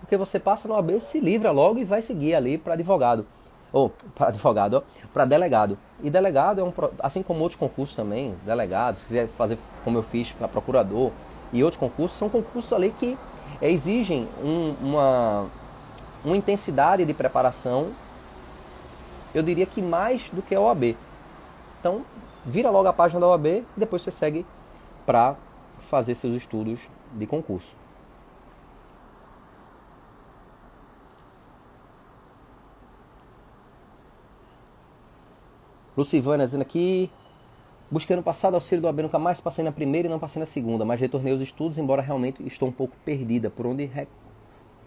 Porque 0.00 0.16
você 0.16 0.38
passa 0.38 0.68
na 0.68 0.74
OAB, 0.74 1.00
se 1.00 1.20
livra 1.20 1.50
logo 1.50 1.78
e 1.78 1.84
vai 1.84 2.00
seguir 2.02 2.34
ali 2.34 2.56
para 2.56 2.74
advogado. 2.74 3.26
Ou 3.72 3.92
para 4.14 4.28
advogado, 4.28 4.82
para 5.12 5.24
delegado. 5.24 5.78
E 6.02 6.10
delegado 6.10 6.60
é 6.60 6.64
um 6.64 6.72
assim 7.00 7.22
como 7.22 7.40
outros 7.40 7.58
concursos 7.58 7.94
também, 7.94 8.34
delegado, 8.44 8.96
se 8.98 9.06
quiser 9.06 9.28
fazer 9.28 9.58
como 9.84 9.98
eu 9.98 10.02
fiz 10.02 10.32
para 10.32 10.48
procurador 10.48 11.10
e 11.52 11.62
outros 11.62 11.78
concursos, 11.78 12.18
são 12.18 12.28
concursos 12.28 12.72
ali 12.72 12.90
que 12.90 13.18
exigem 13.60 14.28
um, 14.42 14.74
uma, 14.80 15.46
uma 16.24 16.36
intensidade 16.36 17.04
de 17.04 17.14
preparação, 17.14 17.90
eu 19.34 19.42
diria 19.42 19.66
que 19.66 19.82
mais 19.82 20.28
do 20.30 20.42
que 20.42 20.54
a 20.54 20.60
OAB. 20.60 20.96
Então, 21.80 22.02
vira 22.44 22.70
logo 22.70 22.88
a 22.88 22.92
página 22.92 23.20
da 23.20 23.28
OAB 23.28 23.46
e 23.46 23.64
depois 23.76 24.02
você 24.02 24.10
segue 24.10 24.46
para 25.04 25.36
fazer 25.80 26.14
seus 26.14 26.36
estudos 26.36 26.80
de 27.12 27.26
concurso. 27.26 27.74
Lucivânia 35.98 36.46
dizendo 36.46 36.62
aqui, 36.62 37.10
busquei 37.90 38.14
no 38.14 38.22
passado 38.22 38.54
auxílio 38.54 38.82
do 38.82 38.88
AB, 38.88 39.02
nunca 39.02 39.18
mais 39.18 39.40
passei 39.40 39.64
na 39.64 39.72
primeira 39.72 40.06
e 40.08 40.10
não 40.10 40.18
passei 40.18 40.40
na 40.40 40.46
segunda, 40.46 40.84
mas 40.84 41.00
retornei 41.00 41.32
os 41.32 41.42
estudos, 41.42 41.76
embora 41.76 42.00
realmente 42.00 42.46
estou 42.46 42.68
um 42.68 42.72
pouco 42.72 42.96
perdida 43.04 43.50
por 43.50 43.66
onde 43.66 43.84
re... 43.84 44.06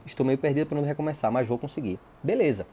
estou 0.05 0.25
meio 0.25 0.37
perdida 0.37 0.65
por 0.65 0.77
onde 0.77 0.87
recomeçar, 0.87 1.31
mas 1.31 1.47
vou 1.47 1.57
conseguir. 1.57 1.99
Beleza 2.23 2.65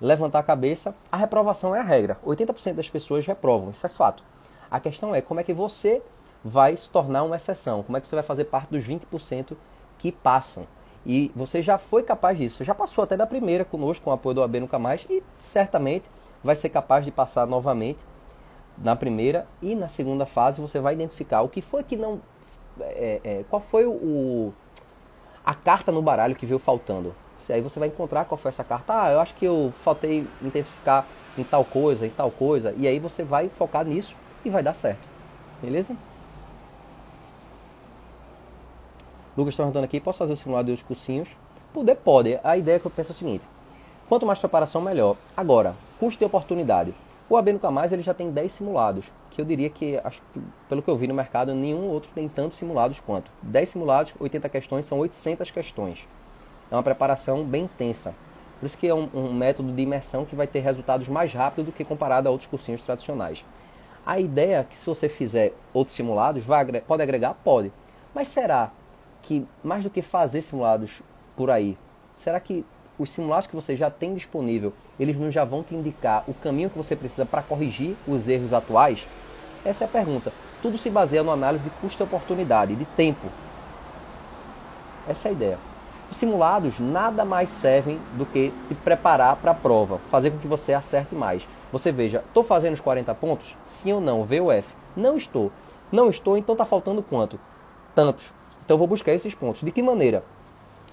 levantar 0.00 0.40
a 0.40 0.42
cabeça, 0.42 0.94
a 1.10 1.16
reprovação 1.16 1.74
é 1.74 1.80
a 1.80 1.82
regra. 1.82 2.18
80% 2.24 2.74
das 2.74 2.90
pessoas 2.90 3.26
reprovam, 3.26 3.70
isso 3.70 3.86
é 3.86 3.88
fato. 3.88 4.22
A 4.70 4.80
questão 4.80 5.14
é 5.14 5.20
como 5.20 5.40
é 5.40 5.42
que 5.42 5.52
você 5.52 6.02
vai 6.44 6.76
se 6.76 6.88
tornar 6.90 7.22
uma 7.22 7.36
exceção, 7.36 7.82
como 7.82 7.96
é 7.96 8.00
que 8.00 8.06
você 8.06 8.14
vai 8.14 8.22
fazer 8.22 8.44
parte 8.44 8.70
dos 8.70 8.86
20% 8.86 9.56
que 9.98 10.12
passam. 10.12 10.66
E 11.04 11.30
você 11.34 11.62
já 11.62 11.78
foi 11.78 12.02
capaz 12.02 12.36
disso, 12.36 12.56
você 12.56 12.64
já 12.64 12.74
passou 12.74 13.04
até 13.04 13.16
da 13.16 13.26
primeira 13.26 13.64
conosco, 13.64 14.04
com 14.04 14.10
o 14.10 14.12
apoio 14.12 14.34
do 14.34 14.42
AB 14.42 14.60
Nunca 14.60 14.78
Mais, 14.78 15.06
e 15.08 15.22
certamente 15.38 16.10
vai 16.42 16.56
ser 16.56 16.68
capaz 16.68 17.04
de 17.04 17.10
passar 17.10 17.46
novamente 17.46 18.00
na 18.78 18.94
primeira 18.94 19.46
e 19.62 19.74
na 19.74 19.88
segunda 19.88 20.26
fase 20.26 20.60
você 20.60 20.78
vai 20.78 20.94
identificar 20.94 21.42
o 21.42 21.48
que 21.48 21.62
foi 21.62 21.82
que 21.82 21.96
não. 21.96 22.20
É, 22.80 23.20
é, 23.24 23.44
qual 23.48 23.60
foi 23.60 23.86
o, 23.86 24.52
a 25.44 25.54
carta 25.54 25.90
no 25.90 26.02
baralho 26.02 26.34
que 26.34 26.44
veio 26.44 26.58
faltando. 26.58 27.14
Aí 27.48 27.60
você 27.60 27.78
vai 27.78 27.88
encontrar 27.88 28.24
qual 28.24 28.36
foi 28.36 28.48
essa 28.48 28.64
carta. 28.64 29.02
Ah, 29.02 29.12
eu 29.12 29.20
acho 29.20 29.34
que 29.34 29.44
eu 29.44 29.72
faltei 29.80 30.26
intensificar 30.42 31.06
em 31.38 31.44
tal 31.44 31.64
coisa, 31.64 32.04
em 32.04 32.10
tal 32.10 32.30
coisa. 32.30 32.74
E 32.76 32.88
aí 32.88 32.98
você 32.98 33.22
vai 33.22 33.48
focar 33.48 33.84
nisso 33.84 34.16
e 34.44 34.50
vai 34.50 34.62
dar 34.62 34.74
certo. 34.74 35.08
Beleza? 35.62 35.96
Lucas 39.36 39.52
está 39.52 39.62
perguntando 39.62 39.84
aqui, 39.84 40.00
posso 40.00 40.18
fazer 40.18 40.32
o 40.32 40.36
simulado 40.36 40.74
de 40.74 40.82
cursinhos? 40.82 41.36
Poder 41.72 41.94
pode. 41.94 42.40
A 42.42 42.56
ideia 42.56 42.80
que 42.80 42.86
eu 42.86 42.90
penso 42.90 43.12
é 43.12 43.14
a 43.14 43.16
seguinte. 43.16 43.44
Quanto 44.08 44.26
mais 44.26 44.38
preparação, 44.38 44.80
melhor. 44.80 45.16
Agora, 45.36 45.74
custo 45.98 46.18
de 46.18 46.24
oportunidade. 46.24 46.94
O 47.28 47.36
AB 47.36 47.52
Nunca 47.52 47.70
Mais 47.70 47.92
ele 47.92 48.02
já 48.02 48.14
tem 48.14 48.30
10 48.30 48.52
simulados, 48.52 49.06
que 49.30 49.40
eu 49.40 49.44
diria 49.44 49.68
que, 49.68 50.00
acho, 50.04 50.22
pelo 50.68 50.80
que 50.80 50.88
eu 50.88 50.96
vi 50.96 51.08
no 51.08 51.14
mercado, 51.14 51.54
nenhum 51.54 51.88
outro 51.88 52.08
tem 52.14 52.28
tantos 52.28 52.56
simulados 52.56 53.00
quanto. 53.00 53.30
10 53.42 53.68
simulados, 53.68 54.14
80 54.20 54.48
questões, 54.48 54.86
são 54.86 54.98
800 55.00 55.50
questões 55.50 56.06
é 56.70 56.74
uma 56.74 56.82
preparação 56.82 57.44
bem 57.44 57.64
intensa. 57.64 58.14
Por 58.58 58.66
isso 58.66 58.78
que 58.78 58.88
é 58.88 58.94
um, 58.94 59.08
um, 59.14 59.32
método 59.32 59.72
de 59.72 59.82
imersão 59.82 60.24
que 60.24 60.34
vai 60.34 60.46
ter 60.46 60.60
resultados 60.60 61.08
mais 61.08 61.32
rápido 61.32 61.66
do 61.66 61.72
que 61.72 61.84
comparado 61.84 62.28
a 62.28 62.30
outros 62.30 62.48
cursinhos 62.48 62.82
tradicionais. 62.82 63.44
A 64.04 64.18
ideia 64.18 64.60
é 64.60 64.64
que 64.64 64.76
se 64.76 64.86
você 64.86 65.08
fizer 65.08 65.52
outros 65.74 65.96
simulados, 65.96 66.44
vai, 66.44 66.64
pode 66.80 67.02
agregar? 67.02 67.34
Pode. 67.44 67.72
Mas 68.14 68.28
será 68.28 68.70
que, 69.22 69.46
mais 69.62 69.84
do 69.84 69.90
que 69.90 70.00
fazer 70.00 70.42
simulados 70.42 71.02
por 71.36 71.50
aí, 71.50 71.76
será 72.14 72.40
que 72.40 72.64
os 72.98 73.10
simulados 73.10 73.46
que 73.46 73.56
você 73.56 73.76
já 73.76 73.90
tem 73.90 74.14
disponível, 74.14 74.72
eles 74.98 75.16
não 75.16 75.30
já 75.30 75.44
vão 75.44 75.62
te 75.62 75.74
indicar 75.74 76.24
o 76.26 76.34
caminho 76.34 76.70
que 76.70 76.78
você 76.78 76.96
precisa 76.96 77.26
para 77.26 77.42
corrigir 77.42 77.96
os 78.06 78.28
erros 78.28 78.52
atuais? 78.52 79.06
Essa 79.64 79.84
é 79.84 79.86
a 79.86 79.88
pergunta. 79.88 80.32
Tudo 80.62 80.78
se 80.78 80.88
baseia 80.88 81.22
no 81.22 81.30
análise 81.30 81.64
de 81.64 81.70
custo 81.70 82.02
e 82.02 82.04
oportunidade, 82.04 82.74
de 82.74 82.84
tempo. 82.84 83.28
Essa 85.08 85.28
é 85.28 85.30
a 85.30 85.32
ideia. 85.32 85.58
Os 86.10 86.16
simulados 86.16 86.78
nada 86.78 87.24
mais 87.24 87.50
servem 87.50 87.98
do 88.14 88.24
que 88.24 88.52
te 88.68 88.74
preparar 88.74 89.36
para 89.36 89.50
a 89.50 89.54
prova, 89.54 89.98
fazer 90.10 90.30
com 90.30 90.38
que 90.38 90.46
você 90.46 90.72
acerte 90.72 91.14
mais. 91.14 91.46
Você 91.72 91.90
veja, 91.90 92.22
estou 92.26 92.44
fazendo 92.44 92.74
os 92.74 92.80
40 92.80 93.14
pontos? 93.14 93.56
Sim 93.64 93.92
ou 93.92 94.00
não? 94.00 94.24
V 94.24 94.40
ou 94.40 94.52
F? 94.52 94.74
Não 94.96 95.16
estou. 95.16 95.50
Não 95.90 96.08
estou, 96.08 96.36
então 96.36 96.54
está 96.54 96.64
faltando 96.64 97.02
quanto? 97.02 97.38
Tantos. 97.94 98.32
Então 98.64 98.78
vou 98.78 98.86
buscar 98.86 99.12
esses 99.12 99.34
pontos. 99.34 99.62
De 99.62 99.70
que 99.70 99.82
maneira? 99.82 100.22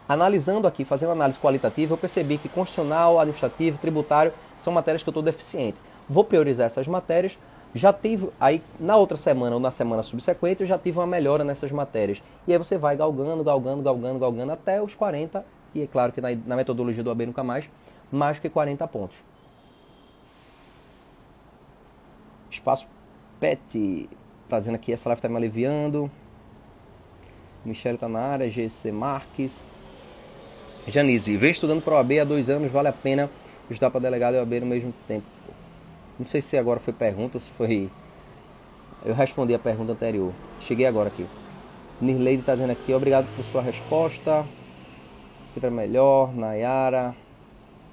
Analisando 0.08 0.68
aqui, 0.68 0.84
fazendo 0.84 1.12
análise 1.12 1.40
qualitativa, 1.40 1.94
eu 1.94 1.98
percebi 1.98 2.38
que 2.38 2.50
constitucional, 2.50 3.20
administrativo, 3.20 3.78
tributário 3.78 4.34
são 4.60 4.74
matérias 4.74 5.02
que 5.02 5.10
eu 5.10 5.12
estou 5.12 5.24
deficiente. 5.24 5.78
Vou 6.10 6.24
priorizar 6.24 6.66
essas 6.66 6.88
matérias. 6.88 7.38
Já 7.74 7.92
tive, 7.92 8.30
aí 8.40 8.62
na 8.80 8.98
outra 8.98 9.18
semana 9.18 9.56
ou 9.56 9.60
na 9.60 9.72
semana 9.72 10.04
subsequente, 10.04 10.62
eu 10.62 10.68
já 10.68 10.78
tive 10.78 11.00
uma 11.00 11.08
melhora 11.08 11.44
nessas 11.44 11.72
matérias. 11.72 12.22
E 12.48 12.52
aí 12.52 12.58
você 12.58 12.78
vai 12.78 12.96
galgando, 12.96 13.44
galgando, 13.44 13.82
galgando, 13.82 14.20
galgando 14.20 14.52
até 14.52 14.82
os 14.82 14.94
40. 14.94 15.44
E 15.74 15.82
é 15.82 15.88
claro 15.88 16.12
que 16.12 16.22
na, 16.22 16.30
na 16.46 16.56
metodologia 16.56 17.04
do 17.04 17.10
AB 17.10 17.26
nunca 17.26 17.44
mais, 17.44 17.66
mais 18.12 18.38
que 18.38 18.50
40 18.50 18.88
pontos. 18.88 19.18
Espaço 22.52 22.86
PET, 23.40 24.08
trazendo 24.48 24.76
aqui, 24.76 24.94
essa 24.94 25.10
live 25.10 25.18
está 25.18 25.30
me 25.30 25.38
aliviando. 25.38 26.12
Michele 27.66 27.96
está 27.96 28.08
na 28.08 28.20
área, 28.20 28.50
GC 28.50 28.92
Marques. 28.92 29.64
Janice, 30.88 31.38
vem 31.38 31.52
estudando 31.52 31.82
para 31.82 31.94
o 31.94 31.98
AB 31.98 32.20
há 32.20 32.24
dois 32.24 32.50
anos, 32.50 32.72
vale 32.72 32.90
a 32.90 32.94
pena 32.94 33.30
estudar 33.70 33.90
para 33.90 34.02
delegado 34.02 34.36
e 34.36 34.40
OAB 34.40 34.60
no 34.60 34.66
mesmo 34.66 34.94
tempo. 35.08 35.26
Não 36.20 36.26
sei 36.26 36.42
se 36.42 36.58
agora 36.58 36.80
foi 36.80 36.94
pergunta 36.94 37.38
ou 37.38 37.42
se 37.42 37.50
foi. 37.52 37.90
Eu 39.06 39.14
respondi 39.14 39.54
a 39.54 39.60
pergunta 39.60 39.94
anterior. 39.94 40.34
Cheguei 40.62 40.86
agora 40.86 41.08
aqui. 41.08 41.26
Nirleide 42.02 42.42
está 42.42 42.54
dizendo 42.54 42.72
aqui, 42.72 42.94
obrigado 42.94 43.28
por 43.36 43.44
sua 43.44 43.62
resposta. 43.62 44.46
Sempre 45.48 45.70
melhor, 45.70 46.34
Nayara. 46.34 47.16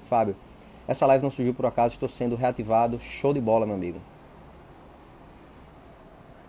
Fábio, 0.03 0.35
essa 0.87 1.05
live 1.05 1.23
não 1.23 1.31
surgiu 1.31 1.53
por 1.53 1.65
acaso, 1.65 1.93
estou 1.93 2.09
sendo 2.09 2.35
reativado. 2.35 2.99
Show 2.99 3.33
de 3.33 3.39
bola, 3.39 3.65
meu 3.65 3.75
amigo. 3.75 3.99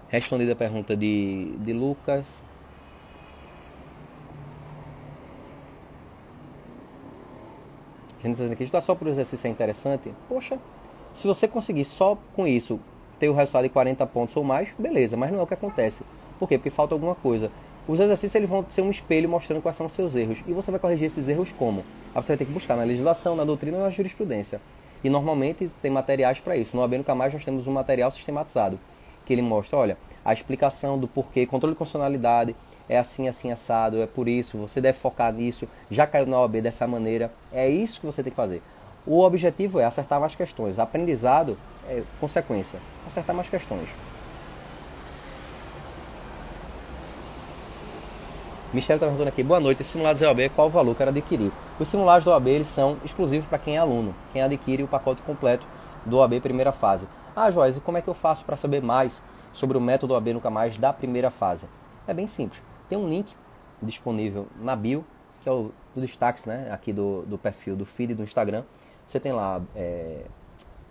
Respondida 0.08 0.52
a 0.52 0.56
pergunta 0.56 0.96
de, 0.96 1.54
de 1.58 1.72
Lucas. 1.72 2.42
A 8.22 8.28
gente 8.28 8.34
está 8.34 8.44
dizendo 8.44 8.52
aqui, 8.52 8.62
estudar 8.62 8.80
só 8.80 8.94
por 8.94 9.08
exercício 9.08 9.48
é 9.48 9.50
interessante. 9.50 10.12
Poxa, 10.28 10.56
se 11.12 11.26
você 11.26 11.48
conseguir 11.48 11.84
só 11.84 12.16
com 12.36 12.46
isso 12.46 12.78
ter 13.18 13.28
o 13.28 13.34
resultado 13.34 13.64
de 13.64 13.68
40 13.68 14.06
pontos 14.06 14.36
ou 14.36 14.44
mais, 14.44 14.68
beleza, 14.78 15.16
mas 15.16 15.32
não 15.32 15.40
é 15.40 15.42
o 15.42 15.46
que 15.46 15.54
acontece. 15.54 16.04
Por 16.38 16.48
quê? 16.48 16.56
Porque 16.56 16.70
falta 16.70 16.94
alguma 16.94 17.16
coisa. 17.16 17.50
Os 17.86 17.98
exercícios 17.98 18.36
eles 18.36 18.48
vão 18.48 18.64
ser 18.70 18.82
um 18.82 18.90
espelho 18.90 19.28
mostrando 19.28 19.60
quais 19.60 19.76
são 19.76 19.86
os 19.86 19.92
seus 19.92 20.14
erros. 20.14 20.38
E 20.46 20.52
você 20.52 20.70
vai 20.70 20.78
corrigir 20.78 21.06
esses 21.06 21.28
erros 21.28 21.50
como? 21.50 21.84
Aí 22.14 22.22
você 22.22 22.28
vai 22.28 22.36
ter 22.36 22.44
que 22.44 22.52
buscar 22.52 22.76
na 22.76 22.84
legislação, 22.84 23.34
na 23.34 23.44
doutrina 23.44 23.76
ou 23.78 23.82
na 23.82 23.90
jurisprudência. 23.90 24.60
E 25.02 25.10
normalmente 25.10 25.68
tem 25.82 25.90
materiais 25.90 26.38
para 26.38 26.56
isso. 26.56 26.76
No 26.76 26.82
AB 26.84 26.98
Nunca 26.98 27.14
Mais 27.16 27.32
nós 27.32 27.44
temos 27.44 27.66
um 27.66 27.72
material 27.72 28.10
sistematizado, 28.12 28.78
que 29.26 29.32
ele 29.32 29.42
mostra, 29.42 29.76
olha, 29.76 29.98
a 30.24 30.32
explicação 30.32 30.96
do 30.96 31.08
porquê, 31.08 31.44
controle 31.44 31.74
de 31.74 31.78
constitucionalidade, 31.78 32.54
é 32.92 32.98
assim, 32.98 33.26
assim, 33.26 33.50
assado, 33.50 34.02
é 34.02 34.06
por 34.06 34.28
isso, 34.28 34.58
você 34.58 34.80
deve 34.80 34.98
focar 34.98 35.32
nisso, 35.32 35.66
já 35.90 36.06
caiu 36.06 36.26
na 36.26 36.38
OAB 36.38 36.60
dessa 36.60 36.86
maneira, 36.86 37.32
é 37.50 37.68
isso 37.68 38.00
que 38.00 38.06
você 38.06 38.22
tem 38.22 38.30
que 38.30 38.36
fazer. 38.36 38.62
O 39.06 39.20
objetivo 39.20 39.80
é 39.80 39.84
acertar 39.84 40.20
mais 40.20 40.34
questões, 40.34 40.78
aprendizado 40.78 41.56
é 41.88 42.02
consequência, 42.20 42.78
acertar 43.06 43.34
mais 43.34 43.48
questões. 43.48 43.88
Michelle 48.74 48.96
está 48.96 49.06
perguntando 49.06 49.28
aqui, 49.28 49.42
boa 49.42 49.60
noite, 49.60 49.82
simulados 49.84 50.20
da 50.20 50.28
OAB, 50.28 50.50
qual 50.54 50.66
o 50.66 50.70
valor 50.70 50.92
que 50.92 50.98
quero 50.98 51.10
adquirir? 51.10 51.50
Os 51.80 51.88
simulados 51.88 52.24
do 52.24 52.30
OAB 52.30 52.48
eles 52.48 52.68
são 52.68 52.98
exclusivos 53.04 53.48
para 53.48 53.58
quem 53.58 53.76
é 53.76 53.78
aluno, 53.78 54.14
quem 54.34 54.42
adquire 54.42 54.82
o 54.82 54.88
pacote 54.88 55.22
completo 55.22 55.66
do 56.04 56.18
OAB 56.18 56.40
primeira 56.40 56.72
fase. 56.72 57.06
Ah, 57.34 57.50
Joyce, 57.50 57.80
como 57.80 57.96
é 57.96 58.02
que 58.02 58.08
eu 58.08 58.14
faço 58.14 58.44
para 58.44 58.56
saber 58.56 58.82
mais 58.82 59.20
sobre 59.52 59.78
o 59.78 59.80
método 59.80 60.12
OAB 60.12 60.34
Nunca 60.34 60.50
Mais 60.50 60.76
da 60.76 60.92
primeira 60.92 61.30
fase? 61.30 61.66
É 62.06 62.12
bem 62.12 62.26
simples. 62.26 62.62
Tem 62.92 62.98
um 62.98 63.08
link 63.08 63.34
disponível 63.80 64.46
na 64.60 64.76
bio, 64.76 65.02
que 65.42 65.48
é 65.48 65.52
o 65.52 65.72
do 65.94 66.02
destaque 66.02 66.46
né, 66.46 66.70
aqui 66.70 66.92
do, 66.92 67.22
do 67.22 67.38
perfil, 67.38 67.74
do 67.74 67.86
feed 67.86 68.12
do 68.12 68.22
Instagram. 68.22 68.64
Você 69.06 69.18
tem 69.18 69.32
lá 69.32 69.62
é, 69.74 70.26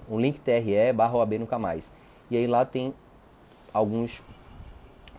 um 0.10 0.20
link 0.20 0.40
TRE 0.40 0.92
barra 0.96 1.16
OAB 1.16 1.34
Nunca 1.34 1.60
Mais. 1.60 1.92
E 2.32 2.36
aí 2.36 2.48
lá 2.48 2.66
tem 2.66 2.92
alguns 3.72 4.24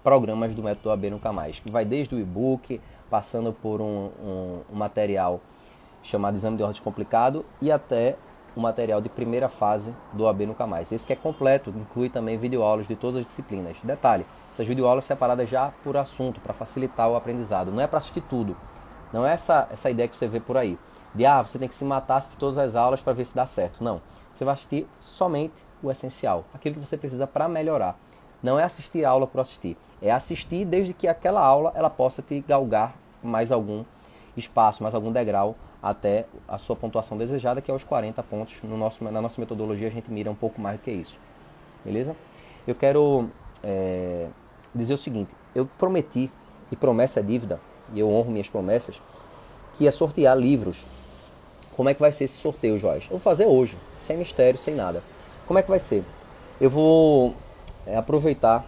programas 0.02 0.56
do 0.56 0.62
método 0.64 0.88
OAB 0.88 1.04
Nunca 1.04 1.32
Mais, 1.32 1.60
que 1.60 1.70
vai 1.70 1.84
desde 1.84 2.16
o 2.16 2.18
e-book, 2.18 2.80
passando 3.08 3.52
por 3.52 3.80
um, 3.80 4.10
um, 4.20 4.60
um 4.72 4.74
material 4.74 5.40
chamado 6.02 6.34
Exame 6.34 6.56
de 6.56 6.64
Ordem 6.64 6.82
Complicado 6.82 7.46
e 7.60 7.70
até 7.70 8.16
o 8.54 8.60
material 8.60 9.00
de 9.00 9.08
primeira 9.08 9.48
fase 9.48 9.94
do 10.12 10.24
OAB 10.24 10.42
Nunca 10.46 10.66
Mais. 10.66 10.92
Esse 10.92 11.06
que 11.06 11.12
é 11.12 11.16
completo, 11.16 11.70
inclui 11.70 12.08
também 12.08 12.36
videoaulas 12.36 12.86
de 12.86 12.94
todas 12.94 13.20
as 13.20 13.26
disciplinas. 13.26 13.76
Detalhe, 13.82 14.26
essas 14.50 14.66
videoaulas 14.66 15.04
separadas 15.04 15.48
já 15.48 15.72
por 15.82 15.96
assunto, 15.96 16.40
para 16.40 16.52
facilitar 16.52 17.08
o 17.08 17.16
aprendizado. 17.16 17.70
Não 17.70 17.80
é 17.80 17.86
para 17.86 17.98
assistir 17.98 18.20
tudo. 18.22 18.56
Não 19.12 19.26
é 19.26 19.32
essa, 19.32 19.68
essa 19.70 19.90
ideia 19.90 20.08
que 20.08 20.16
você 20.16 20.26
vê 20.26 20.40
por 20.40 20.56
aí. 20.56 20.78
De, 21.14 21.26
ah, 21.26 21.42
você 21.42 21.58
tem 21.58 21.68
que 21.68 21.74
se 21.74 21.84
matar, 21.84 22.16
assistir 22.16 22.38
todas 22.38 22.58
as 22.58 22.74
aulas 22.74 23.00
para 23.00 23.12
ver 23.12 23.24
se 23.24 23.34
dá 23.34 23.46
certo. 23.46 23.82
Não. 23.82 24.00
Você 24.32 24.44
vai 24.44 24.54
assistir 24.54 24.86
somente 24.98 25.62
o 25.82 25.90
essencial, 25.90 26.44
aquilo 26.54 26.76
que 26.76 26.86
você 26.86 26.96
precisa 26.96 27.26
para 27.26 27.48
melhorar. 27.48 27.98
Não 28.42 28.58
é 28.58 28.64
assistir 28.64 29.04
aula 29.04 29.26
por 29.26 29.40
assistir. 29.40 29.76
É 30.00 30.10
assistir 30.10 30.64
desde 30.64 30.92
que 30.92 31.06
aquela 31.06 31.40
aula 31.40 31.72
ela 31.74 31.90
possa 31.90 32.22
te 32.22 32.40
galgar 32.40 32.94
mais 33.22 33.52
algum 33.52 33.84
espaço, 34.36 34.82
mais 34.82 34.94
algum 34.94 35.12
degrau 35.12 35.54
até 35.82 36.26
a 36.46 36.56
sua 36.58 36.76
pontuação 36.76 37.18
desejada, 37.18 37.60
que 37.60 37.70
é 37.70 37.74
os 37.74 37.82
40 37.82 38.22
pontos. 38.22 38.62
No 38.62 38.76
nosso, 38.76 39.02
na 39.02 39.20
nossa 39.20 39.40
metodologia 39.40 39.88
a 39.88 39.90
gente 39.90 40.10
mira 40.10 40.30
um 40.30 40.34
pouco 40.34 40.60
mais 40.60 40.76
do 40.80 40.84
que 40.84 40.90
isso. 40.90 41.18
Beleza? 41.84 42.14
Eu 42.66 42.74
quero 42.74 43.28
é, 43.62 44.28
dizer 44.74 44.94
o 44.94 44.98
seguinte: 44.98 45.34
eu 45.54 45.66
prometi, 45.66 46.30
e 46.70 46.76
promessa 46.76 47.20
é 47.20 47.22
dívida, 47.22 47.60
e 47.92 47.98
eu 47.98 48.08
honro 48.08 48.30
minhas 48.30 48.48
promessas, 48.48 49.02
que 49.74 49.84
ia 49.84 49.92
sortear 49.92 50.38
livros. 50.38 50.86
Como 51.74 51.88
é 51.88 51.94
que 51.94 52.00
vai 52.00 52.12
ser 52.12 52.24
esse 52.24 52.36
sorteio, 52.36 52.78
Joás? 52.78 53.04
Eu 53.04 53.10
vou 53.10 53.18
fazer 53.18 53.46
hoje, 53.46 53.76
sem 53.98 54.16
mistério, 54.16 54.58
sem 54.58 54.74
nada. 54.74 55.02
Como 55.46 55.58
é 55.58 55.62
que 55.62 55.70
vai 55.70 55.78
ser? 55.78 56.04
Eu 56.60 56.70
vou 56.70 57.34
é, 57.86 57.96
aproveitar 57.96 58.64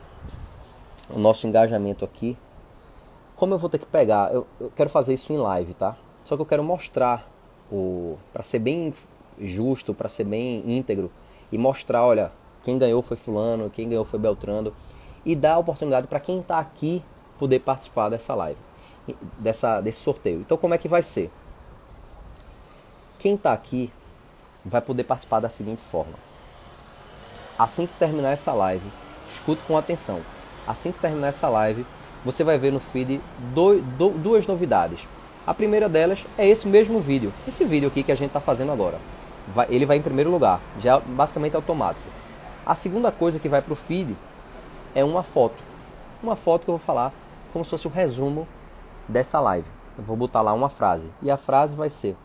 o 1.10 1.18
nosso 1.18 1.46
engajamento 1.46 2.04
aqui. 2.04 2.36
Como 3.36 3.54
eu 3.54 3.58
vou 3.58 3.68
ter 3.68 3.78
que 3.78 3.86
pegar, 3.86 4.32
eu, 4.32 4.46
eu 4.58 4.72
quero 4.74 4.88
fazer 4.88 5.14
isso 5.14 5.32
em 5.32 5.36
live, 5.36 5.74
tá? 5.74 5.96
Só 6.24 6.36
que 6.36 6.42
eu 6.42 6.46
quero 6.46 6.64
mostrar 6.64 7.28
o 7.70 8.16
para 8.32 8.42
ser 8.42 8.58
bem 8.58 8.92
justo, 9.40 9.92
para 9.94 10.08
ser 10.08 10.24
bem 10.24 10.62
íntegro 10.66 11.10
e 11.50 11.58
mostrar, 11.58 12.04
olha, 12.04 12.32
quem 12.62 12.78
ganhou 12.78 13.02
foi 13.02 13.16
fulano, 13.16 13.70
quem 13.70 13.88
ganhou 13.88 14.04
foi 14.04 14.18
Beltrando 14.18 14.74
e 15.24 15.34
dar 15.34 15.54
a 15.54 15.58
oportunidade 15.58 16.06
para 16.06 16.20
quem 16.20 16.40
está 16.40 16.58
aqui 16.58 17.02
poder 17.38 17.60
participar 17.60 18.08
dessa 18.08 18.34
live, 18.34 18.58
dessa, 19.38 19.80
desse 19.80 20.00
sorteio. 20.00 20.40
Então, 20.40 20.56
como 20.56 20.74
é 20.74 20.78
que 20.78 20.88
vai 20.88 21.02
ser? 21.02 21.30
Quem 23.18 23.34
está 23.34 23.52
aqui 23.52 23.90
vai 24.64 24.80
poder 24.80 25.04
participar 25.04 25.40
da 25.40 25.48
seguinte 25.48 25.82
forma: 25.82 26.14
assim 27.58 27.86
que 27.86 27.94
terminar 27.94 28.32
essa 28.32 28.52
live, 28.52 28.86
escute 29.32 29.62
com 29.66 29.76
atenção. 29.76 30.20
Assim 30.66 30.92
que 30.92 30.98
terminar 30.98 31.28
essa 31.28 31.48
live, 31.48 31.84
você 32.24 32.42
vai 32.42 32.56
ver 32.56 32.72
no 32.72 32.80
feed 32.80 33.20
do, 33.54 33.80
do, 33.80 34.10
duas 34.10 34.46
novidades. 34.46 35.06
A 35.46 35.52
primeira 35.52 35.90
delas 35.90 36.24
é 36.38 36.48
esse 36.48 36.66
mesmo 36.66 37.00
vídeo, 37.00 37.30
esse 37.46 37.66
vídeo 37.66 37.88
aqui 37.88 38.02
que 38.02 38.10
a 38.10 38.14
gente 38.14 38.28
está 38.28 38.40
fazendo 38.40 38.72
agora. 38.72 38.98
Vai, 39.46 39.66
ele 39.68 39.84
vai 39.84 39.98
em 39.98 40.02
primeiro 40.02 40.30
lugar, 40.30 40.58
já 40.80 40.98
basicamente 40.98 41.54
automático. 41.54 42.08
A 42.64 42.74
segunda 42.74 43.12
coisa 43.12 43.38
que 43.38 43.46
vai 43.46 43.60
para 43.60 43.74
o 43.74 43.76
feed 43.76 44.16
é 44.94 45.04
uma 45.04 45.22
foto. 45.22 45.56
Uma 46.22 46.34
foto 46.34 46.64
que 46.64 46.70
eu 46.70 46.78
vou 46.78 46.86
falar 46.86 47.12
como 47.52 47.62
se 47.62 47.70
fosse 47.70 47.86
o 47.86 47.90
um 47.90 47.92
resumo 47.92 48.48
dessa 49.06 49.38
live. 49.38 49.68
Eu 49.98 50.04
vou 50.04 50.16
botar 50.16 50.40
lá 50.40 50.54
uma 50.54 50.70
frase. 50.70 51.10
E 51.20 51.30
a 51.30 51.36
frase 51.36 51.76
vai 51.76 51.90
ser: 51.90 52.16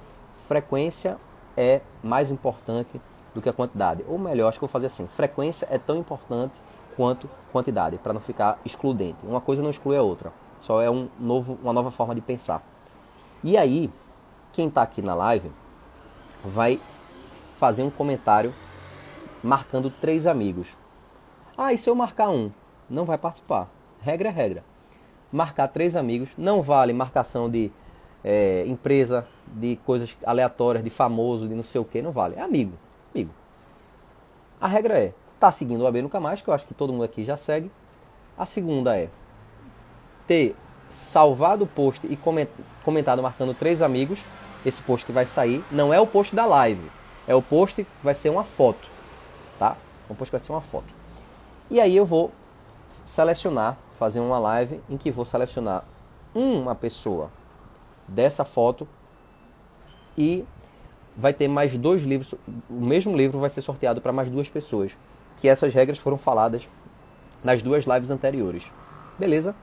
frequência 0.47 1.17
é 1.57 1.81
mais 2.01 2.31
importante 2.31 3.01
do 3.35 3.41
que 3.41 3.49
a 3.49 3.53
quantidade. 3.53 4.01
Ou 4.07 4.17
melhor, 4.17 4.47
acho 4.47 4.59
que 4.59 4.63
eu 4.63 4.67
vou 4.69 4.71
fazer 4.71 4.87
assim: 4.87 5.05
frequência 5.07 5.67
é 5.69 5.77
tão 5.77 5.97
importante 5.97 6.61
quanto 6.95 7.29
quantidade, 7.51 7.97
para 7.97 8.13
não 8.13 8.21
ficar 8.21 8.57
excludente. 8.63 9.25
Uma 9.25 9.41
coisa 9.41 9.61
não 9.61 9.69
exclui 9.69 9.97
a 9.97 10.01
outra. 10.01 10.31
Só 10.61 10.81
é 10.81 10.89
um 10.89 11.09
novo, 11.19 11.59
uma 11.61 11.73
nova 11.73 11.91
forma 11.91 12.15
de 12.15 12.21
pensar. 12.21 12.63
E 13.43 13.57
aí, 13.57 13.89
quem 14.51 14.67
está 14.67 14.81
aqui 14.81 15.01
na 15.01 15.15
live 15.15 15.49
vai 16.43 16.79
fazer 17.57 17.83
um 17.83 17.89
comentário 17.89 18.53
marcando 19.41 19.89
três 19.89 20.27
amigos. 20.27 20.77
Ah, 21.57 21.71
e 21.71 21.77
se 21.77 21.89
eu 21.89 21.95
marcar 21.95 22.29
um? 22.29 22.51
Não 22.89 23.05
vai 23.05 23.17
participar. 23.17 23.69
Regra 24.01 24.29
é 24.29 24.31
regra. 24.31 24.63
Marcar 25.31 25.67
três 25.69 25.95
amigos 25.95 26.29
não 26.37 26.61
vale 26.61 26.91
marcação 26.91 27.49
de 27.49 27.71
é, 28.23 28.65
empresa, 28.67 29.25
de 29.47 29.77
coisas 29.85 30.17
aleatórias, 30.25 30.83
de 30.83 30.89
famoso, 30.89 31.47
de 31.47 31.55
não 31.55 31.63
sei 31.63 31.79
o 31.79 31.85
que, 31.85 32.01
não 32.01 32.11
vale. 32.11 32.35
É 32.35 32.41
amigo. 32.41 32.73
Amigo. 33.13 33.31
A 34.59 34.67
regra 34.67 34.99
é, 34.99 35.13
tá 35.39 35.49
seguindo 35.49 35.81
o 35.81 35.87
AB 35.87 36.01
Nunca 36.01 36.19
Mais, 36.19 36.41
que 36.41 36.49
eu 36.49 36.53
acho 36.53 36.65
que 36.65 36.73
todo 36.73 36.91
mundo 36.91 37.05
aqui 37.05 37.23
já 37.23 37.37
segue. 37.37 37.71
A 38.37 38.45
segunda 38.45 38.97
é 38.97 39.09
ter 40.27 40.55
salvado 40.89 41.63
o 41.63 41.67
post 41.67 42.07
e 42.07 42.17
comentado 42.83 43.21
marcando 43.21 43.53
três 43.53 43.81
amigos. 43.81 44.23
Esse 44.65 44.81
post 44.81 45.05
que 45.05 45.11
vai 45.11 45.25
sair 45.25 45.63
não 45.71 45.93
é 45.93 45.99
o 45.99 46.07
post 46.07 46.35
da 46.35 46.45
live, 46.45 46.91
é 47.27 47.33
o 47.33 47.41
post 47.41 47.83
que 47.83 47.89
vai 48.03 48.13
ser 48.13 48.29
uma 48.29 48.43
foto, 48.43 48.87
tá? 49.57 49.77
O 50.09 50.15
post 50.15 50.31
vai 50.31 50.41
ser 50.41 50.51
uma 50.51 50.61
foto. 50.61 50.87
E 51.71 51.79
aí 51.79 51.95
eu 51.95 52.05
vou 52.05 52.31
selecionar, 53.05 53.77
fazer 53.97 54.19
uma 54.19 54.37
live 54.37 54.81
em 54.89 54.97
que 54.97 55.11
vou 55.11 55.23
selecionar 55.23 55.83
uma 56.35 56.75
pessoa 56.75 57.31
dessa 58.07 58.43
foto 58.43 58.87
e 60.17 60.43
vai 61.15 61.33
ter 61.33 61.47
mais 61.47 61.77
dois 61.77 62.01
livros, 62.03 62.33
o 62.69 62.73
mesmo 62.73 63.15
livro 63.15 63.39
vai 63.39 63.49
ser 63.49 63.61
sorteado 63.61 64.01
para 64.01 64.11
mais 64.11 64.29
duas 64.29 64.49
pessoas, 64.49 64.97
que 65.37 65.47
essas 65.47 65.73
regras 65.73 65.97
foram 65.97 66.17
faladas 66.17 66.67
nas 67.43 67.61
duas 67.61 67.85
lives 67.85 68.11
anteriores. 68.11 68.69
Beleza? 69.17 69.55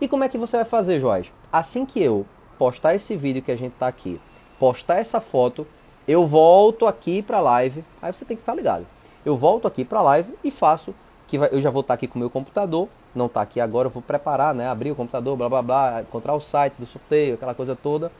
E 0.00 0.08
como 0.08 0.24
é 0.24 0.28
que 0.28 0.38
você 0.38 0.56
vai 0.56 0.64
fazer, 0.64 0.98
Joás? 0.98 1.30
Assim 1.52 1.84
que 1.84 2.02
eu 2.02 2.24
postar 2.58 2.94
esse 2.94 3.16
vídeo 3.16 3.42
que 3.42 3.52
a 3.52 3.56
gente 3.56 3.72
está 3.72 3.86
aqui, 3.86 4.20
postar 4.58 4.96
essa 4.96 5.20
foto, 5.20 5.66
eu 6.08 6.26
volto 6.26 6.86
aqui 6.86 7.22
para 7.22 7.38
a 7.38 7.40
live. 7.40 7.84
Aí 8.00 8.12
você 8.12 8.24
tem 8.24 8.36
que 8.36 8.42
ficar 8.42 8.54
ligado. 8.54 8.86
Eu 9.24 9.36
volto 9.36 9.68
aqui 9.68 9.84
para 9.84 9.98
a 9.98 10.02
live 10.02 10.34
e 10.42 10.50
faço 10.50 10.94
que 11.28 11.38
vai, 11.38 11.48
eu 11.52 11.60
já 11.60 11.70
vou 11.70 11.82
estar 11.82 11.92
tá 11.92 11.94
aqui 11.94 12.08
com 12.08 12.16
o 12.16 12.18
meu 12.18 12.28
computador, 12.28 12.88
não 13.14 13.26
está 13.26 13.40
aqui 13.40 13.60
agora, 13.60 13.86
eu 13.86 13.90
vou 13.90 14.02
preparar, 14.02 14.52
né, 14.52 14.68
abrir 14.68 14.90
o 14.90 14.96
computador, 14.96 15.36
blá 15.36 15.48
blá 15.48 15.62
blá, 15.62 16.02
encontrar 16.02 16.34
o 16.34 16.40
site 16.40 16.74
do 16.78 16.86
sorteio, 16.86 17.34
aquela 17.34 17.54
coisa 17.54 17.76
toda. 17.76 18.10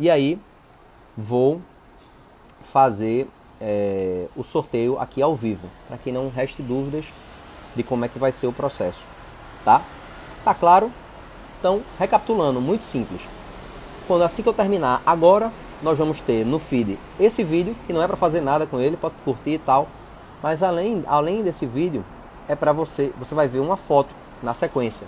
E 0.00 0.10
aí 0.10 0.38
vou 1.16 1.60
fazer 2.64 3.28
é, 3.60 4.26
o 4.34 4.42
sorteio 4.42 4.98
aqui 4.98 5.22
ao 5.22 5.36
vivo, 5.36 5.68
para 5.86 5.96
que 5.98 6.10
não 6.10 6.28
reste 6.28 6.62
dúvidas 6.62 7.04
de 7.76 7.82
como 7.82 8.04
é 8.04 8.08
que 8.08 8.18
vai 8.18 8.32
ser 8.32 8.46
o 8.48 8.52
processo, 8.52 9.04
tá? 9.64 9.82
Tá 10.42 10.52
claro? 10.54 10.90
Então, 11.60 11.82
recapitulando, 11.98 12.58
muito 12.58 12.82
simples. 12.84 13.20
Quando 14.08 14.22
assim 14.22 14.42
que 14.42 14.48
eu 14.48 14.54
terminar 14.54 15.02
agora, 15.04 15.52
nós 15.82 15.98
vamos 15.98 16.18
ter 16.20 16.44
no 16.44 16.58
feed 16.58 16.98
esse 17.18 17.44
vídeo, 17.44 17.76
que 17.86 17.92
não 17.92 18.02
é 18.02 18.06
para 18.06 18.16
fazer 18.16 18.40
nada 18.40 18.66
com 18.66 18.80
ele, 18.80 18.96
pode 18.96 19.14
curtir 19.24 19.50
e 19.50 19.58
tal. 19.58 19.86
Mas 20.42 20.62
além, 20.62 21.04
além 21.06 21.42
desse 21.42 21.66
vídeo, 21.66 22.02
é 22.48 22.56
para 22.56 22.72
você, 22.72 23.12
você 23.18 23.34
vai 23.34 23.46
ver 23.46 23.60
uma 23.60 23.76
foto 23.76 24.08
na 24.42 24.54
sequência. 24.54 25.06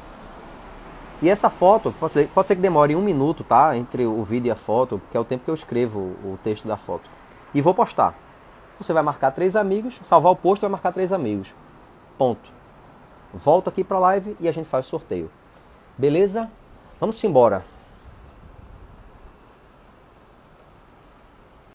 E 1.22 1.28
essa 1.30 1.48
foto, 1.48 1.94
pode 1.98 2.12
ser, 2.12 2.28
pode 2.28 2.48
ser 2.48 2.56
que 2.56 2.60
demore 2.60 2.94
um 2.94 3.00
minuto, 3.00 3.42
tá? 3.42 3.74
Entre 3.74 4.04
o 4.04 4.22
vídeo 4.22 4.48
e 4.48 4.50
a 4.50 4.56
foto, 4.56 5.00
que 5.10 5.16
é 5.16 5.20
o 5.20 5.24
tempo 5.24 5.44
que 5.44 5.50
eu 5.50 5.54
escrevo 5.54 5.98
o 5.98 6.38
texto 6.44 6.68
da 6.68 6.76
foto. 6.76 7.08
E 7.54 7.62
vou 7.62 7.72
postar. 7.72 8.14
Você 8.78 8.92
vai 8.92 9.02
marcar 9.02 9.30
três 9.30 9.56
amigos, 9.56 9.98
salvar 10.04 10.32
o 10.32 10.36
post 10.36 10.60
vai 10.60 10.70
marcar 10.70 10.92
três 10.92 11.12
amigos. 11.12 11.48
Ponto. 12.18 12.50
Volto 13.32 13.68
aqui 13.68 13.82
para 13.82 13.96
a 13.96 14.00
live 14.00 14.36
e 14.38 14.48
a 14.48 14.52
gente 14.52 14.68
faz 14.68 14.86
o 14.86 14.90
sorteio. 14.90 15.30
Beleza? 15.96 16.50
Vamos 17.00 17.22
embora. 17.24 17.64